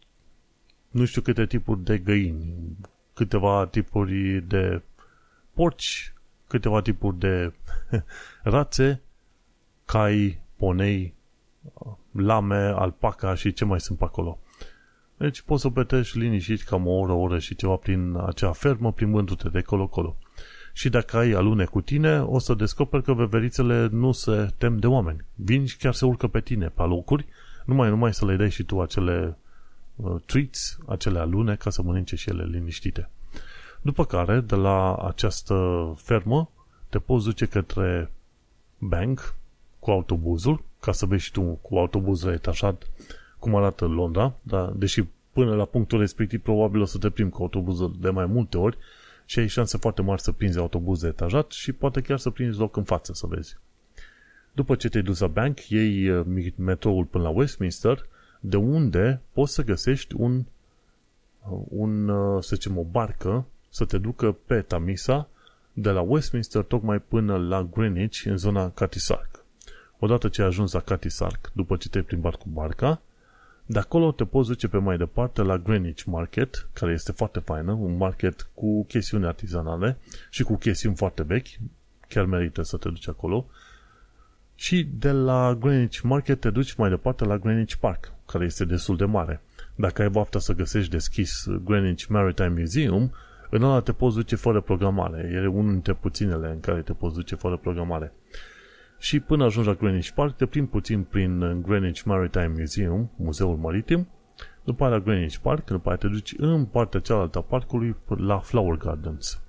nu 0.89 1.05
știu 1.05 1.21
câte 1.21 1.45
tipuri 1.45 1.83
de 1.83 1.97
găini, 1.97 2.77
câteva 3.13 3.65
tipuri 3.65 4.41
de 4.47 4.81
porci, 5.53 6.13
câteva 6.47 6.81
tipuri 6.81 7.17
de 7.17 7.53
rațe, 8.43 9.01
cai, 9.85 10.41
ponei, 10.55 11.13
lame, 12.11 12.73
alpaca 12.75 13.35
și 13.35 13.53
ce 13.53 13.65
mai 13.65 13.81
sunt 13.81 13.97
pe 13.97 14.03
acolo. 14.03 14.39
Deci 15.21 15.41
poți 15.41 15.61
să 15.61 15.69
petreci 15.69 16.13
liniștit 16.13 16.61
cam 16.61 16.87
o 16.87 16.91
oră, 16.91 17.11
o 17.11 17.19
oră 17.19 17.39
și 17.39 17.55
ceva 17.55 17.75
prin 17.75 18.17
acea 18.25 18.51
fermă, 18.51 18.91
plimbându-te 18.91 19.49
de 19.49 19.61
colo-colo. 19.61 20.17
Și 20.73 20.89
dacă 20.89 21.17
ai 21.17 21.31
alune 21.31 21.65
cu 21.65 21.81
tine, 21.81 22.21
o 22.21 22.39
să 22.39 22.53
descoperi 22.53 23.03
că 23.03 23.13
veverițele 23.13 23.87
nu 23.91 24.11
se 24.11 24.49
tem 24.57 24.77
de 24.77 24.87
oameni. 24.87 25.25
Vin 25.35 25.65
și 25.65 25.77
chiar 25.77 25.93
se 25.93 26.05
urcă 26.05 26.27
pe 26.27 26.39
tine 26.39 26.67
pe 26.67 26.81
locuri, 26.81 27.25
numai, 27.65 27.89
numai 27.89 28.13
să 28.13 28.25
le 28.25 28.35
dai 28.35 28.49
și 28.49 28.63
tu 28.63 28.81
acele 28.81 29.37
uh, 29.95 30.21
treats, 30.25 30.77
acele 30.87 31.19
alune, 31.19 31.55
ca 31.55 31.69
să 31.69 31.81
mănânce 31.81 32.15
și 32.15 32.29
ele 32.29 32.43
liniștite. 32.43 33.09
După 33.81 34.05
care, 34.05 34.39
de 34.39 34.55
la 34.55 34.95
această 34.95 35.93
fermă, 35.97 36.49
te 36.89 36.99
poți 36.99 37.25
duce 37.25 37.45
către 37.45 38.11
bank 38.77 39.35
cu 39.79 39.91
autobuzul, 39.91 40.63
ca 40.79 40.91
să 40.91 41.05
vezi 41.05 41.23
și 41.23 41.31
tu 41.31 41.41
cu 41.41 41.77
autobuzul 41.77 42.31
etașat 42.31 42.90
cum 43.41 43.55
arată 43.55 43.85
Londra, 43.85 44.33
dar 44.41 44.69
deși 44.69 45.03
până 45.33 45.55
la 45.55 45.65
punctul 45.65 45.99
respectiv 45.99 46.41
probabil 46.41 46.81
o 46.81 46.85
să 46.85 46.97
te 46.97 47.09
plimbi 47.09 47.33
cu 47.33 47.41
autobuzul 47.41 47.95
de 47.99 48.09
mai 48.09 48.25
multe 48.25 48.57
ori 48.57 48.77
și 49.25 49.39
ai 49.39 49.47
șanse 49.47 49.77
foarte 49.77 50.01
mari 50.01 50.21
să 50.21 50.31
prinzi 50.31 50.59
autobuz 50.59 51.01
de 51.01 51.07
etajat 51.07 51.51
și 51.51 51.71
poate 51.71 52.01
chiar 52.01 52.17
să 52.17 52.29
prinzi 52.29 52.59
loc 52.59 52.77
în 52.77 52.83
față 52.83 53.13
să 53.13 53.25
vezi. 53.27 53.57
După 54.53 54.75
ce 54.75 54.89
te-ai 54.89 55.03
dus 55.03 55.19
la 55.19 55.27
bank, 55.27 55.69
iei 55.69 56.09
uh, 56.09 56.53
metroul 56.55 57.05
până 57.05 57.23
la 57.23 57.29
Westminster, 57.29 58.05
de 58.39 58.57
unde 58.57 59.21
poți 59.33 59.53
să 59.53 59.63
găsești 59.63 60.15
un, 60.17 60.43
uh, 61.49 61.59
un 61.69 62.07
uh, 62.07 62.43
să 62.43 62.55
zicem, 62.55 62.77
o 62.77 62.83
barcă 62.83 63.45
să 63.69 63.85
te 63.85 63.97
ducă 63.97 64.37
pe 64.45 64.61
Tamisa 64.61 65.27
de 65.73 65.89
la 65.89 66.01
Westminster 66.01 66.61
tocmai 66.61 66.99
până 66.99 67.37
la 67.37 67.63
Greenwich 67.63 68.25
în 68.25 68.37
zona 68.37 68.69
Cathy 68.69 68.99
Sark. 68.99 69.45
Odată 69.99 70.27
ce 70.27 70.41
ai 70.41 70.47
ajuns 70.47 70.71
la 70.71 70.79
Cathy 70.79 71.09
Sark, 71.09 71.51
după 71.53 71.75
ce 71.75 71.89
te-ai 71.89 72.03
plimbat 72.03 72.35
cu 72.35 72.49
barca, 72.49 73.01
de 73.71 73.79
acolo 73.79 74.11
te 74.11 74.25
poți 74.25 74.47
duce 74.47 74.67
pe 74.67 74.77
mai 74.77 74.97
departe 74.97 75.41
la 75.41 75.57
Greenwich 75.57 76.03
Market, 76.03 76.67
care 76.73 76.91
este 76.91 77.11
foarte 77.11 77.39
faină, 77.39 77.71
un 77.71 77.97
market 77.97 78.49
cu 78.53 78.85
chestiuni 78.85 79.25
artizanale 79.25 79.97
și 80.29 80.43
cu 80.43 80.57
chestiuni 80.57 80.95
foarte 80.95 81.23
vechi, 81.23 81.47
chiar 82.07 82.25
merită 82.25 82.61
să 82.61 82.77
te 82.77 82.89
duci 82.89 83.07
acolo. 83.07 83.45
Și 84.55 84.87
de 84.93 85.11
la 85.11 85.57
Greenwich 85.59 85.99
Market 85.99 86.39
te 86.39 86.49
duci 86.49 86.73
mai 86.73 86.89
departe 86.89 87.25
la 87.25 87.37
Greenwich 87.37 87.73
Park, 87.73 88.13
care 88.25 88.45
este 88.45 88.65
destul 88.65 88.97
de 88.97 89.05
mare. 89.05 89.41
Dacă 89.75 90.01
ai 90.01 90.09
bafta 90.09 90.39
să 90.39 90.53
găsești 90.53 90.91
deschis 90.91 91.45
Greenwich 91.63 92.05
Maritime 92.05 92.53
Museum, 92.57 93.11
în 93.49 93.63
ăla 93.63 93.79
te 93.79 93.91
poți 93.91 94.15
duce 94.15 94.35
fără 94.35 94.61
programare. 94.61 95.29
E 95.33 95.47
unul 95.47 95.71
dintre 95.71 95.93
puținele 95.93 96.49
în 96.49 96.59
care 96.59 96.81
te 96.81 96.93
poți 96.93 97.15
duce 97.15 97.35
fără 97.35 97.57
programare 97.57 98.13
și 99.01 99.19
până 99.19 99.43
ajungi 99.43 99.69
la 99.69 99.75
Greenwich 99.75 100.09
Park, 100.09 100.35
te 100.35 100.45
plimbi 100.45 100.69
puțin 100.69 101.03
prin 101.03 101.61
Greenwich 101.61 102.01
Maritime 102.01 102.53
Museum, 102.57 103.11
muzeul 103.15 103.57
maritim, 103.57 104.07
după 104.63 104.83
aia 104.83 104.93
la 104.93 104.99
Greenwich 104.99 105.35
Park, 105.35 105.65
după 105.69 105.87
aia 105.89 105.97
te 105.97 106.07
duci 106.07 106.33
în 106.37 106.65
partea 106.65 106.99
cealaltă 106.99 107.37
a 107.37 107.41
parcului 107.41 107.95
la 108.07 108.39
Flower 108.39 108.77
Gardens. 108.77 109.41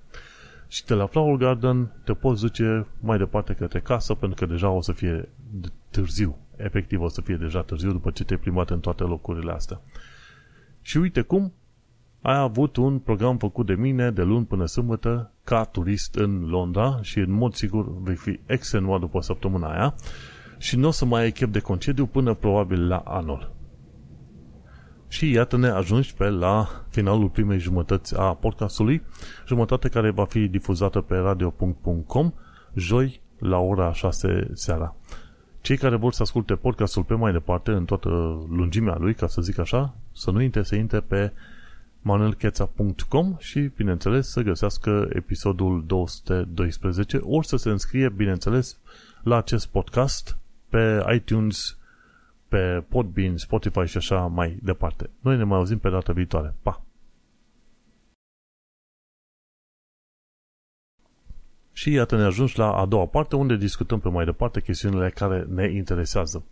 Și 0.67 0.85
de 0.85 0.93
la 0.93 1.05
Flower 1.05 1.35
Garden 1.35 1.91
te 2.03 2.13
poți 2.13 2.41
duce 2.41 2.85
mai 2.99 3.17
departe 3.17 3.53
către 3.53 3.79
casă, 3.79 4.13
pentru 4.13 4.45
că 4.45 4.51
deja 4.51 4.69
o 4.69 4.81
să 4.81 4.91
fie 4.91 5.29
târziu. 5.89 6.37
Efectiv 6.55 7.01
o 7.01 7.07
să 7.07 7.21
fie 7.21 7.35
deja 7.35 7.61
târziu 7.61 7.91
după 7.91 8.11
ce 8.11 8.23
te-ai 8.23 8.39
plimbat 8.39 8.69
în 8.69 8.79
toate 8.79 9.03
locurile 9.03 9.51
astea. 9.51 9.81
Și 10.81 10.97
uite 10.97 11.21
cum 11.21 11.53
ai 12.21 12.37
avut 12.37 12.75
un 12.75 12.99
program 12.99 13.37
făcut 13.37 13.65
de 13.65 13.75
mine 13.75 14.11
de 14.11 14.23
luni 14.23 14.45
până 14.45 14.65
sâmbătă 14.65 15.32
ca 15.43 15.63
turist 15.63 16.15
în 16.15 16.45
Londra 16.45 16.99
și 17.01 17.19
în 17.19 17.31
mod 17.31 17.53
sigur 17.53 18.01
vei 18.01 18.15
fi 18.15 18.39
extenuat 18.45 18.99
după 18.99 19.21
săptămâna 19.21 19.71
aia 19.71 19.95
și 20.57 20.77
nu 20.77 20.87
o 20.87 20.91
să 20.91 21.05
mai 21.05 21.21
ai 21.21 21.31
chef 21.31 21.49
de 21.49 21.59
concediu 21.59 22.05
până 22.05 22.33
probabil 22.33 22.87
la 22.87 22.97
anul. 22.97 23.55
Și 25.07 25.31
iată-ne 25.31 25.67
ajungi 25.67 26.13
pe 26.13 26.29
la 26.29 26.67
finalul 26.89 27.29
primei 27.29 27.59
jumătăți 27.59 28.19
a 28.19 28.33
podcastului, 28.33 29.03
jumătate 29.47 29.89
care 29.89 30.09
va 30.09 30.25
fi 30.25 30.47
difuzată 30.47 31.01
pe 31.01 31.15
radio.com 31.15 32.33
joi 32.73 33.21
la 33.39 33.57
ora 33.57 33.93
6 33.93 34.49
seara. 34.53 34.95
Cei 35.61 35.77
care 35.77 35.95
vor 35.95 36.13
să 36.13 36.21
asculte 36.21 36.55
podcastul 36.55 37.03
pe 37.03 37.13
mai 37.13 37.31
departe, 37.31 37.71
în 37.71 37.85
toată 37.85 38.09
lungimea 38.49 38.95
lui, 38.99 39.13
ca 39.13 39.27
să 39.27 39.41
zic 39.41 39.59
așa, 39.59 39.95
să 40.11 40.31
nu 40.31 40.41
intre, 40.41 40.63
să 40.63 40.75
intre 40.75 40.99
pe 40.99 41.31
manuelcheța.com 42.03 43.35
și, 43.39 43.59
bineînțeles, 43.59 44.29
să 44.29 44.41
găsească 44.41 45.09
episodul 45.13 45.83
212 45.85 47.17
ori 47.17 47.47
să 47.47 47.55
se 47.55 47.69
înscrie, 47.69 48.09
bineînțeles, 48.09 48.79
la 49.23 49.37
acest 49.37 49.67
podcast 49.67 50.37
pe 50.69 51.05
iTunes, 51.13 51.77
pe 52.47 52.83
Podbean, 52.89 53.37
Spotify 53.37 53.85
și 53.85 53.97
așa 53.97 54.19
mai 54.19 54.59
departe. 54.61 55.09
Noi 55.19 55.37
ne 55.37 55.43
mai 55.43 55.57
auzim 55.57 55.79
pe 55.79 55.89
data 55.89 56.13
viitoare. 56.13 56.53
Pa! 56.61 56.85
Și 61.71 61.91
iată 61.91 62.15
ne 62.17 62.23
ajungi 62.23 62.57
la 62.57 62.73
a 62.73 62.85
doua 62.85 63.05
parte 63.05 63.35
unde 63.35 63.55
discutăm 63.55 63.99
pe 63.99 64.09
mai 64.09 64.25
departe 64.25 64.61
chestiunile 64.61 65.09
care 65.09 65.45
ne 65.49 65.71
interesează. 65.71 66.45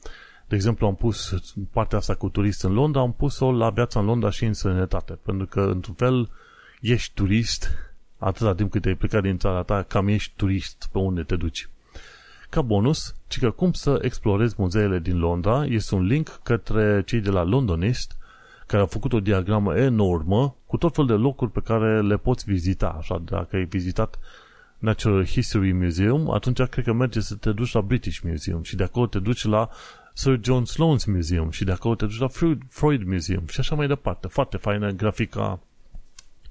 De 0.51 0.57
exemplu, 0.57 0.87
am 0.87 0.95
pus 0.95 1.33
partea 1.71 1.97
asta 1.97 2.15
cu 2.15 2.29
turist 2.29 2.63
în 2.63 2.73
Londra, 2.73 3.01
am 3.01 3.13
pus-o 3.13 3.51
la 3.51 3.69
viața 3.69 3.99
în 3.99 4.05
Londra 4.05 4.29
și 4.29 4.45
în 4.45 4.53
sănătate. 4.53 5.19
Pentru 5.25 5.45
că, 5.45 5.61
într-un 5.61 5.93
fel, 5.93 6.29
ești 6.81 7.13
turist 7.13 7.69
atâta 8.17 8.55
timp 8.55 8.71
cât 8.71 8.85
ai 8.85 8.95
plecat 8.95 9.21
din 9.21 9.37
țara 9.37 9.63
ta, 9.63 9.83
cam 9.83 10.07
ești 10.07 10.33
turist 10.35 10.89
pe 10.91 10.97
unde 10.97 11.23
te 11.23 11.35
duci. 11.35 11.69
Ca 12.49 12.61
bonus, 12.61 13.15
ci 13.27 13.39
că 13.39 13.51
cum 13.51 13.71
să 13.71 13.99
explorezi 14.01 14.55
muzeele 14.57 14.99
din 14.99 15.19
Londra 15.19 15.65
este 15.65 15.95
un 15.95 16.05
link 16.05 16.39
către 16.43 17.03
cei 17.05 17.19
de 17.19 17.29
la 17.29 17.43
Londonist 17.43 18.17
care 18.67 18.81
au 18.81 18.87
făcut 18.87 19.13
o 19.13 19.19
diagramă 19.19 19.77
enormă 19.77 20.55
cu 20.65 20.77
tot 20.77 20.95
fel 20.95 21.05
de 21.05 21.13
locuri 21.13 21.51
pe 21.51 21.61
care 21.61 22.01
le 22.01 22.17
poți 22.17 22.45
vizita. 22.45 22.95
Așa, 22.97 23.21
dacă 23.25 23.55
ai 23.55 23.65
vizitat 23.65 24.19
Natural 24.77 25.25
History 25.25 25.71
Museum, 25.71 26.31
atunci 26.31 26.61
cred 26.61 26.85
că 26.85 26.93
merge 26.93 27.19
să 27.19 27.35
te 27.35 27.51
duci 27.51 27.71
la 27.71 27.81
British 27.81 28.19
Museum 28.23 28.63
și 28.63 28.75
de 28.75 28.83
acolo 28.83 29.05
te 29.05 29.19
duci 29.19 29.43
la 29.43 29.69
Sir 30.13 30.39
John 30.41 30.63
Sloan's 30.63 31.05
Museum 31.05 31.49
și 31.49 31.63
de 31.63 31.71
acolo 31.71 31.95
te 31.95 32.05
duci 32.05 32.19
la 32.19 32.27
Freud 32.67 33.03
Museum 33.03 33.47
și 33.47 33.59
așa 33.59 33.75
mai 33.75 33.87
departe. 33.87 34.27
Foarte 34.27 34.57
faină 34.57 34.91
grafica, 34.91 35.59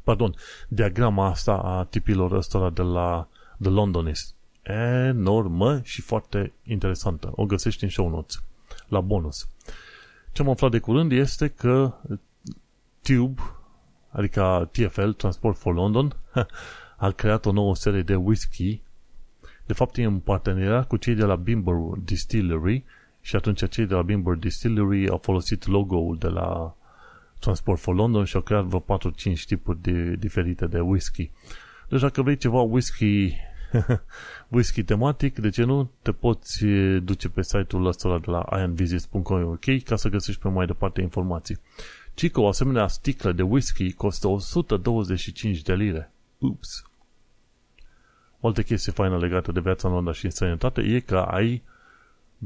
pardon, 0.03 0.35
diagrama 0.68 1.27
asta 1.27 1.53
a 1.53 1.85
tipilor 1.85 2.33
ăstora 2.33 2.70
de 2.70 2.83
la 2.83 3.29
The 3.61 3.70
Londonist. 3.70 4.35
Enormă 4.62 5.81
și 5.83 6.01
foarte 6.01 6.53
interesantă. 6.62 7.33
O 7.35 7.46
găsești 7.46 7.85
în 7.85 7.90
show 7.90 8.09
notes, 8.09 8.42
la 8.88 9.01
bonus. 9.01 9.49
Ce 10.33 10.42
am 10.42 10.49
aflat 10.49 10.70
de 10.70 10.79
curând 10.79 11.12
este 11.12 11.49
că 11.49 11.94
Tube, 13.03 13.40
adică 14.11 14.68
TFL, 14.73 15.09
Transport 15.11 15.57
for 15.57 15.75
London, 15.75 16.16
a 16.96 17.11
creat 17.11 17.46
o 17.46 17.53
nouă 17.53 17.75
serie 17.75 18.03
de 18.03 18.14
whisky. 18.14 18.81
De 19.66 19.73
fapt, 19.73 19.96
e 19.96 20.05
în 20.05 20.18
parteneriat 20.18 20.87
cu 20.87 20.96
cei 20.96 21.14
de 21.14 21.25
la 21.25 21.37
Bimber 21.37 21.75
Distillery 22.05 22.85
și 23.20 23.37
atunci 23.37 23.68
cei 23.68 23.87
de 23.87 23.94
la 23.94 24.02
Bimber 24.02 24.35
Distillery 24.35 25.09
au 25.09 25.18
folosit 25.22 25.66
logo-ul 25.66 26.18
de 26.18 26.28
la 26.28 26.76
Transport 27.38 27.80
for 27.80 27.94
London 27.94 28.24
și 28.24 28.37
au 28.37 28.42
creat 28.42 28.64
vreo 28.64 28.85
4-5 28.98 29.44
tipuri 29.46 29.83
de, 29.83 30.16
diferite 30.16 30.66
de 30.66 30.80
whisky. 30.80 31.30
Deci 31.88 32.00
dacă 32.00 32.22
vrei 32.22 32.37
ceva 32.37 32.61
whisky 32.61 33.37
whisky 34.48 34.83
tematic, 34.83 35.38
de 35.38 35.50
ce 35.50 35.64
nu? 35.64 35.90
Te 36.02 36.12
poți 36.12 36.64
duce 37.02 37.28
pe 37.28 37.42
site-ul 37.42 37.87
ăsta 37.87 38.18
de 38.18 38.30
la 38.30 38.44
ironvisits.com 38.52 39.42
ok 39.42 39.83
ca 39.85 39.96
să 39.96 40.09
găsești 40.09 40.40
pe 40.40 40.48
mai 40.48 40.66
departe 40.66 41.00
informații. 41.00 41.59
Ci 42.14 42.30
că 42.30 42.40
o 42.40 42.48
asemenea 42.48 42.87
sticlă 42.87 43.33
de 43.33 43.42
whisky 43.42 43.92
costă 43.92 44.28
125 44.28 45.62
de 45.62 45.74
lire. 45.74 46.12
Ups! 46.38 46.85
O 48.40 48.46
altă 48.46 48.62
chestie 48.62 48.92
faină 48.92 49.18
legată 49.18 49.52
de 49.52 49.61
viața 49.61 49.88
în 49.88 49.94
Londra 49.94 50.12
și 50.12 50.24
în 50.24 50.30
sănătate 50.30 50.80
e 50.80 51.00
că 51.00 51.18
ai 51.18 51.62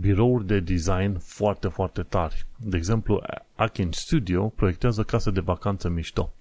birouri 0.01 0.47
de 0.47 0.61
design 0.61 1.19
foarte, 1.19 1.69
foarte 1.69 2.03
tari. 2.03 2.47
De 2.57 2.77
exemplu, 2.77 3.23
Akin 3.55 3.89
Studio 3.93 4.49
proiectează 4.49 5.03
case 5.03 5.31
de 5.31 5.41
vacanță 5.41 5.89
mișto. 5.89 6.33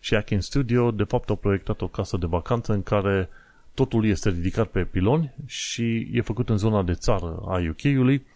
Și 0.00 0.14
Akin 0.14 0.40
Studio, 0.40 0.90
de 0.90 1.04
fapt, 1.04 1.30
a 1.30 1.34
proiectat 1.34 1.80
o 1.80 1.88
casă 1.88 2.16
de 2.16 2.26
vacanță 2.26 2.72
în 2.72 2.82
care 2.82 3.28
totul 3.74 4.06
este 4.06 4.28
ridicat 4.28 4.66
pe 4.66 4.84
piloni 4.84 5.34
și 5.46 6.08
e 6.12 6.20
făcut 6.20 6.48
în 6.48 6.56
zona 6.56 6.82
de 6.82 6.94
țară 6.94 7.42
a 7.46 7.60
UK-ului, 7.68 8.26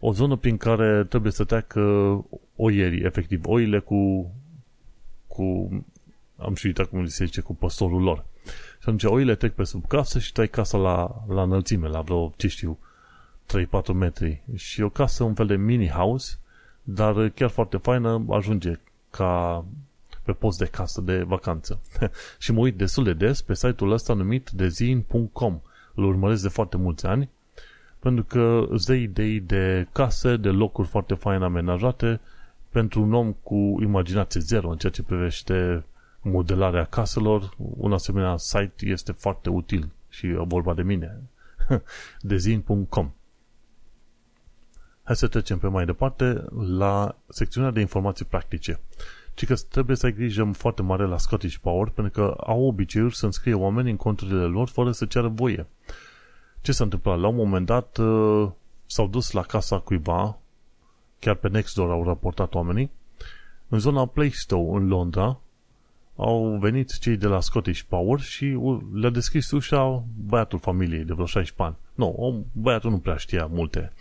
o 0.00 0.12
zonă 0.12 0.36
prin 0.36 0.56
care 0.56 1.04
trebuie 1.04 1.32
să 1.32 1.44
treacă 1.44 1.80
oierii, 2.56 3.04
efectiv, 3.04 3.46
oile 3.46 3.78
cu, 3.78 4.30
cu 5.26 5.70
am 6.36 6.54
și 6.54 6.66
uitat 6.66 6.86
cum 6.86 7.06
se 7.06 7.24
zice, 7.24 7.40
cu 7.40 7.54
păstorul 7.54 8.02
lor. 8.02 8.24
Și 8.78 8.80
atunci 8.80 9.04
oile 9.04 9.34
trec 9.34 9.52
pe 9.52 9.64
sub 9.64 9.86
casă 9.86 10.18
și 10.18 10.32
tai 10.32 10.48
casa 10.48 10.78
la, 10.78 11.24
la 11.28 11.42
înălțime, 11.42 11.88
la 11.88 12.00
vreo, 12.00 12.32
ce 12.36 12.48
știu, 12.48 12.78
3-4 13.46 13.94
metri. 13.94 14.42
Și 14.54 14.82
o 14.82 14.88
casă, 14.88 15.24
un 15.24 15.34
fel 15.34 15.46
de 15.46 15.56
mini 15.56 15.88
house, 15.88 16.38
dar 16.82 17.28
chiar 17.28 17.50
foarte 17.50 17.76
faină, 17.76 18.24
ajunge 18.28 18.78
ca 19.10 19.64
pe 20.22 20.32
post 20.32 20.58
de 20.58 20.64
casă 20.64 21.00
de 21.00 21.22
vacanță. 21.22 21.80
și 22.38 22.52
mă 22.52 22.60
uit 22.60 22.76
destul 22.76 23.04
de 23.04 23.12
des 23.12 23.42
pe 23.42 23.54
site-ul 23.54 23.92
ăsta 23.92 24.14
numit 24.14 24.50
dezin.com. 24.50 25.60
Îl 25.94 26.04
urmăresc 26.04 26.42
de 26.42 26.48
foarte 26.48 26.76
mulți 26.76 27.06
ani 27.06 27.30
pentru 28.04 28.24
că 28.24 28.66
îți 28.70 28.86
dă 28.86 28.94
idei 28.94 29.40
de 29.40 29.86
case, 29.92 30.36
de 30.36 30.48
locuri 30.48 30.88
foarte 30.88 31.14
fain 31.14 31.42
amenajate 31.42 32.20
pentru 32.70 33.02
un 33.02 33.12
om 33.12 33.32
cu 33.32 33.76
imaginație 33.80 34.40
zero 34.40 34.70
în 34.70 34.76
ceea 34.76 34.92
ce 34.92 35.02
privește 35.02 35.84
modelarea 36.20 36.84
caselor. 36.84 37.54
Un 37.56 37.92
asemenea 37.92 38.36
site 38.36 38.86
este 38.86 39.12
foarte 39.12 39.50
util 39.50 39.90
și 40.08 40.26
e 40.26 40.44
vorba 40.46 40.74
de 40.74 40.82
mine. 40.82 41.20
dezin.com 42.20 43.12
Hai 45.04 45.16
să 45.16 45.26
trecem 45.26 45.58
pe 45.58 45.66
mai 45.66 45.84
departe 45.84 46.44
la 46.78 47.16
secțiunea 47.28 47.70
de 47.70 47.80
informații 47.80 48.24
practice 48.24 48.80
ci 49.34 49.46
că 49.46 49.54
trebuie 49.54 49.96
să 49.96 50.06
ai 50.06 50.12
grijă 50.12 50.50
foarte 50.52 50.82
mare 50.82 51.06
la 51.06 51.18
Scottish 51.18 51.56
Power, 51.56 51.88
pentru 51.88 52.12
că 52.12 52.36
au 52.46 52.62
obiceiul 52.62 53.10
să 53.10 53.24
înscrie 53.24 53.54
oameni 53.54 53.90
în 53.90 53.96
conturile 53.96 54.44
lor 54.44 54.68
fără 54.68 54.92
să 54.92 55.04
ceară 55.04 55.28
voie. 55.28 55.66
Ce 56.60 56.72
s-a 56.72 56.84
întâmplat? 56.84 57.18
La 57.18 57.28
un 57.28 57.36
moment 57.36 57.66
dat 57.66 57.96
uh, 57.96 58.50
s-au 58.86 59.08
dus 59.08 59.30
la 59.30 59.42
casa 59.42 59.78
cuiva, 59.78 60.38
chiar 61.18 61.34
pe 61.34 61.48
Nextdoor 61.48 61.90
au 61.90 62.04
raportat 62.04 62.54
oamenii, 62.54 62.90
în 63.68 63.78
zona 63.78 64.06
Plaistow, 64.06 64.74
în 64.74 64.88
Londra, 64.88 65.38
au 66.16 66.56
venit 66.60 66.98
cei 66.98 67.16
de 67.16 67.26
la 67.26 67.40
Scottish 67.40 67.80
Power 67.88 68.20
și 68.20 68.58
le-a 68.92 69.10
deschis 69.10 69.50
ușa 69.50 70.04
băiatul 70.26 70.58
familiei 70.58 71.04
de 71.04 71.12
vreo 71.12 71.26
16 71.26 71.62
ani. 71.62 71.76
Nu, 71.94 72.44
băiatul 72.52 72.90
nu 72.90 72.98
prea 72.98 73.16
știa 73.16 73.46
multe. 73.46 73.92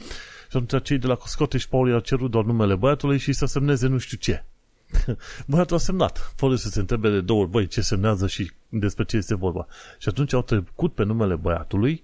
Și 0.53 0.59
atunci 0.59 0.83
cei 0.83 0.97
de 0.97 1.07
la 1.07 1.17
Scottish 1.25 1.65
Power 1.65 1.91
i-au 1.91 1.99
cerut 1.99 2.31
doar 2.31 2.45
numele 2.45 2.75
băiatului 2.75 3.17
și 3.17 3.33
să 3.33 3.45
semneze 3.45 3.87
nu 3.87 3.97
știu 3.97 4.17
ce. 4.17 4.43
Băiatul 5.47 5.75
a 5.75 5.79
semnat, 5.79 6.33
fără 6.35 6.55
să 6.55 6.69
se 6.69 6.79
întrebe 6.79 7.09
de 7.09 7.21
două 7.21 7.41
ori, 7.41 7.49
băi, 7.49 7.67
ce 7.67 7.81
semnează 7.81 8.27
și 8.27 8.51
despre 8.69 9.03
ce 9.03 9.17
este 9.17 9.35
vorba. 9.35 9.67
Și 9.97 10.09
atunci 10.09 10.33
au 10.33 10.41
trecut 10.41 10.93
pe 10.93 11.03
numele 11.03 11.35
băiatului, 11.35 12.03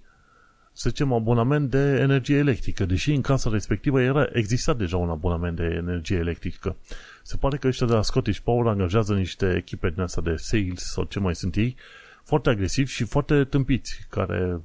să 0.72 0.88
zicem, 0.88 1.12
abonament 1.12 1.70
de 1.70 1.98
energie 2.00 2.36
electrică, 2.36 2.84
deși 2.84 3.12
în 3.12 3.20
casa 3.20 3.50
respectivă 3.50 4.00
era, 4.00 4.28
exista 4.32 4.74
deja 4.74 4.96
un 4.96 5.10
abonament 5.10 5.56
de 5.56 5.64
energie 5.64 6.16
electrică. 6.16 6.76
Se 7.22 7.36
pare 7.36 7.56
că 7.56 7.66
ăștia 7.66 7.86
de 7.86 7.92
la 7.92 8.02
Scottish 8.02 8.38
Power 8.38 8.66
angajează 8.66 9.14
niște 9.14 9.54
echipe 9.56 9.90
din 9.90 10.00
asta 10.00 10.20
de 10.20 10.34
sales 10.36 10.92
sau 10.92 11.04
ce 11.04 11.18
mai 11.18 11.34
sunt 11.34 11.56
ei, 11.56 11.76
foarte 12.24 12.50
agresivi 12.50 12.90
și 12.90 13.04
foarte 13.04 13.44
tâmpiți, 13.44 14.06
care, 14.08 14.60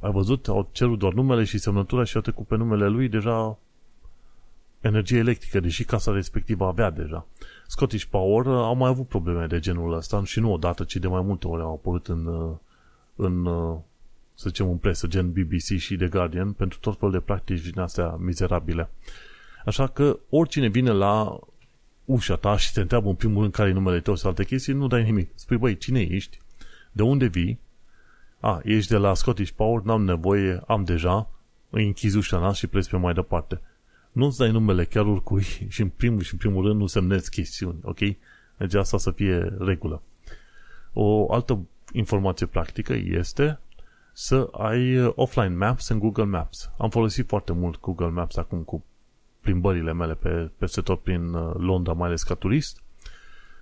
ai 0.00 0.10
văzut, 0.10 0.48
au 0.48 0.68
cerut 0.72 0.98
doar 0.98 1.12
numele 1.12 1.44
și 1.44 1.58
semnătura 1.58 2.04
și 2.04 2.16
au 2.16 2.22
trecut 2.22 2.46
pe 2.46 2.56
numele 2.56 2.88
lui 2.88 3.08
deja 3.08 3.58
energie 4.80 5.18
electrică, 5.18 5.60
deși 5.60 5.84
casa 5.84 6.12
respectivă 6.12 6.66
avea 6.66 6.90
deja. 6.90 7.26
Scottish 7.66 8.04
Power 8.04 8.46
uh, 8.46 8.52
au 8.52 8.74
mai 8.74 8.88
avut 8.88 9.06
probleme 9.06 9.46
de 9.46 9.58
genul 9.58 9.92
ăsta 9.92 10.24
și 10.24 10.40
nu 10.40 10.52
odată, 10.52 10.84
ci 10.84 10.96
de 10.96 11.06
mai 11.06 11.22
multe 11.22 11.46
ori 11.46 11.62
au 11.62 11.72
apărut 11.72 12.06
în, 12.06 12.26
uh, 12.26 12.56
în 13.16 13.44
uh, 13.46 13.78
să 14.34 14.48
zicem, 14.48 14.70
în 14.70 14.76
presă, 14.76 15.06
gen 15.06 15.32
BBC 15.32 15.78
și 15.78 15.96
The 15.96 16.08
Guardian, 16.08 16.52
pentru 16.52 16.78
tot 16.78 16.98
felul 16.98 17.14
de 17.14 17.20
practici 17.20 17.60
din 17.60 17.80
astea 17.80 18.16
mizerabile. 18.18 18.90
Așa 19.64 19.86
că 19.86 20.18
oricine 20.28 20.68
vine 20.68 20.90
la 20.90 21.38
ușa 22.04 22.36
ta 22.36 22.56
și 22.56 22.72
te 22.72 22.80
întreabă 22.80 23.08
în 23.08 23.14
primul 23.14 23.40
rând 23.40 23.52
care 23.52 23.68
e 23.68 23.72
numele 23.72 24.00
tău 24.00 24.16
sau 24.16 24.28
alte 24.30 24.44
chestii, 24.44 24.72
nu 24.72 24.86
dai 24.86 25.02
nimic. 25.02 25.30
Spui, 25.34 25.56
băi, 25.56 25.76
cine 25.76 26.00
ești? 26.00 26.38
De 26.92 27.02
unde 27.02 27.26
vii? 27.26 27.58
A, 28.40 28.60
ești 28.64 28.90
de 28.90 28.96
la 28.96 29.14
Scottish 29.14 29.52
Power, 29.56 29.82
n-am 29.82 30.04
nevoie, 30.04 30.62
am 30.66 30.84
deja, 30.84 31.30
îi 31.70 31.86
închizi 31.86 32.16
ușa 32.16 32.52
și 32.52 32.66
pleci 32.66 32.88
pe 32.88 32.96
mai 32.96 33.14
departe 33.14 33.60
nu-ți 34.12 34.38
dai 34.38 34.50
numele 34.50 34.84
chiar 34.84 35.06
oricui 35.06 35.42
și 35.68 35.80
în 35.80 35.88
primul 35.88 36.20
și 36.20 36.32
în 36.32 36.38
primul 36.38 36.66
rând 36.66 36.80
nu 36.80 36.86
semnezi 36.86 37.30
chestiuni, 37.30 37.78
ok? 37.82 37.98
Deci 38.56 38.74
asta 38.74 38.98
să 38.98 39.10
fie 39.10 39.56
regulă. 39.58 40.02
O 40.92 41.32
altă 41.32 41.60
informație 41.92 42.46
practică 42.46 42.92
este 42.92 43.58
să 44.12 44.48
ai 44.52 45.04
offline 45.04 45.54
maps 45.54 45.88
în 45.88 45.98
Google 45.98 46.24
Maps. 46.24 46.70
Am 46.78 46.90
folosit 46.90 47.28
foarte 47.28 47.52
mult 47.52 47.80
Google 47.80 48.08
Maps 48.08 48.36
acum 48.36 48.62
cu 48.62 48.84
plimbările 49.40 49.92
mele 49.92 50.14
pe, 50.14 50.50
peste 50.58 50.80
tot 50.80 51.00
prin 51.00 51.32
uh, 51.32 51.54
Londra, 51.56 51.92
mai 51.92 52.08
ales 52.08 52.22
ca 52.22 52.34
turist 52.34 52.82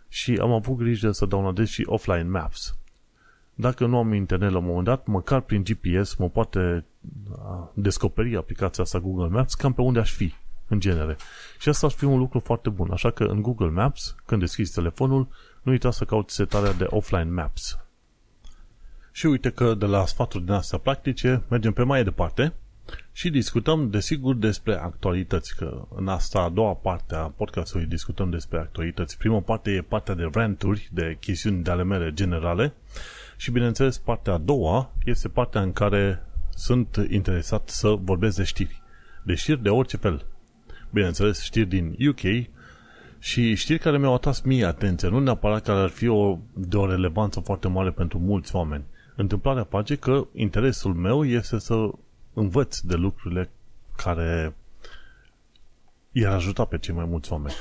și 0.08 0.38
am 0.40 0.52
avut 0.52 0.76
grijă 0.76 1.10
să 1.10 1.26
downloadez 1.26 1.68
și 1.68 1.84
offline 1.86 2.22
maps. 2.22 2.77
Dacă 3.60 3.86
nu 3.86 3.98
am 3.98 4.12
internet 4.12 4.50
la 4.50 4.58
un 4.58 4.64
moment 4.64 4.84
dat, 4.84 5.06
măcar 5.06 5.40
prin 5.40 5.62
GPS 5.62 6.14
mă 6.14 6.28
poate 6.28 6.84
descoperi 7.74 8.36
aplicația 8.36 8.82
asta 8.82 8.98
Google 8.98 9.28
Maps 9.28 9.54
cam 9.54 9.72
pe 9.72 9.80
unde 9.80 9.98
aș 9.98 10.12
fi, 10.12 10.34
în 10.68 10.80
genere. 10.80 11.16
Și 11.58 11.68
asta 11.68 11.86
ar 11.86 11.92
fi 11.92 12.04
un 12.04 12.18
lucru 12.18 12.38
foarte 12.38 12.68
bun. 12.68 12.90
Așa 12.90 13.10
că 13.10 13.24
în 13.24 13.42
Google 13.42 13.70
Maps, 13.70 14.16
când 14.26 14.40
deschizi 14.40 14.72
telefonul, 14.72 15.28
nu 15.62 15.72
uita 15.72 15.90
să 15.90 16.04
cauți 16.04 16.34
setarea 16.34 16.72
de 16.72 16.86
offline 16.88 17.30
maps. 17.30 17.78
Și 19.12 19.26
uite 19.26 19.50
că 19.50 19.74
de 19.74 19.86
la 19.86 20.06
sfaturi 20.06 20.44
din 20.44 20.52
astea 20.52 20.78
practice 20.78 21.42
mergem 21.48 21.72
pe 21.72 21.82
mai 21.82 22.04
departe 22.04 22.52
și 23.12 23.30
discutăm 23.30 23.90
desigur 23.90 24.34
despre 24.34 24.74
actualități, 24.74 25.56
că 25.56 25.86
în 25.94 26.08
asta 26.08 26.40
a 26.40 26.48
doua 26.48 26.74
parte 26.74 27.14
a 27.14 27.32
podcastului 27.36 27.86
discutăm 27.86 28.30
despre 28.30 28.58
actualități. 28.58 29.18
Prima 29.18 29.40
parte 29.40 29.70
e 29.70 29.82
partea 29.82 30.14
de 30.14 30.28
ranturi, 30.32 30.88
de 30.92 31.16
chestiuni 31.20 31.62
de 31.62 31.70
ale 31.70 31.84
mele 31.84 32.12
generale 32.12 32.72
și 33.40 33.50
bineînțeles 33.50 33.98
partea 33.98 34.32
a 34.32 34.38
doua 34.38 34.92
este 35.04 35.28
partea 35.28 35.60
în 35.60 35.72
care 35.72 36.26
sunt 36.54 37.06
interesat 37.10 37.68
să 37.68 37.88
vorbesc 37.88 38.36
de 38.36 38.42
știri. 38.42 38.82
De 39.22 39.34
știri 39.34 39.62
de 39.62 39.68
orice 39.68 39.96
fel. 39.96 40.26
Bineînțeles, 40.90 41.42
știri 41.42 41.68
din 41.68 41.96
UK 42.08 42.46
și 43.18 43.54
știri 43.54 43.78
care 43.78 43.98
mi-au 43.98 44.14
atras 44.14 44.40
mie 44.40 44.64
atenție, 44.64 45.08
nu 45.08 45.18
neapărat 45.18 45.62
care 45.62 45.80
ar 45.80 45.88
fi 45.88 46.08
o, 46.08 46.38
de 46.54 46.76
o 46.76 46.86
relevanță 46.86 47.40
foarte 47.40 47.68
mare 47.68 47.90
pentru 47.90 48.18
mulți 48.18 48.54
oameni. 48.54 48.84
Întâmplarea 49.16 49.64
face 49.64 49.96
că 49.96 50.26
interesul 50.32 50.94
meu 50.94 51.24
este 51.24 51.58
să 51.58 51.90
învăț 52.34 52.78
de 52.78 52.94
lucrurile 52.94 53.50
care 53.96 54.56
i-ar 56.12 56.34
ajuta 56.34 56.64
pe 56.64 56.78
cei 56.78 56.94
mai 56.94 57.04
mulți 57.04 57.32
oameni. 57.32 57.54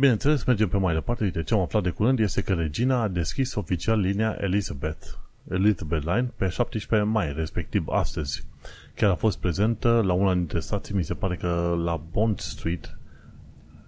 Bineînțeles, 0.00 0.44
mergem 0.44 0.68
pe 0.68 0.76
mai 0.76 0.94
departe. 0.94 1.24
Uite, 1.24 1.42
ce 1.42 1.54
am 1.54 1.60
aflat 1.60 1.82
de 1.82 1.90
curând 1.90 2.18
este 2.18 2.42
că 2.42 2.54
regina 2.54 3.02
a 3.02 3.08
deschis 3.08 3.54
oficial 3.54 4.00
linia 4.00 4.36
Elizabeth 4.40 5.06
Elizabeth 5.50 6.04
Line 6.04 6.32
pe 6.36 6.48
17 6.48 7.08
mai, 7.08 7.32
respectiv 7.32 7.88
astăzi. 7.88 8.46
Chiar 8.94 9.10
a 9.10 9.14
fost 9.14 9.38
prezentă 9.38 10.02
la 10.04 10.12
una 10.12 10.34
dintre 10.34 10.60
stații, 10.60 10.94
mi 10.94 11.04
se 11.04 11.14
pare 11.14 11.36
că 11.36 11.78
la 11.84 12.00
Bond 12.12 12.38
Street 12.38 12.98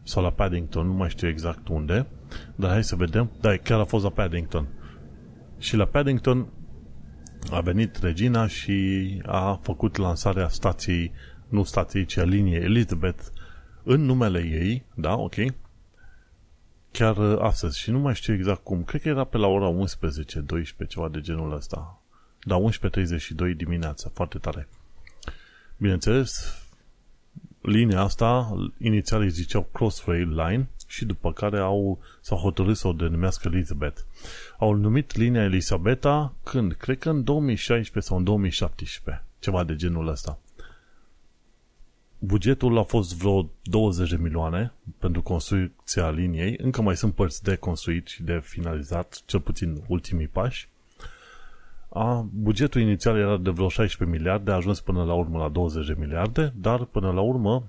sau 0.02 0.22
la 0.22 0.30
Paddington, 0.30 0.86
nu 0.86 0.92
mai 0.92 1.08
știu 1.08 1.28
exact 1.28 1.68
unde, 1.68 2.06
dar 2.54 2.70
hai 2.70 2.84
să 2.84 2.96
vedem. 2.96 3.30
Da, 3.40 3.56
chiar 3.56 3.80
a 3.80 3.84
fost 3.84 4.04
la 4.04 4.10
Paddington. 4.10 4.66
Și 5.58 5.76
la 5.76 5.84
Paddington 5.84 6.46
a 7.50 7.60
venit 7.60 7.96
Regina 7.96 8.46
și 8.46 9.02
a 9.26 9.60
făcut 9.62 9.96
lansarea 9.96 10.48
stației, 10.48 11.12
nu 11.48 11.64
stației, 11.64 12.04
ci 12.04 12.16
a 12.16 12.24
liniei 12.24 12.62
Elizabeth 12.62 13.22
în 13.82 14.00
numele 14.00 14.38
ei, 14.38 14.84
da, 14.94 15.14
ok, 15.14 15.34
chiar 16.92 17.16
uh, 17.16 17.38
astăzi 17.40 17.78
și 17.78 17.90
nu 17.90 17.98
mai 17.98 18.14
știu 18.14 18.34
exact 18.34 18.62
cum. 18.62 18.84
Cred 18.84 19.00
că 19.00 19.08
era 19.08 19.24
pe 19.24 19.36
la 19.36 19.46
ora 19.46 19.66
11, 19.66 20.40
12, 20.40 20.96
ceva 20.96 21.08
de 21.08 21.20
genul 21.20 21.52
ăsta. 21.52 22.02
Da, 22.42 22.62
11.32 23.50 23.56
dimineața, 23.56 24.10
foarte 24.14 24.38
tare. 24.38 24.68
Bineînțeles, 25.76 26.62
linia 27.60 28.00
asta, 28.00 28.56
inițial 28.78 29.20
îi 29.20 29.30
ziceau 29.30 29.68
Crossrail 29.72 30.28
Line 30.28 30.68
și 30.86 31.04
după 31.04 31.32
care 31.32 31.58
au, 31.58 31.98
s-au 32.20 32.38
hotărât 32.38 32.76
să 32.76 32.88
o 32.88 32.92
denumească 32.92 33.50
Elizabeth. 33.52 34.00
Au 34.58 34.72
numit 34.72 35.16
linia 35.16 35.42
Elisabeta 35.42 36.34
când? 36.42 36.72
Cred 36.72 36.98
că 36.98 37.10
în 37.10 37.24
2016 37.24 38.10
sau 38.10 38.18
în 38.18 38.24
2017. 38.24 39.24
Ceva 39.38 39.64
de 39.64 39.76
genul 39.76 40.08
ăsta. 40.08 40.38
Bugetul 42.22 42.78
a 42.78 42.82
fost 42.82 43.16
vreo 43.16 43.50
20 43.62 44.10
de 44.10 44.16
milioane 44.16 44.72
pentru 44.98 45.22
construcția 45.22 46.10
liniei. 46.10 46.56
Încă 46.62 46.82
mai 46.82 46.96
sunt 46.96 47.14
părți 47.14 47.42
de 47.42 47.56
construit 47.56 48.06
și 48.06 48.22
de 48.22 48.40
finalizat, 48.42 49.22
cel 49.26 49.40
puțin 49.40 49.82
ultimii 49.86 50.28
pași. 50.28 50.68
a, 51.88 52.26
bugetul 52.32 52.80
inițial 52.80 53.16
era 53.16 53.36
de 53.36 53.50
vreo 53.50 53.68
16 53.68 54.16
miliarde, 54.16 54.50
a 54.50 54.54
ajuns 54.54 54.80
până 54.80 55.04
la 55.04 55.14
urmă 55.14 55.38
la 55.38 55.48
20 55.48 55.86
de 55.86 55.96
miliarde, 55.98 56.52
dar 56.56 56.84
până 56.84 57.10
la 57.10 57.20
urmă, 57.20 57.68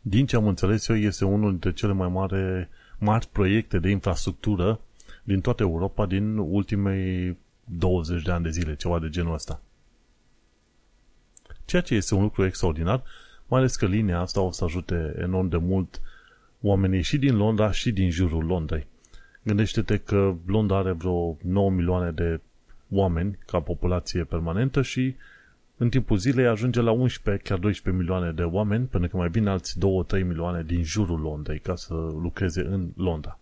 din 0.00 0.26
ce 0.26 0.36
am 0.36 0.46
înțeles 0.46 0.88
eu, 0.88 0.96
este 0.96 1.24
unul 1.24 1.50
dintre 1.50 1.72
cele 1.72 1.92
mai 1.92 2.08
mari, 2.08 2.68
mari 2.98 3.28
proiecte 3.32 3.78
de 3.78 3.90
infrastructură 3.90 4.80
din 5.22 5.40
toată 5.40 5.62
Europa 5.62 6.06
din 6.06 6.36
ultimei 6.36 7.36
20 7.64 8.22
de 8.22 8.30
ani 8.30 8.44
de 8.44 8.50
zile, 8.50 8.76
ceva 8.76 8.98
de 8.98 9.08
genul 9.08 9.34
ăsta. 9.34 9.60
Ceea 11.64 11.82
ce 11.82 11.94
este 11.94 12.14
un 12.14 12.22
lucru 12.22 12.44
extraordinar, 12.44 13.02
mai 13.48 13.58
ales 13.58 13.76
că 13.76 13.86
linia 13.86 14.20
asta 14.20 14.40
o 14.40 14.50
să 14.50 14.64
ajute 14.64 15.14
enorm 15.18 15.48
de 15.48 15.56
mult 15.56 16.00
oamenii 16.60 17.02
și 17.02 17.18
din 17.18 17.36
Londra 17.36 17.70
și 17.70 17.92
din 17.92 18.10
jurul 18.10 18.44
Londrei. 18.44 18.86
Gândește-te 19.42 19.96
că 19.96 20.34
Londra 20.46 20.76
are 20.76 20.92
vreo 20.92 21.36
9 21.42 21.70
milioane 21.70 22.10
de 22.10 22.40
oameni 22.90 23.38
ca 23.46 23.60
populație 23.60 24.24
permanentă 24.24 24.82
și 24.82 25.14
în 25.76 25.88
timpul 25.88 26.16
zilei 26.16 26.46
ajunge 26.46 26.80
la 26.80 26.90
11, 26.90 27.42
chiar 27.42 27.58
12 27.58 28.02
milioane 28.02 28.32
de 28.32 28.42
oameni, 28.42 28.86
până 28.86 29.06
că 29.06 29.16
mai 29.16 29.28
vin 29.28 29.46
alți 29.46 29.78
2-3 29.78 29.80
milioane 30.10 30.62
din 30.62 30.82
jurul 30.82 31.20
Londrei 31.20 31.58
ca 31.58 31.76
să 31.76 31.94
lucreze 31.94 32.60
în 32.60 32.88
Londra. 32.96 33.38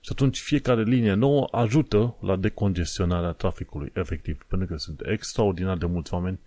Și 0.00 0.08
atunci 0.12 0.40
fiecare 0.40 0.82
linie 0.82 1.12
nouă 1.12 1.48
ajută 1.50 2.16
la 2.20 2.36
decongestionarea 2.36 3.30
traficului, 3.32 3.90
efectiv, 3.94 4.44
pentru 4.48 4.66
că 4.66 4.76
sunt 4.76 5.00
extraordinar 5.04 5.76
de 5.76 5.86
mulți 5.86 6.14
oameni 6.14 6.38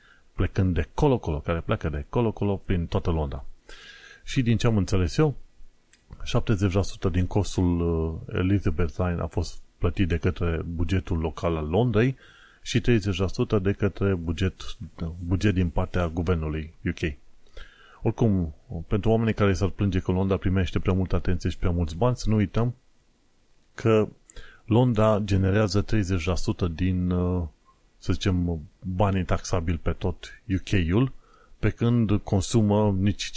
plecând 0.42 0.74
de 0.74 0.90
colo-colo, 0.94 1.40
care 1.40 1.60
pleacă 1.60 1.90
de 1.90 2.06
colo-colo 2.10 2.56
prin 2.56 2.86
toată 2.86 3.10
Londra. 3.10 3.46
Și 4.24 4.42
din 4.42 4.58
ce 4.58 4.68
am 4.68 4.78
înțeles 4.78 5.18
eu, 5.18 5.36
70% 7.08 7.12
din 7.12 7.28
costul 7.28 7.80
uh, 7.82 8.36
Elizabeth 8.40 8.96
Line 8.98 9.22
a 9.22 9.28
fost 9.28 9.62
plătit 9.78 10.08
de 10.08 10.18
către 10.18 10.62
bugetul 10.66 11.18
local 11.18 11.56
al 11.56 11.68
Londrei 11.68 12.18
și 12.62 12.82
30% 12.82 13.62
de 13.62 13.72
către 13.72 14.14
buget, 14.14 14.54
buget 15.26 15.54
din 15.54 15.70
partea 15.70 16.08
guvernului 16.08 16.74
UK. 16.86 17.14
Oricum, 18.02 18.54
pentru 18.88 19.10
oamenii 19.10 19.34
care 19.34 19.54
s-ar 19.54 19.70
plânge 19.70 20.00
că 20.00 20.12
Londra 20.12 20.38
primește 20.38 20.80
prea 20.80 20.94
multă 20.94 21.16
atenție 21.16 21.50
și 21.50 21.58
prea 21.58 21.72
mulți 21.72 21.96
bani, 21.96 22.16
să 22.16 22.30
nu 22.30 22.36
uităm 22.36 22.76
că 23.74 24.08
Londra 24.66 25.20
generează 25.24 25.86
30% 25.86 26.68
din, 26.76 27.10
uh, 27.10 27.44
să 28.02 28.14
zicem, 28.14 28.62
banii 28.80 29.26
taxabili 29.26 29.78
pe 29.78 29.92
tot 29.92 30.42
UK-ul, 30.54 31.12
pe 31.60 31.70
când 31.70 32.18
consumă 32.24 32.96
nici 33.00 33.32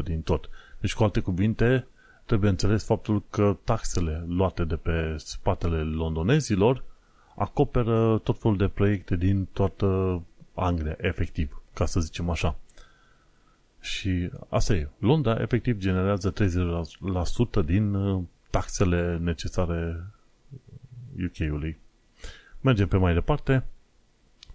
15% 0.00 0.04
din 0.04 0.20
tot. 0.20 0.48
Deci, 0.80 0.94
cu 0.94 1.02
alte 1.02 1.20
cuvinte, 1.20 1.86
trebuie 2.24 2.50
înțeles 2.50 2.84
faptul 2.84 3.22
că 3.30 3.56
taxele 3.64 4.24
luate 4.28 4.64
de 4.64 4.76
pe 4.76 5.14
spatele 5.16 5.82
londonezilor 5.82 6.84
acoperă 7.36 8.18
tot 8.18 8.38
felul 8.40 8.56
de 8.56 8.68
proiecte 8.68 9.16
din 9.16 9.48
toată 9.52 10.22
Anglia, 10.54 10.96
efectiv, 11.00 11.62
ca 11.74 11.86
să 11.86 12.00
zicem 12.00 12.30
așa. 12.30 12.58
Și 13.80 14.30
asta 14.48 14.74
e. 14.74 14.88
Londra, 14.98 15.40
efectiv, 15.40 15.78
generează 15.78 16.32
30% 16.32 17.64
din 17.64 17.94
uh, 17.94 18.22
taxele 18.50 19.18
necesare 19.18 20.06
UK-ului. 21.24 21.78
Mergem 22.66 22.88
pe 22.88 22.96
mai 22.96 23.14
departe. 23.14 23.64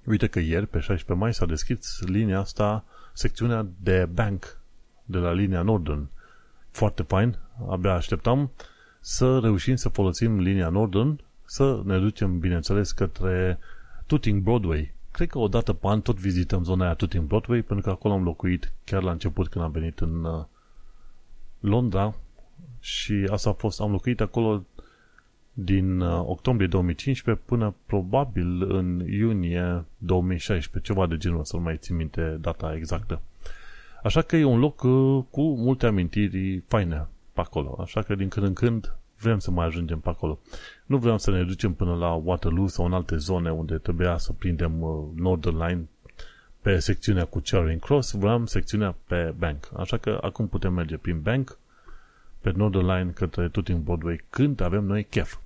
Uite 0.05 0.28
că 0.28 0.39
ieri, 0.39 0.68
pe 0.68 0.80
16 0.80 1.14
mai, 1.14 1.34
s-a 1.34 1.45
deschis 1.45 2.01
linia 2.01 2.39
asta, 2.39 2.84
secțiunea 3.14 3.68
de 3.80 4.09
bank 4.14 4.62
de 5.05 5.18
la 5.18 5.32
linia 5.32 5.62
Northern. 5.62 6.09
Foarte 6.72 7.03
fain, 7.03 7.38
abia 7.70 7.93
așteptam 7.93 8.51
să 8.99 9.39
reușim 9.39 9.76
să 9.76 9.89
folosim 9.89 10.39
linia 10.39 10.70
Northern, 10.70 11.20
să 11.45 11.82
ne 11.86 11.99
ducem, 11.99 12.39
bineînțeles, 12.39 12.91
către 12.91 13.59
Tooting 14.05 14.43
Broadway. 14.43 14.93
Cred 15.12 15.30
că 15.30 15.38
o 15.38 15.47
dată 15.47 15.74
pe 15.74 15.88
an 15.88 16.01
tot 16.01 16.20
vizităm 16.20 16.64
zona 16.64 16.86
aia 16.86 16.93
Tooting 16.93 17.28
Broadway, 17.28 17.62
pentru 17.62 17.86
că 17.86 17.91
acolo 17.91 18.14
am 18.14 18.24
locuit 18.24 18.74
chiar 18.84 19.03
la 19.03 19.12
început 19.12 19.47
când 19.47 19.66
am 19.66 19.72
venit 19.72 19.99
în 19.99 20.24
uh, 20.24 20.45
Londra 21.59 22.16
și 22.80 23.28
asta 23.32 23.49
a 23.49 23.53
fost, 23.53 23.80
am 23.80 23.91
locuit 23.91 24.22
acolo 24.22 24.66
din 25.64 25.99
uh, 25.99 26.22
octombrie 26.26 26.68
2015 26.68 27.43
până 27.45 27.76
probabil 27.86 28.72
în 28.72 29.05
iunie 29.09 29.86
2016, 29.97 30.93
ceva 30.93 31.07
de 31.07 31.18
genul, 31.18 31.43
să 31.43 31.55
nu 31.55 31.62
mai 31.62 31.78
țin 31.78 31.95
minte 31.95 32.38
data 32.41 32.74
exactă. 32.76 33.22
Așa 34.03 34.22
că 34.22 34.36
e 34.36 34.43
un 34.43 34.59
loc 34.59 34.84
uh, 34.84 35.24
cu 35.30 35.41
multe 35.41 35.86
amintiri 35.86 36.64
faine 36.68 37.07
pe 37.34 37.39
acolo. 37.39 37.78
Așa 37.82 38.01
că 38.01 38.16
din 38.16 38.28
când 38.28 38.45
în 38.45 38.53
când 38.53 38.95
vrem 39.20 39.39
să 39.39 39.51
mai 39.51 39.66
ajungem 39.66 39.99
pe 39.99 40.09
acolo. 40.09 40.39
Nu 40.86 40.97
vrem 40.97 41.18
să 41.18 41.32
ne 41.32 41.43
ducem 41.43 41.74
până 41.74 41.95
la 41.95 42.14
Waterloo 42.14 42.68
sau 42.68 42.86
în 42.86 42.93
alte 42.93 43.16
zone 43.18 43.51
unde 43.51 43.78
trebuia 43.78 44.18
să 44.18 44.32
prindem 44.32 44.82
uh, 44.82 45.05
Northern 45.16 45.66
Line 45.66 45.88
pe 46.62 46.80
secțiunea 46.80 47.26
cu 47.26 47.41
Charing 47.43 47.80
Cross, 47.80 48.12
vreau 48.12 48.45
secțiunea 48.45 48.95
pe 49.07 49.34
Bank. 49.38 49.72
Așa 49.78 49.97
că 49.97 50.20
acum 50.22 50.47
putem 50.47 50.74
merge 50.74 50.97
prin 50.97 51.22
Bank, 51.22 51.57
pe 52.41 52.51
Northern 52.55 52.86
Line 52.86 53.12
către 53.12 53.49
Tooting 53.49 53.80
Broadway 53.84 54.24
când 54.30 54.62
avem 54.62 54.84
noi 54.84 55.03
chef. 55.03 55.38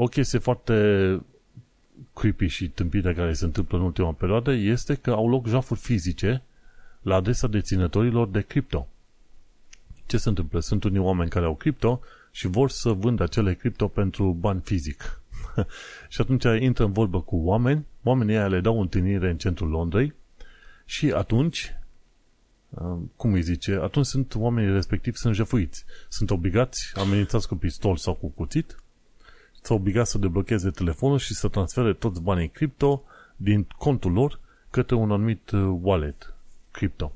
O 0.00 0.06
chestie 0.06 0.38
foarte 0.38 0.74
creepy 2.14 2.46
și 2.46 2.68
tâmpită 2.68 3.12
care 3.12 3.32
se 3.32 3.44
întâmplă 3.44 3.78
în 3.78 3.84
ultima 3.84 4.12
perioadă 4.12 4.52
este 4.52 4.94
că 4.94 5.10
au 5.10 5.28
loc 5.28 5.46
jafuri 5.46 5.80
fizice 5.80 6.42
la 7.02 7.14
adresa 7.14 7.46
deținătorilor 7.46 8.28
de 8.28 8.40
cripto. 8.40 8.88
Ce 10.06 10.16
se 10.16 10.28
întâmplă? 10.28 10.60
Sunt 10.60 10.84
unii 10.84 10.98
oameni 10.98 11.30
care 11.30 11.44
au 11.44 11.54
cripto 11.54 12.00
și 12.30 12.46
vor 12.46 12.70
să 12.70 12.90
vândă 12.90 13.22
acele 13.22 13.54
cripto 13.54 13.88
pentru 13.88 14.32
bani 14.32 14.60
fizic. 14.60 15.22
și 16.08 16.20
atunci 16.20 16.44
intră 16.60 16.84
în 16.84 16.92
vorbă 16.92 17.20
cu 17.20 17.36
oameni, 17.36 17.86
oamenii 18.02 18.36
aia 18.36 18.48
le 18.48 18.60
dau 18.60 18.76
o 18.76 18.80
întâlnire 18.80 19.30
în 19.30 19.38
centrul 19.38 19.68
Londrei 19.68 20.14
și 20.84 21.12
atunci, 21.12 21.76
uh, 22.68 22.98
cum 23.16 23.32
îi 23.32 23.42
zice, 23.42 23.78
atunci 23.82 24.06
sunt 24.06 24.34
oamenii 24.34 24.72
respectivi 24.72 25.16
sunt 25.16 25.34
jefuiți. 25.34 25.84
Sunt 26.08 26.30
obligați, 26.30 26.92
amenințați 26.94 27.48
cu 27.48 27.54
pistol 27.54 27.96
sau 27.96 28.14
cu 28.14 28.28
cuțit, 28.28 28.76
sunt 29.68 29.80
obligați 29.80 30.10
să 30.10 30.18
deblocheze 30.18 30.70
telefonul 30.70 31.18
și 31.18 31.34
să 31.34 31.48
transfere 31.48 31.92
toți 31.92 32.20
banii 32.20 32.48
cripto 32.48 33.04
din 33.36 33.66
contul 33.78 34.12
lor 34.12 34.40
către 34.70 34.94
un 34.94 35.10
anumit 35.10 35.50
uh, 35.50 35.78
wallet 35.80 36.34
cripto. 36.70 37.12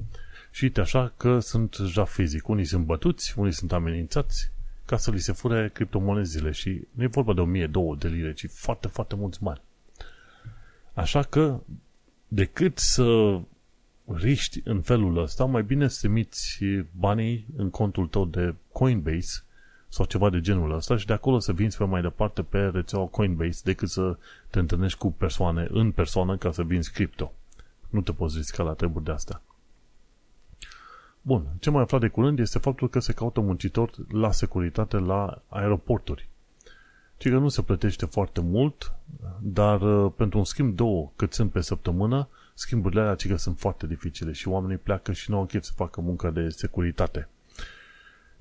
Și 0.50 0.64
uite 0.64 0.80
așa 0.80 1.12
că 1.16 1.38
sunt 1.38 1.76
jaf 1.84 2.12
fizic. 2.12 2.48
Unii 2.48 2.64
sunt 2.64 2.84
bătuți, 2.84 3.34
unii 3.36 3.53
sunt 3.53 3.72
amenințați 3.72 4.50
ca 4.84 4.96
să 4.96 5.11
li 5.11 5.18
se 5.18 5.32
fure 5.32 5.70
criptomonezile 5.72 6.50
și 6.50 6.80
nu 6.90 7.03
e 7.03 7.07
vorba 7.07 7.32
de 7.34 7.40
1000, 7.40 7.66
2 7.66 7.96
de 7.98 8.09
lire, 8.09 8.32
ci 8.32 8.46
foarte, 8.50 8.88
foarte 8.88 9.14
mulți 9.14 9.42
bani. 9.42 9.61
Așa 10.94 11.22
că 11.22 11.61
decât 12.28 12.78
să 12.78 13.38
riști 14.05 14.61
în 14.64 14.80
felul 14.80 15.22
ăsta, 15.22 15.44
mai 15.44 15.62
bine 15.62 15.88
să 15.88 16.09
miți 16.09 16.59
banii 16.98 17.46
în 17.57 17.70
contul 17.70 18.07
tău 18.07 18.24
de 18.24 18.55
Coinbase 18.72 19.42
sau 19.93 20.05
ceva 20.05 20.30
de 20.30 20.40
genul 20.40 20.74
ăsta 20.74 20.97
și 20.97 21.07
de 21.07 21.12
acolo 21.12 21.38
să 21.38 21.53
vinzi 21.53 21.76
pe 21.76 21.84
mai 21.84 22.03
departe 22.03 22.43
pe 22.43 22.59
rețeaua 22.59 23.07
Coinbase 23.07 23.61
decât 23.64 23.88
să 23.88 24.16
te 24.51 24.59
întâlnești 24.59 24.99
cu 24.99 25.12
persoane 25.12 25.66
în 25.70 25.90
persoană 25.90 26.36
ca 26.36 26.53
să 26.53 26.62
vinzi 26.62 26.93
cripto. 26.93 27.32
Nu 27.90 28.01
te 28.01 28.12
poți 28.12 28.36
risca 28.36 28.62
la 28.62 28.72
treburi 28.72 29.05
de 29.05 29.11
astea. 29.11 29.43
Bun, 31.22 31.47
ce 31.61 31.70
mai 31.70 31.82
aflat 31.82 32.01
de 32.01 32.09
curând 32.09 32.38
este 32.38 32.59
faptul 32.59 32.88
că 32.88 33.01
se 33.01 33.12
caută 33.12 33.40
muncitor 33.40 33.90
la 34.09 34.30
securitate 34.30 34.99
la 34.99 35.43
aeroporturi. 35.49 36.28
Ci 37.16 37.28
că 37.28 37.38
nu 37.38 37.49
se 37.49 37.62
plătește 37.62 38.07
foarte 38.07 38.40
mult, 38.40 38.93
dar 39.40 39.80
uh, 39.80 40.12
pentru 40.16 40.38
un 40.38 40.45
schimb 40.45 40.76
două 40.76 41.11
cât 41.16 41.32
sunt 41.32 41.51
pe 41.51 41.61
săptămână, 41.61 42.28
schimburile 42.55 43.01
alea 43.01 43.14
că 43.14 43.36
sunt 43.36 43.59
foarte 43.59 43.86
dificile 43.86 44.32
și 44.32 44.49
oamenii 44.49 44.76
pleacă 44.76 45.12
și 45.12 45.30
nu 45.30 45.36
au 45.36 45.45
chef 45.45 45.62
să 45.62 45.72
facă 45.74 46.01
munca 46.01 46.30
de 46.30 46.49
securitate. 46.49 47.28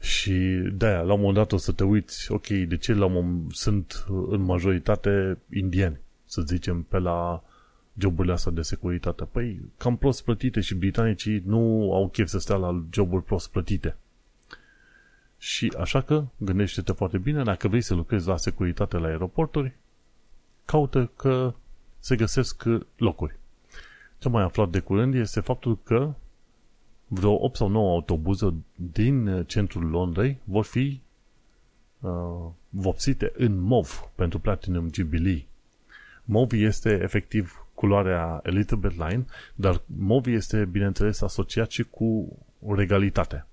Și 0.02 0.32
de-aia, 0.74 1.02
la 1.02 1.14
un 1.14 1.20
moment 1.20 1.38
dat 1.38 1.52
o 1.52 1.58
să 1.58 1.72
te 1.72 1.84
uiți, 1.84 2.32
ok, 2.32 2.48
de 2.48 2.78
ce 2.78 2.94
la 2.94 3.06
un, 3.06 3.48
sunt 3.50 4.06
în 4.30 4.42
majoritate 4.42 5.38
indieni, 5.54 6.00
să 6.26 6.42
zicem, 6.42 6.82
pe 6.82 6.98
la 6.98 7.44
joburile 7.98 8.34
astea 8.34 8.52
de 8.52 8.62
securitate? 8.62 9.24
Păi, 9.24 9.62
cam 9.78 9.98
prost 9.98 10.24
plătite 10.24 10.60
și 10.60 10.76
britanicii 10.76 11.44
nu 11.46 11.94
au 11.94 12.10
chef 12.10 12.28
să 12.28 12.40
stea 12.40 12.56
la 12.56 12.84
joburi 12.92 13.24
prost 13.24 13.50
plătite. 13.50 13.96
Și 15.38 15.74
așa 15.80 16.02
că, 16.02 16.26
gândește-te 16.38 16.92
foarte 16.92 17.18
bine, 17.18 17.44
dacă 17.44 17.68
vrei 17.68 17.82
să 17.82 17.94
lucrezi 17.94 18.28
la 18.28 18.38
securitate 18.38 18.98
la 18.98 19.08
aeroporturi, 19.08 19.76
caută 20.66 21.12
că 21.16 21.54
se 22.00 22.16
găsesc 22.16 22.64
locuri. 22.96 23.40
Ce 24.18 24.30
mai 24.30 24.44
aflat 24.44 24.70
de 24.70 24.80
curând 24.80 25.16
este 25.16 25.40
faptul 25.40 25.78
că 25.84 26.14
vreo 27.14 27.32
8 27.44 27.56
sau 27.56 27.68
9 27.68 27.92
autobuze 27.92 28.54
din 28.76 29.44
centrul 29.48 29.90
Londrei 29.90 30.38
vor 30.44 30.66
fi 30.66 31.02
uh, 32.00 32.12
vopsite 32.70 33.32
în 33.36 33.60
MOV 33.60 34.10
pentru 34.16 34.40
Platinum 34.40 34.90
Jubilee. 34.94 35.46
MOV 36.24 36.52
este 36.52 37.00
efectiv 37.02 37.66
culoarea 37.74 38.40
Elizabeth 38.44 38.96
Line, 38.96 39.26
dar 39.56 39.82
MOV 39.98 40.26
este, 40.26 40.66
bineînțeles, 40.66 41.22
asociat 41.22 41.72
și 41.72 41.84
cu 41.84 42.38
regalitate. 42.76 43.46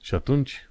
Și 0.00 0.14
atunci, 0.14 0.68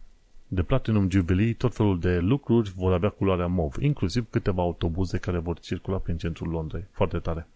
de 0.47 0.63
Platinum 0.63 1.09
Jubilee, 1.09 1.53
tot 1.53 1.75
felul 1.75 1.99
de 1.99 2.17
lucruri 2.17 2.73
vor 2.75 2.93
avea 2.93 3.09
culoarea 3.09 3.47
mov, 3.47 3.75
inclusiv 3.79 4.25
câteva 4.29 4.61
autobuze 4.61 5.17
care 5.17 5.37
vor 5.37 5.59
circula 5.59 5.97
prin 5.97 6.17
centrul 6.17 6.49
Londrei. 6.49 6.85
Foarte 6.91 7.17
tare. 7.17 7.47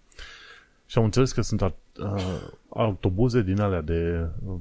Și 0.85 0.97
am 0.97 1.03
înțeles 1.03 1.31
că 1.31 1.41
sunt 1.41 1.61
uh, 2.01 2.41
autobuze 2.69 3.41
din 3.41 3.59
alea 3.59 3.81
de 3.81 4.27
uh, 4.45 4.55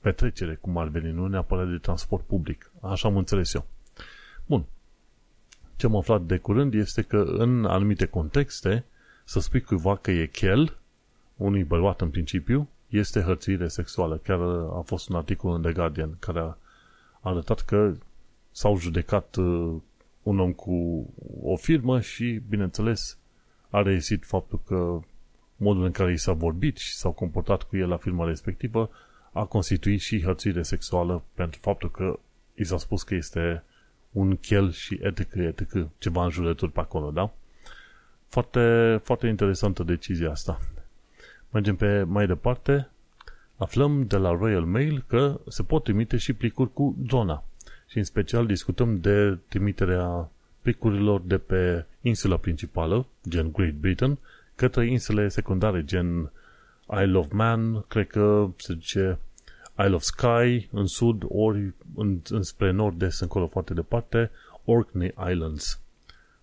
petrecere, 0.00 0.54
cum 0.54 0.78
ar 0.78 0.88
veni, 0.88 1.12
nu 1.12 1.26
neapărat 1.26 1.68
de 1.68 1.76
transport 1.76 2.24
public. 2.24 2.70
Așa 2.80 3.08
am 3.08 3.16
înțeles 3.16 3.54
eu. 3.54 3.66
Bun. 4.46 4.64
Ce 5.76 5.86
am 5.86 5.96
aflat 5.96 6.22
de 6.22 6.38
curând 6.38 6.74
este 6.74 7.02
că 7.02 7.16
în 7.16 7.64
anumite 7.64 8.06
contexte 8.06 8.84
să 9.24 9.40
spui 9.40 9.60
cuiva 9.60 9.96
că 9.96 10.10
e 10.10 10.26
chel, 10.26 10.76
unui 11.36 11.64
bărbat 11.64 12.00
în 12.00 12.10
principiu, 12.10 12.68
este 12.88 13.20
hărțuire 13.20 13.68
sexuală. 13.68 14.16
Chiar 14.16 14.40
a 14.78 14.82
fost 14.84 15.08
un 15.08 15.16
articol 15.16 15.54
în 15.54 15.62
The 15.62 15.72
Guardian 15.72 16.16
care 16.18 16.38
a 16.40 16.56
arătat 17.20 17.60
că 17.60 17.94
s-au 18.50 18.78
judecat 18.78 19.36
uh, 19.36 19.74
un 20.22 20.38
om 20.38 20.52
cu 20.52 21.06
o 21.42 21.56
firmă 21.56 22.00
și, 22.00 22.40
bineînțeles, 22.48 23.18
a 23.70 23.82
reieșit 23.82 24.24
faptul 24.24 24.60
că 24.66 25.00
modul 25.56 25.84
în 25.84 25.90
care 25.90 26.12
i 26.12 26.16
s-a 26.16 26.32
vorbit 26.32 26.76
și 26.76 26.94
s-au 26.94 27.12
comportat 27.12 27.62
cu 27.62 27.76
el 27.76 27.88
la 27.88 27.96
firma 27.96 28.24
respectivă 28.24 28.90
a 29.32 29.44
constituit 29.44 30.00
și 30.00 30.22
hărțuire 30.22 30.62
sexuală 30.62 31.22
pentru 31.34 31.60
faptul 31.62 31.90
că 31.90 32.18
i 32.54 32.64
s-a 32.64 32.78
spus 32.78 33.02
că 33.02 33.14
este 33.14 33.62
un 34.12 34.36
chel 34.36 34.70
și 34.70 34.98
etc. 35.02 35.34
etc. 35.34 35.86
ceva 35.98 36.24
în 36.24 36.30
jurături 36.30 36.72
pe 36.72 36.80
acolo, 36.80 37.10
da? 37.10 37.32
Foarte, 38.28 39.00
foarte 39.04 39.26
interesantă 39.26 39.82
decizia 39.82 40.30
asta. 40.30 40.60
Mergem 41.50 41.76
pe 41.76 42.02
mai 42.02 42.26
departe. 42.26 42.88
Aflăm 43.56 44.06
de 44.06 44.16
la 44.16 44.30
Royal 44.30 44.64
Mail 44.64 45.04
că 45.06 45.40
se 45.48 45.62
pot 45.62 45.82
trimite 45.82 46.16
și 46.16 46.32
plicuri 46.32 46.72
cu 46.72 46.94
drona. 46.98 47.44
Și 47.86 47.98
în 47.98 48.04
special 48.04 48.46
discutăm 48.46 49.00
de 49.00 49.38
trimiterea 49.48 50.30
plicurilor 50.62 51.20
de 51.20 51.38
pe 51.38 51.86
insula 52.00 52.36
principală, 52.36 53.06
gen 53.28 53.52
Great 53.52 53.74
Britain, 53.74 54.18
către 54.54 54.86
insule 54.86 55.28
secundare, 55.28 55.84
gen 55.84 56.30
Isle 57.02 57.18
of 57.18 57.32
Man, 57.32 57.84
cred 57.88 58.06
că 58.06 58.50
se 58.56 58.72
zice 58.72 59.18
Isle 59.78 59.94
of 59.94 60.02
Sky 60.02 60.68
în 60.72 60.86
sud, 60.86 61.22
ori 61.28 61.72
în, 61.94 62.20
înspre 62.28 62.70
nord-est, 62.70 63.20
încolo 63.20 63.46
foarte 63.46 63.74
departe, 63.74 64.30
Orkney 64.64 65.14
Islands. 65.30 65.80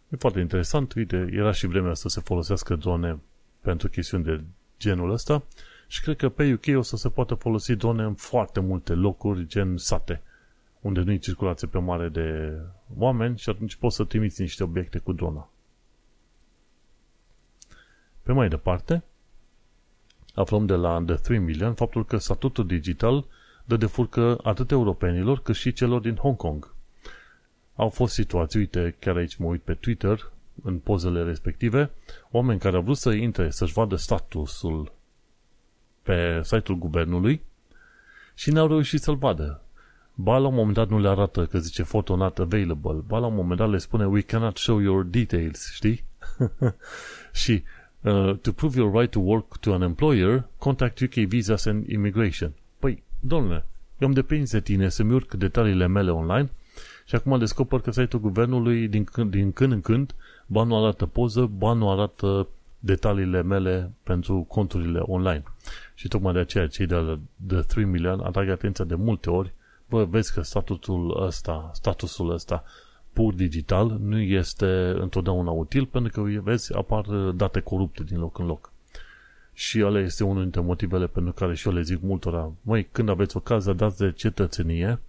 E 0.09 0.15
foarte 0.15 0.39
interesant, 0.39 0.93
uite, 0.93 1.29
era 1.31 1.51
și 1.51 1.67
vremea 1.67 1.93
să 1.93 2.09
se 2.09 2.21
folosească 2.21 2.75
drone 2.75 3.19
pentru 3.61 3.89
chestiuni 3.89 4.23
de 4.23 4.41
genul 4.79 5.11
ăsta 5.11 5.43
și 5.87 6.01
cred 6.01 6.15
că 6.15 6.29
pe 6.29 6.53
UK 6.53 6.77
o 6.77 6.81
să 6.81 6.95
se 6.95 7.09
poată 7.09 7.33
folosi 7.33 7.75
drone 7.75 8.03
în 8.03 8.13
foarte 8.13 8.59
multe 8.59 8.93
locuri, 8.93 9.47
gen 9.47 9.77
sate, 9.77 10.21
unde 10.81 11.01
nu-i 11.01 11.19
circulație 11.19 11.67
pe 11.67 11.79
mare 11.79 12.09
de 12.09 12.57
oameni 12.97 13.37
și 13.37 13.49
atunci 13.49 13.75
poți 13.75 13.95
să 13.95 14.03
trimiți 14.03 14.41
niște 14.41 14.63
obiecte 14.63 14.97
cu 14.97 15.13
drona. 15.13 15.49
Pe 18.23 18.31
mai 18.31 18.49
departe, 18.49 19.03
aflăm 20.33 20.65
de 20.65 20.73
la 20.73 21.03
The 21.05 21.15
3 21.15 21.37
Million 21.39 21.73
faptul 21.73 22.05
că 22.05 22.17
statutul 22.17 22.67
digital 22.67 23.25
dă 23.65 23.77
de 23.77 23.85
furcă 23.85 24.37
atât 24.43 24.71
europenilor 24.71 25.41
cât 25.41 25.55
și 25.55 25.73
celor 25.73 26.01
din 26.01 26.15
Hong 26.15 26.37
Kong. 26.37 26.73
Au 27.75 27.89
fost 27.89 28.13
situații, 28.13 28.59
uite, 28.59 28.95
chiar 28.99 29.15
aici 29.15 29.35
mă 29.35 29.45
uit 29.45 29.61
pe 29.61 29.73
Twitter, 29.73 30.31
în 30.63 30.77
pozele 30.77 31.23
respective, 31.23 31.91
oameni 32.31 32.59
care 32.59 32.75
au 32.75 32.81
vrut 32.81 32.97
să 32.97 33.11
intre, 33.11 33.49
să-și 33.49 33.73
vadă 33.73 33.95
statusul 33.95 34.93
pe 36.01 36.41
site-ul 36.43 36.77
guvernului 36.77 37.41
și 38.33 38.51
n-au 38.51 38.67
reușit 38.67 39.01
să-l 39.01 39.15
vadă. 39.15 39.61
Ba 40.13 40.37
la 40.37 40.47
un 40.47 40.53
moment 40.53 40.75
dat 40.75 40.89
nu 40.89 40.99
le 40.99 41.07
arată 41.07 41.45
că 41.45 41.57
zice 41.57 41.83
photo 41.83 42.15
not 42.15 42.39
available, 42.39 43.03
ba 43.05 43.17
la 43.17 43.25
un 43.25 43.35
moment 43.35 43.59
dat 43.59 43.69
le 43.69 43.77
spune 43.77 44.05
we 44.07 44.21
cannot 44.21 44.57
show 44.57 44.79
your 44.79 45.03
details, 45.03 45.71
știi? 45.73 46.03
și 47.41 47.63
uh, 48.01 48.35
to 48.41 48.51
prove 48.51 48.77
your 48.77 48.99
right 48.99 49.11
to 49.11 49.19
work 49.19 49.57
to 49.57 49.73
an 49.73 49.81
employer, 49.81 50.47
contact 50.57 50.99
UK 50.99 51.13
Visas 51.13 51.65
and 51.65 51.87
Immigration. 51.87 52.53
Păi, 52.79 53.03
domnule, 53.19 53.65
eu 53.97 54.07
am 54.07 54.13
depins 54.13 54.51
de 54.51 54.59
tine 54.59 54.89
să-mi 54.89 55.13
urc 55.13 55.33
detaliile 55.33 55.87
mele 55.87 56.11
online 56.11 56.49
și 57.05 57.15
acum 57.15 57.39
descoper 57.39 57.79
că 57.79 57.91
site-ul 57.91 58.21
guvernului 58.21 58.87
din 58.87 59.03
când, 59.03 59.31
din 59.31 59.51
când 59.51 59.71
în 59.71 59.81
când 59.81 60.15
ba 60.45 60.63
nu 60.63 60.83
arată 60.83 61.05
poză, 61.05 61.45
ba 61.45 61.73
nu 61.73 61.91
arată 61.91 62.47
detaliile 62.79 63.41
mele 63.41 63.91
pentru 64.03 64.45
conturile 64.47 64.99
online. 64.99 65.43
Și 65.95 66.07
tocmai 66.07 66.33
de 66.33 66.39
aceea 66.39 66.67
cei 66.67 66.85
de, 66.85 67.19
de 67.35 67.61
3 67.61 67.85
milioane 67.85 68.23
atrag 68.23 68.49
atenția 68.49 68.85
de 68.85 68.95
multe 68.95 69.29
ori, 69.29 69.53
bă, 69.89 70.03
vezi 70.03 70.33
că 70.33 70.41
statutul 70.41 71.23
ăsta, 71.25 71.71
statusul 71.73 72.31
ăsta 72.31 72.63
pur 73.13 73.33
digital 73.33 73.97
nu 74.01 74.19
este 74.19 74.93
întotdeauna 74.99 75.51
util 75.51 75.85
pentru 75.85 76.11
că, 76.11 76.39
vezi, 76.41 76.73
apar 76.73 77.05
date 77.35 77.59
corupte 77.59 78.03
din 78.03 78.19
loc 78.19 78.39
în 78.39 78.45
loc. 78.45 78.71
Și 79.53 79.83
ăla 79.83 79.99
este 79.99 80.23
unul 80.23 80.41
dintre 80.41 80.61
motivele 80.61 81.07
pentru 81.07 81.33
care 81.33 81.55
și 81.55 81.67
eu 81.67 81.73
le 81.73 81.81
zic 81.81 82.01
multora, 82.01 82.51
măi, 82.61 82.87
când 82.91 83.09
aveți 83.09 83.37
ocazia, 83.37 83.73
dați 83.73 83.97
de 83.97 84.11
cetățenie, 84.11 84.99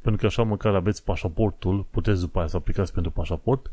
pentru 0.00 0.20
că 0.20 0.26
așa 0.26 0.42
măcar 0.42 0.74
aveți 0.74 1.04
pașaportul, 1.04 1.86
puteți 1.90 2.20
după 2.20 2.38
aia 2.38 2.48
să 2.48 2.56
aplicați 2.56 2.92
pentru 2.92 3.10
pașaport 3.10 3.70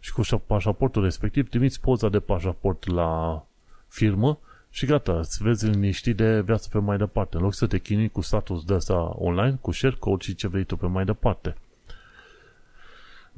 și 0.00 0.12
cu 0.12 0.22
pașaportul 0.46 1.02
respectiv 1.02 1.48
trimiți 1.48 1.80
poza 1.80 2.08
de 2.08 2.20
pașaport 2.20 2.86
la 2.86 3.44
firmă 3.88 4.38
și 4.70 4.86
gata, 4.86 5.18
îți 5.18 5.42
vezi 5.42 5.66
liniștit 5.66 6.16
de 6.16 6.40
viață 6.40 6.68
pe 6.72 6.78
mai 6.78 6.98
departe, 6.98 7.36
în 7.36 7.42
loc 7.42 7.54
să 7.54 7.66
te 7.66 7.78
chinui 7.78 8.08
cu 8.08 8.20
status 8.20 8.64
de 8.64 8.74
asta 8.74 9.14
online, 9.18 9.58
cu 9.60 9.70
share 9.70 9.96
code 9.98 10.24
și 10.24 10.34
ce 10.34 10.48
vrei 10.48 10.64
tu 10.64 10.76
pe 10.76 10.86
mai 10.86 11.04
departe. 11.04 11.56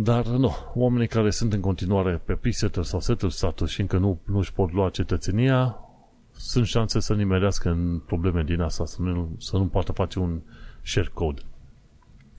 Dar 0.03 0.27
nu, 0.27 0.55
oamenii 0.75 1.07
care 1.07 1.31
sunt 1.31 1.53
în 1.53 1.61
continuare 1.61 2.21
pe 2.25 2.35
pre 2.35 2.51
sau 2.83 3.01
settled 3.01 3.31
status 3.31 3.71
și 3.71 3.81
încă 3.81 3.99
nu, 3.99 4.19
nu 4.25 4.39
își 4.39 4.53
pot 4.53 4.73
lua 4.73 4.91
cetățenia, 4.91 5.77
sunt 6.33 6.67
șanse 6.67 7.01
să 7.01 7.15
nimerească 7.15 7.71
în 7.71 8.01
probleme 8.07 8.43
din 8.43 8.61
asta, 8.61 8.85
să 8.85 9.03
nu, 9.03 9.29
să 9.39 9.57
nu 9.57 9.67
poată 9.67 9.93
face 9.93 10.19
un 10.19 10.41
share 10.83 11.11
code. 11.15 11.41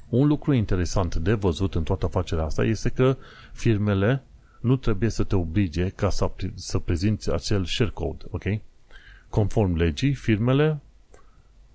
Un 0.10 0.28
lucru 0.28 0.54
interesant 0.54 1.16
de 1.16 1.34
văzut 1.34 1.76
în 1.76 1.84
toată 1.84 2.06
afacerea 2.06 2.44
asta 2.44 2.64
este 2.64 2.90
că 2.90 3.18
firmele 3.54 4.24
nu 4.62 4.76
trebuie 4.76 5.10
să 5.10 5.24
te 5.24 5.36
oblige 5.36 5.90
ca 5.90 6.10
să, 6.10 6.32
să 6.56 6.80
prezinți 6.80 7.32
acel 7.32 7.66
share 7.66 7.92
code, 7.94 8.26
ok? 8.30 8.44
Conform 9.30 9.76
legii, 9.76 10.14
firmele 10.14 10.80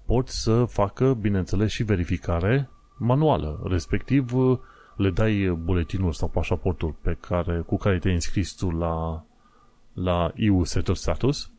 pot 0.04 0.28
să 0.28 0.64
facă, 0.64 1.14
bineînțeles, 1.14 1.70
și 1.70 1.82
verificare 1.82 2.68
manuală, 2.96 3.60
respectiv 3.64 4.32
le 4.96 5.10
dai 5.10 5.50
buletinul 5.50 6.12
sau 6.12 6.28
pașaportul 6.28 6.94
pe 7.00 7.16
care, 7.20 7.60
cu 7.60 7.76
care 7.76 7.98
te-ai 7.98 8.14
înscris 8.14 8.54
tu 8.54 8.70
la, 8.70 9.24
la 9.92 10.32
EU 10.34 10.64
Setter 10.64 10.94
Status 10.94 11.50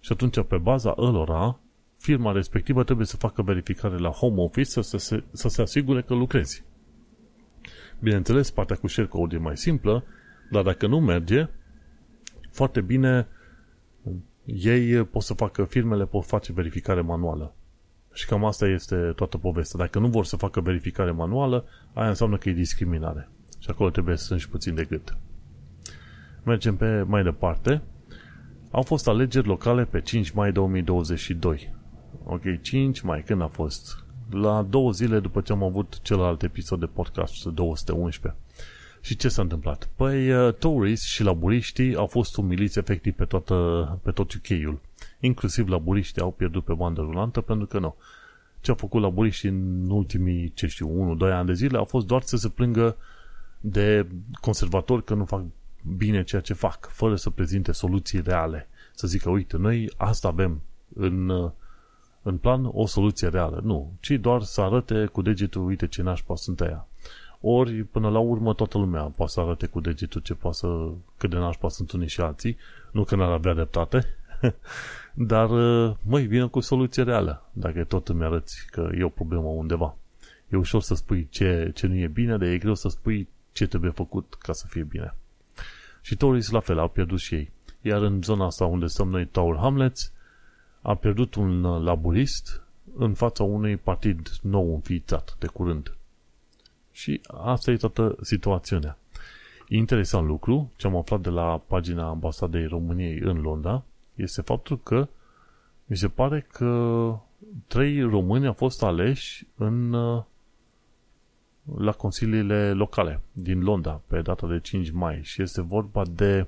și 0.00 0.12
atunci 0.12 0.42
pe 0.42 0.56
baza 0.56 0.94
ălora 0.96 1.58
firma 1.96 2.32
respectivă 2.32 2.84
trebuie 2.84 3.06
să 3.06 3.16
facă 3.16 3.42
verificare 3.42 3.98
la 3.98 4.10
home 4.10 4.40
office 4.40 4.82
să 4.82 4.98
se, 4.98 5.24
să 5.32 5.48
se 5.48 5.62
asigure 5.62 6.02
că 6.02 6.14
lucrezi. 6.14 6.64
Bineînțeles, 8.00 8.50
partea 8.50 8.76
cu 8.76 8.86
share 8.86 9.08
code 9.08 9.36
e 9.36 9.38
mai 9.38 9.56
simplă, 9.56 10.04
dar 10.50 10.62
dacă 10.62 10.86
nu 10.86 11.00
merge, 11.00 11.48
foarte 12.50 12.80
bine 12.80 13.28
ei 14.44 15.04
pot 15.04 15.22
să 15.22 15.34
facă, 15.34 15.64
firmele 15.64 16.06
pot 16.06 16.24
face 16.24 16.52
verificare 16.52 17.00
manuală. 17.00 17.54
Și 18.14 18.26
cam 18.26 18.44
asta 18.44 18.66
este 18.66 18.96
toată 18.96 19.38
povestea. 19.38 19.78
Dacă 19.78 19.98
nu 19.98 20.06
vor 20.06 20.24
să 20.24 20.36
facă 20.36 20.60
verificare 20.60 21.10
manuală, 21.10 21.64
aia 21.92 22.08
înseamnă 22.08 22.36
că 22.36 22.48
e 22.48 22.52
discriminare. 22.52 23.28
Și 23.58 23.70
acolo 23.70 23.90
trebuie 23.90 24.16
să 24.16 24.36
și 24.36 24.48
puțin 24.48 24.74
de 24.74 24.84
gât. 24.84 25.16
Mergem 26.42 26.76
pe 26.76 27.02
mai 27.02 27.22
departe. 27.22 27.82
Au 28.70 28.82
fost 28.82 29.08
alegeri 29.08 29.46
locale 29.46 29.84
pe 29.84 30.00
5 30.00 30.30
mai 30.30 30.52
2022. 30.52 31.74
Ok, 32.24 32.60
5 32.62 33.00
mai, 33.00 33.22
când 33.22 33.42
a 33.42 33.46
fost? 33.46 34.04
La 34.30 34.62
două 34.62 34.90
zile 34.90 35.20
după 35.20 35.40
ce 35.40 35.52
am 35.52 35.62
avut 35.62 35.98
celălalt 36.02 36.42
episod 36.42 36.80
de 36.80 36.86
podcast, 36.86 37.44
211. 37.44 38.40
Și 39.00 39.16
ce 39.16 39.28
s-a 39.28 39.42
întâmplat? 39.42 39.88
Păi, 39.96 40.32
uh, 40.32 40.54
Tories 40.54 41.02
și 41.02 41.22
laburiștii 41.22 41.94
au 41.94 42.06
fost 42.06 42.36
umiliți 42.36 42.78
efectiv 42.78 43.14
pe, 43.14 43.24
toată, 43.24 43.54
pe 44.02 44.10
tot 44.10 44.32
UK-ul. 44.32 44.80
Inclusiv 45.24 45.68
laburiștii 45.68 46.22
au 46.22 46.30
pierdut 46.30 46.64
pe 46.64 46.74
bandă 46.74 47.00
rulantă 47.00 47.40
pentru 47.40 47.66
că 47.66 47.78
nu. 47.78 47.94
Ce 48.60 48.70
au 48.70 48.76
făcut 48.76 49.02
laburiștii 49.02 49.48
în 49.48 49.90
ultimii, 49.90 50.52
ce 50.54 50.66
știu, 50.66 51.16
1-2 51.16 51.32
ani 51.32 51.46
de 51.46 51.52
zile 51.52 51.78
a 51.78 51.84
fost 51.84 52.06
doar 52.06 52.22
să 52.22 52.36
se 52.36 52.48
plângă 52.48 52.96
de 53.60 54.06
conservatori 54.40 55.04
că 55.04 55.14
nu 55.14 55.24
fac 55.24 55.42
bine 55.96 56.24
ceea 56.24 56.40
ce 56.40 56.52
fac, 56.52 56.88
fără 56.88 57.16
să 57.16 57.30
prezinte 57.30 57.72
soluții 57.72 58.20
reale. 58.20 58.68
Să 58.94 59.06
zică, 59.06 59.30
uite, 59.30 59.56
noi 59.56 59.90
asta 59.96 60.28
avem 60.28 60.60
în 60.94 61.28
uh, 61.28 61.50
în 62.24 62.36
plan 62.36 62.70
o 62.72 62.86
soluție 62.86 63.28
reală. 63.28 63.60
Nu, 63.62 63.92
ci 64.00 64.10
doar 64.10 64.42
să 64.42 64.60
arate 64.60 65.06
cu 65.06 65.22
degetul, 65.22 65.64
uite 65.64 65.86
ce 65.86 66.02
nașpa 66.02 66.36
sunt 66.36 66.60
aia. 66.60 66.86
Ori, 67.40 67.82
până 67.84 68.08
la 68.08 68.18
urmă, 68.18 68.54
toată 68.54 68.78
lumea 68.78 69.02
poate 69.02 69.32
să 69.32 69.40
arate 69.40 69.66
cu 69.66 69.80
degetul 69.80 70.20
ce 70.20 70.34
poate 70.34 70.56
să, 70.56 70.90
cât 71.16 71.30
de 71.30 71.36
nașpa 71.36 71.68
sunt 71.68 71.92
unii 71.92 72.08
și 72.08 72.20
alții. 72.20 72.56
Nu 72.90 73.04
că 73.04 73.16
n-ar 73.16 73.30
avea 73.30 73.54
dreptate, 73.54 74.06
dar, 75.30 75.48
măi, 76.02 76.26
vină 76.26 76.48
cu 76.48 76.60
soluție 76.60 77.02
reală, 77.02 77.48
dacă 77.52 77.84
tot 77.84 78.08
îmi 78.08 78.24
arăți 78.24 78.66
că 78.70 78.90
e 78.98 79.04
o 79.04 79.08
problemă 79.08 79.48
undeva. 79.48 79.96
E 80.48 80.56
ușor 80.56 80.82
să 80.82 80.94
spui 80.94 81.28
ce, 81.30 81.70
ce 81.74 81.86
nu 81.86 81.96
e 81.96 82.06
bine, 82.06 82.36
dar 82.36 82.48
e 82.48 82.58
greu 82.58 82.74
să 82.74 82.88
spui 82.88 83.28
ce 83.52 83.66
trebuie 83.66 83.90
făcut 83.90 84.34
ca 84.38 84.52
să 84.52 84.66
fie 84.68 84.82
bine. 84.82 85.14
Și 86.02 86.16
Tories 86.16 86.50
la 86.50 86.60
fel, 86.60 86.78
au 86.78 86.88
pierdut 86.88 87.18
și 87.18 87.34
ei. 87.34 87.52
Iar 87.80 88.02
în 88.02 88.22
zona 88.22 88.44
asta 88.44 88.64
unde 88.64 88.86
stăm 88.86 89.08
noi, 89.08 89.26
Tower 89.26 89.56
Hamlets, 89.56 90.12
a 90.82 90.94
pierdut 90.94 91.34
un 91.34 91.60
laburist 91.60 92.62
în 92.96 93.14
fața 93.14 93.42
unui 93.42 93.76
partid 93.76 94.28
nou 94.42 94.74
înființat 94.74 95.36
de 95.38 95.46
curând. 95.46 95.96
Și 96.92 97.20
asta 97.26 97.70
e 97.70 97.76
toată 97.76 98.16
situația. 98.20 98.98
Interesant 99.68 100.26
lucru, 100.26 100.72
ce 100.76 100.86
am 100.86 100.96
aflat 100.96 101.20
de 101.20 101.28
la 101.28 101.58
pagina 101.66 102.08
ambasadei 102.08 102.66
României 102.66 103.18
în 103.18 103.40
Londra, 103.40 103.82
este 104.14 104.42
faptul 104.42 104.78
că 104.78 105.08
mi 105.86 105.96
se 105.96 106.08
pare 106.08 106.46
că 106.52 107.18
trei 107.66 108.00
români 108.00 108.46
au 108.46 108.52
fost 108.52 108.82
aleși 108.82 109.46
în, 109.56 109.90
la 111.78 111.92
consiliile 111.96 112.72
locale 112.72 113.20
din 113.32 113.62
Londra 113.62 114.00
pe 114.06 114.20
data 114.20 114.46
de 114.46 114.60
5 114.60 114.90
mai 114.90 115.20
și 115.22 115.42
este 115.42 115.62
vorba 115.62 116.04
de 116.10 116.46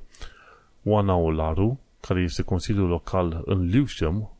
Oana 0.84 1.14
Olaru, 1.14 1.80
care 2.00 2.20
este 2.20 2.42
consiliul 2.42 2.88
local 2.88 3.42
în 3.44 3.68
Lewisham, 3.68 4.30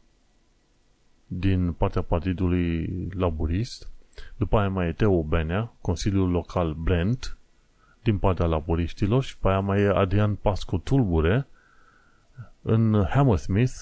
din 1.27 1.73
partea 1.73 2.03
Partidului 2.03 2.89
Laburist, 3.11 3.91
după 4.37 4.59
aia 4.59 4.69
mai 4.69 4.89
e 4.89 4.93
Teo 4.93 5.23
Benea, 5.23 5.73
Consiliul 5.81 6.31
Local 6.31 6.73
Brent, 6.75 7.39
din 8.03 8.19
partea 8.19 8.47
laboriștilor 8.47 9.23
și 9.23 9.35
după 9.35 9.49
aia 9.49 9.61
mai 9.61 9.81
e 9.81 9.89
Adrian 9.89 10.35
Pascu 10.35 10.79
Tulbure 10.79 11.47
în 12.69 13.05
Hammersmith 13.09 13.73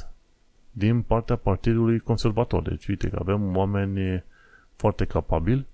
din 0.70 1.02
partea 1.02 1.36
Partidului 1.36 1.98
Conservator. 1.98 2.62
Deci, 2.62 2.86
uite 2.86 3.08
că 3.08 3.16
avem 3.20 3.56
oameni 3.56 4.24
foarte 4.76 5.04
capabili 5.04 5.66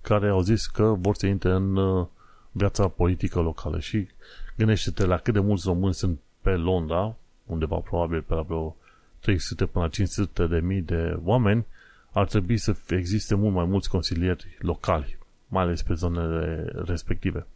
care 0.00 0.28
au 0.28 0.40
zis 0.40 0.66
că 0.66 0.94
vor 0.98 1.14
să 1.14 1.26
intre 1.26 1.50
în 1.50 1.76
uh, 1.76 2.06
viața 2.50 2.88
politică 2.88 3.40
locală 3.40 3.78
și 3.78 4.08
gândește-te 4.56 5.04
la 5.04 5.16
cât 5.16 5.34
de 5.34 5.40
mulți 5.40 5.66
români 5.66 5.94
sunt 5.94 6.18
pe 6.40 6.50
Londra, 6.50 7.16
undeva 7.46 7.76
probabil 7.76 8.22
pe 8.22 8.34
la 8.34 8.42
vreo 8.42 8.76
300 9.20 9.66
până 9.66 9.84
la 9.84 9.90
500 9.90 10.46
de 10.46 10.60
mii 10.60 10.82
de 10.82 11.18
oameni, 11.24 11.66
ar 12.12 12.26
trebui 12.26 12.56
să 12.56 12.76
existe 12.88 13.34
mult 13.34 13.54
mai 13.54 13.64
mulți 13.64 13.88
consilieri 13.88 14.56
locali, 14.58 15.18
mai 15.48 15.62
ales 15.62 15.82
pe 15.82 15.94
zonele 15.94 16.64
respective. 16.84 17.46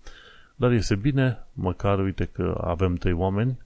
Dar 0.57 0.73
este 0.73 0.95
bine, 0.95 1.47
măcar 1.53 1.99
uite 1.99 2.25
că 2.25 2.61
avem 2.65 2.95
trei 2.95 3.12
oameni, 3.12 3.59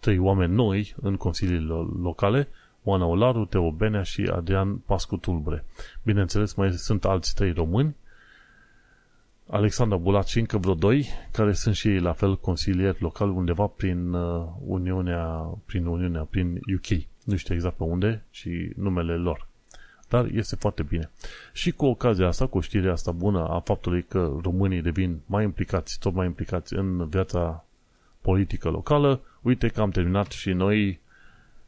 trei 0.00 0.18
oameni 0.18 0.54
noi 0.54 0.94
în 1.00 1.16
consiliile 1.16 1.72
locale, 2.02 2.48
Oana 2.84 3.06
Olaru, 3.06 3.44
Teo 3.44 3.70
Benea 3.70 4.02
și 4.02 4.30
Adrian 4.32 4.76
Pascu 4.76 5.16
Tulbre. 5.16 5.64
Bineînțeles, 6.02 6.54
mai 6.54 6.72
sunt 6.72 7.04
alți 7.04 7.34
trei 7.34 7.52
români, 7.52 7.96
Alexandra 9.50 9.96
Bulat 9.96 10.26
și 10.26 10.38
încă 10.38 10.58
vreo 10.58 10.74
doi, 10.74 11.08
care 11.32 11.52
sunt 11.52 11.74
și 11.74 11.88
ei 11.88 12.00
la 12.00 12.12
fel 12.12 12.36
consilieri 12.36 13.02
locali 13.02 13.30
undeva 13.30 13.66
prin 13.66 14.12
uh, 14.12 14.46
Uniunea, 14.66 15.26
prin 15.66 15.86
Uniunea, 15.86 16.22
prin 16.22 16.60
UK. 16.74 17.00
Nu 17.24 17.36
știu 17.36 17.54
exact 17.54 17.76
pe 17.76 17.82
unde 17.82 18.24
și 18.30 18.72
numele 18.76 19.16
lor. 19.16 19.46
Dar 20.08 20.26
este 20.32 20.56
foarte 20.56 20.82
bine. 20.82 21.10
Și 21.52 21.70
cu 21.70 21.86
ocazia 21.86 22.26
asta, 22.26 22.46
cu 22.46 22.60
știrea 22.60 22.92
asta 22.92 23.12
bună 23.12 23.48
a 23.48 23.60
faptului 23.60 24.02
că 24.02 24.36
românii 24.42 24.82
devin 24.82 25.20
mai 25.26 25.44
implicați, 25.44 25.98
tot 25.98 26.14
mai 26.14 26.26
implicați 26.26 26.74
în 26.74 27.08
viața 27.08 27.64
politică 28.20 28.68
locală, 28.68 29.20
uite 29.42 29.68
că 29.68 29.80
am 29.80 29.90
terminat 29.90 30.30
și 30.30 30.52
noi 30.52 31.00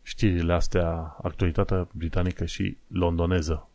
știrile 0.02 0.52
astea, 0.52 1.16
actualitatea 1.22 1.88
britanică 1.92 2.44
și 2.44 2.76
londoneză. 2.88 3.68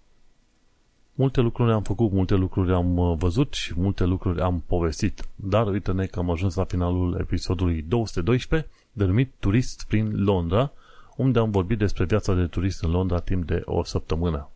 Multe 1.13 1.41
lucruri 1.41 1.71
am 1.71 1.81
făcut, 1.81 2.11
multe 2.11 2.35
lucruri 2.35 2.73
am 2.73 2.97
uh, 2.97 3.17
văzut 3.17 3.53
și 3.53 3.73
multe 3.75 4.05
lucruri 4.05 4.41
am 4.41 4.63
povestit. 4.67 5.27
Dar 5.35 5.67
uite-ne 5.67 6.05
că 6.05 6.19
am 6.19 6.29
ajuns 6.29 6.55
la 6.55 6.63
finalul 6.63 7.17
episodului 7.19 7.81
212, 7.87 8.69
denumit 8.91 9.33
Turist 9.39 9.85
prin 9.87 10.23
Londra, 10.23 10.71
unde 11.15 11.39
am 11.39 11.51
vorbit 11.51 11.77
despre 11.77 12.05
viața 12.05 12.33
de 12.33 12.45
turist 12.45 12.83
în 12.83 12.91
Londra 12.91 13.19
timp 13.19 13.45
de 13.45 13.61
o 13.65 13.83
săptămână. 13.83 14.49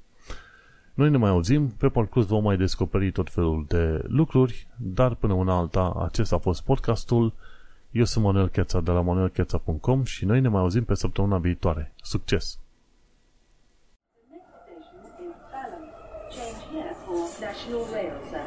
Noi 0.93 1.09
ne 1.09 1.17
mai 1.17 1.30
auzim, 1.30 1.67
pe 1.67 1.89
parcurs 1.89 2.26
vom 2.26 2.43
mai 2.43 2.57
descoperi 2.57 3.11
tot 3.11 3.30
felul 3.32 3.65
de 3.67 4.01
lucruri, 4.07 4.67
dar 4.78 5.15
până 5.15 5.34
una 5.34 5.57
alta, 5.57 5.93
acesta 6.05 6.36
a 6.36 6.39
fost 6.39 6.63
podcastul. 6.63 7.34
Eu 7.92 8.06
sunt 8.06 8.26
Manuel 8.26 8.50
Cheța 8.50 8.82
de 8.82 8.92
la 8.92 9.02
manuelcheța.com 9.02 10.04
și 10.04 10.26
noi 10.26 10.42
ne 10.42 10.48
mai 10.48 10.62
auzim 10.62 10.84
pe 10.84 10.96
săptămâna 10.96 11.38
viitoare. 11.38 11.94
Succes! 12.02 12.60
National 17.40 17.86
Rail 17.92 18.14
Services. 18.30 18.39